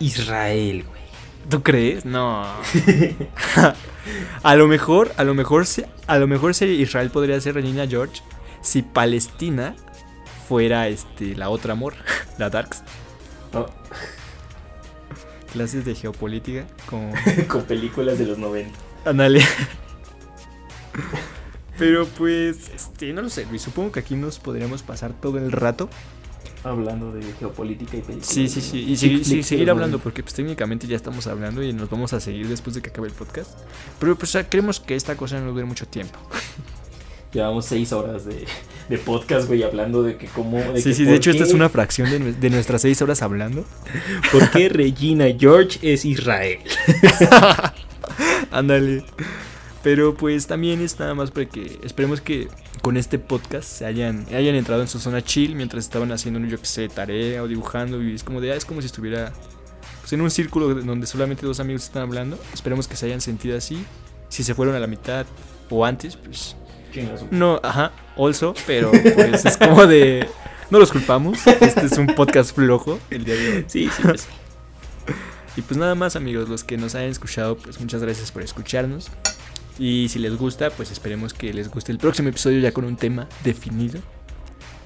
Israel, 0.00 0.84
güey. 0.84 1.02
¿Tú 1.48 1.62
crees? 1.62 2.04
No. 2.04 2.44
a 4.42 4.54
lo 4.56 4.66
mejor, 4.66 5.12
a 5.16 5.24
lo 5.24 5.34
mejor, 5.34 5.64
a 6.06 6.18
lo 6.18 6.26
mejor 6.26 6.52
Israel 6.60 7.10
podría 7.10 7.40
ser 7.40 7.54
Regina 7.54 7.86
George 7.86 8.22
si 8.62 8.82
Palestina 8.82 9.74
fuera 10.48 10.88
este 10.88 11.36
la 11.36 11.50
otra 11.50 11.72
amor, 11.72 11.94
la 12.38 12.50
Darks. 12.50 12.82
No, 13.52 13.66
Clases 15.52 15.84
de 15.84 15.94
geopolítica 15.94 16.66
con 16.86 17.12
con 17.48 17.62
películas 17.64 18.18
de 18.18 18.26
los 18.26 18.38
90. 18.38 18.70
Ándale. 19.04 19.42
Pero 21.78 22.06
pues, 22.06 22.70
este, 22.74 23.12
no 23.12 23.22
lo 23.22 23.30
sé, 23.30 23.46
Luis. 23.46 23.62
Supongo 23.62 23.92
que 23.92 24.00
aquí 24.00 24.14
nos 24.14 24.38
podríamos 24.38 24.82
pasar 24.82 25.12
todo 25.12 25.38
el 25.38 25.50
rato. 25.52 25.88
Hablando 26.64 27.12
de 27.12 27.22
geopolítica 27.40 27.96
y 27.96 28.02
películas. 28.02 28.28
Sí, 28.28 28.48
sí, 28.48 28.60
sí. 28.60 28.78
Y 28.78 28.96
sí, 28.96 29.42
seguir 29.42 29.68
hablando, 29.68 29.96
90. 29.96 30.02
porque 30.02 30.22
pues 30.22 30.34
técnicamente 30.34 30.86
ya 30.86 30.94
estamos 30.94 31.26
hablando 31.26 31.62
y 31.62 31.72
nos 31.72 31.90
vamos 31.90 32.12
a 32.12 32.20
seguir 32.20 32.46
después 32.46 32.74
de 32.74 32.82
que 32.82 32.90
acabe 32.90 33.08
el 33.08 33.14
podcast. 33.14 33.50
Pero 33.98 34.16
pues 34.16 34.32
ya 34.32 34.48
queremos 34.48 34.78
que 34.78 34.94
esta 34.94 35.16
cosa 35.16 35.40
no 35.40 35.50
dure 35.50 35.64
mucho 35.64 35.86
tiempo. 35.86 36.18
Llevamos 37.32 37.64
seis 37.64 37.92
horas 37.92 38.24
de, 38.26 38.44
de 38.90 38.98
podcast, 38.98 39.48
güey, 39.48 39.62
hablando 39.62 40.02
de 40.02 40.16
que 40.18 40.26
cómo. 40.26 40.58
De 40.58 40.80
Sí, 40.82 40.90
que 40.90 40.94
sí, 40.94 41.04
de 41.04 41.14
hecho 41.14 41.30
esta 41.30 41.44
es 41.44 41.52
una 41.54 41.68
fracción 41.70 42.10
de, 42.10 42.20
nue- 42.20 42.34
de 42.36 42.50
nuestras 42.50 42.82
seis 42.82 43.00
horas 43.00 43.22
hablando. 43.22 43.64
¿Por 44.30 44.50
qué 44.50 44.68
Regina 44.68 45.26
George 45.38 45.78
es 45.82 46.04
Israel? 46.04 46.58
Ándale. 48.50 49.04
Pero 49.82 50.14
pues 50.14 50.46
también 50.46 50.80
es 50.80 50.98
nada 51.00 51.14
más 51.14 51.30
porque 51.30 51.78
esperemos 51.82 52.20
que 52.20 52.48
con 52.82 52.96
este 52.96 53.18
podcast 53.18 53.64
se 53.68 53.84
hayan, 53.86 54.26
hayan 54.32 54.54
entrado 54.54 54.82
en 54.82 54.88
su 54.88 55.00
zona 55.00 55.22
chill 55.24 55.54
mientras 55.56 55.84
estaban 55.84 56.12
haciendo, 56.12 56.38
yo 56.46 56.58
que 56.58 56.66
sé, 56.66 56.88
tarea 56.88 57.42
o 57.42 57.48
dibujando. 57.48 58.00
Y 58.02 58.14
es 58.14 58.22
como 58.22 58.40
de, 58.40 58.52
ah, 58.52 58.56
es 58.56 58.64
como 58.64 58.80
si 58.80 58.86
estuviera 58.86 59.32
pues, 60.00 60.12
en 60.12 60.20
un 60.20 60.30
círculo 60.30 60.72
donde 60.74 61.06
solamente 61.06 61.46
dos 61.46 61.58
amigos 61.60 61.84
están 61.84 62.02
hablando. 62.02 62.38
Esperemos 62.54 62.86
que 62.86 62.94
se 62.96 63.06
hayan 63.06 63.20
sentido 63.20 63.56
así. 63.56 63.84
Si 64.28 64.44
se 64.44 64.54
fueron 64.54 64.74
a 64.76 64.78
la 64.78 64.86
mitad 64.86 65.26
o 65.68 65.84
antes, 65.84 66.16
pues 66.16 66.54
no, 67.30 67.60
ajá, 67.62 67.92
also, 68.16 68.54
pero 68.66 68.90
pues 68.90 69.44
es 69.44 69.56
como 69.56 69.86
de, 69.86 70.28
no 70.70 70.78
los 70.78 70.90
culpamos. 70.90 71.46
Este 71.46 71.86
es 71.86 71.98
un 71.98 72.06
podcast 72.06 72.54
flojo 72.54 72.98
el 73.10 73.24
día 73.24 73.34
de 73.34 73.48
hoy. 73.48 73.64
Sí, 73.66 73.90
sí, 73.94 74.02
pues. 74.02 74.28
Y 75.56 75.62
pues 75.62 75.76
nada 75.76 75.94
más 75.94 76.16
amigos, 76.16 76.48
los 76.48 76.64
que 76.64 76.78
nos 76.78 76.94
hayan 76.94 77.10
escuchado, 77.10 77.56
pues 77.56 77.78
muchas 77.78 78.02
gracias 78.02 78.32
por 78.32 78.42
escucharnos. 78.42 79.10
Y 79.78 80.08
si 80.08 80.18
les 80.18 80.36
gusta, 80.36 80.70
pues 80.70 80.90
esperemos 80.90 81.34
que 81.34 81.52
les 81.52 81.70
guste 81.70 81.92
el 81.92 81.98
próximo 81.98 82.28
episodio 82.28 82.60
ya 82.60 82.72
con 82.72 82.84
un 82.84 82.96
tema 82.96 83.28
definido. 83.44 84.00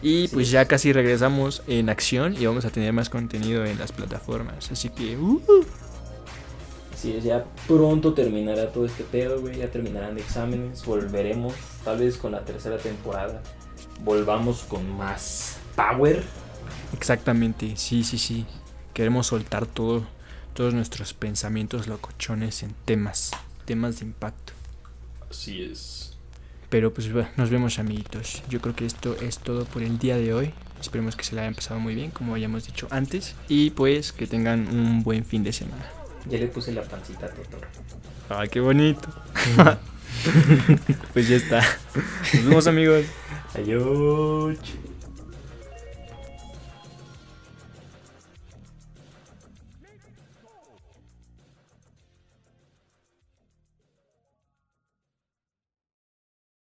Y 0.03 0.29
pues 0.29 0.51
ya 0.51 0.67
casi 0.67 0.93
regresamos 0.93 1.63
en 1.67 1.89
acción 1.89 2.35
y 2.39 2.47
vamos 2.47 2.65
a 2.65 2.71
tener 2.71 2.93
más 2.93 3.09
contenido 3.09 3.65
en 3.65 3.79
las 3.79 3.93
plataformas. 3.93 4.71
Así 4.71 4.91
que, 4.91 5.17
uh, 5.17 5.41
Así 7.07 7.17
es, 7.17 7.23
ya 7.23 7.45
pronto 7.69 8.15
terminará 8.15 8.73
todo 8.73 8.85
este 8.85 9.05
pedo, 9.05 9.41
güey. 9.41 9.59
Ya 9.59 9.71
terminarán 9.71 10.19
exámenes. 10.19 10.85
Volveremos, 10.85 11.55
tal 11.85 11.99
vez 11.99 12.17
con 12.17 12.33
la 12.33 12.45
tercera 12.45 12.79
temporada. 12.79 13.45
Volvamos 14.03 14.65
con 14.65 14.91
más 14.91 15.59
power. 15.77 16.25
exactamente, 16.93 17.77
sí, 17.77 18.03
sí, 18.03 18.19
sí. 18.19 18.45
Queremos 18.93 19.29
soltar 19.29 19.67
todo, 19.67 20.05
todos 20.53 20.75
nuestros 20.75 21.15
pensamientos 21.15 21.87
locochones 21.87 22.65
en 22.65 22.75
temas, 22.85 23.31
temas 23.67 24.01
de 24.01 24.07
impacto. 24.07 24.53
Así 25.31 25.63
es. 25.63 26.19
Pero 26.71 26.93
pues 26.93 27.13
bueno, 27.13 27.29
nos 27.37 27.51
vemos 27.51 27.79
amiguitos. 27.79 28.43
Yo 28.49 28.61
creo 28.61 28.75
que 28.75 28.85
esto 28.85 29.15
es 29.21 29.39
todo 29.39 29.65
por 29.65 29.85
el 29.85 30.01
día 30.01 30.17
de 30.17 30.35
hoy. 30.35 30.53
Esperemos 30.81 31.15
que 31.15 31.23
se 31.23 31.37
la 31.37 31.43
hayan 31.43 31.55
pasado 31.55 31.79
muy 31.79 31.95
bien, 31.95 32.11
como 32.11 32.33
habíamos 32.33 32.67
dicho 32.67 32.89
antes. 32.91 33.37
Y 33.49 33.71
pues 33.71 34.11
que 34.11 34.27
tengan 34.27 34.67
un 34.67 35.05
buen 35.05 35.25
fin 35.25 35.45
de 35.45 35.53
semana. 35.53 35.96
Ya 36.29 36.39
le 36.39 36.47
puse 36.49 36.73
la 36.73 36.83
pancita 36.83 37.27
a 37.27 37.31
Totoro. 37.31 37.67
Ay, 38.29 38.49
qué 38.49 38.61
bonito. 38.61 39.09
pues 41.13 41.29
ya 41.29 41.37
está. 41.37 41.63
Nos 42.35 42.45
vemos 42.45 42.67
amigos. 42.67 43.05
Adiós. 43.55 44.59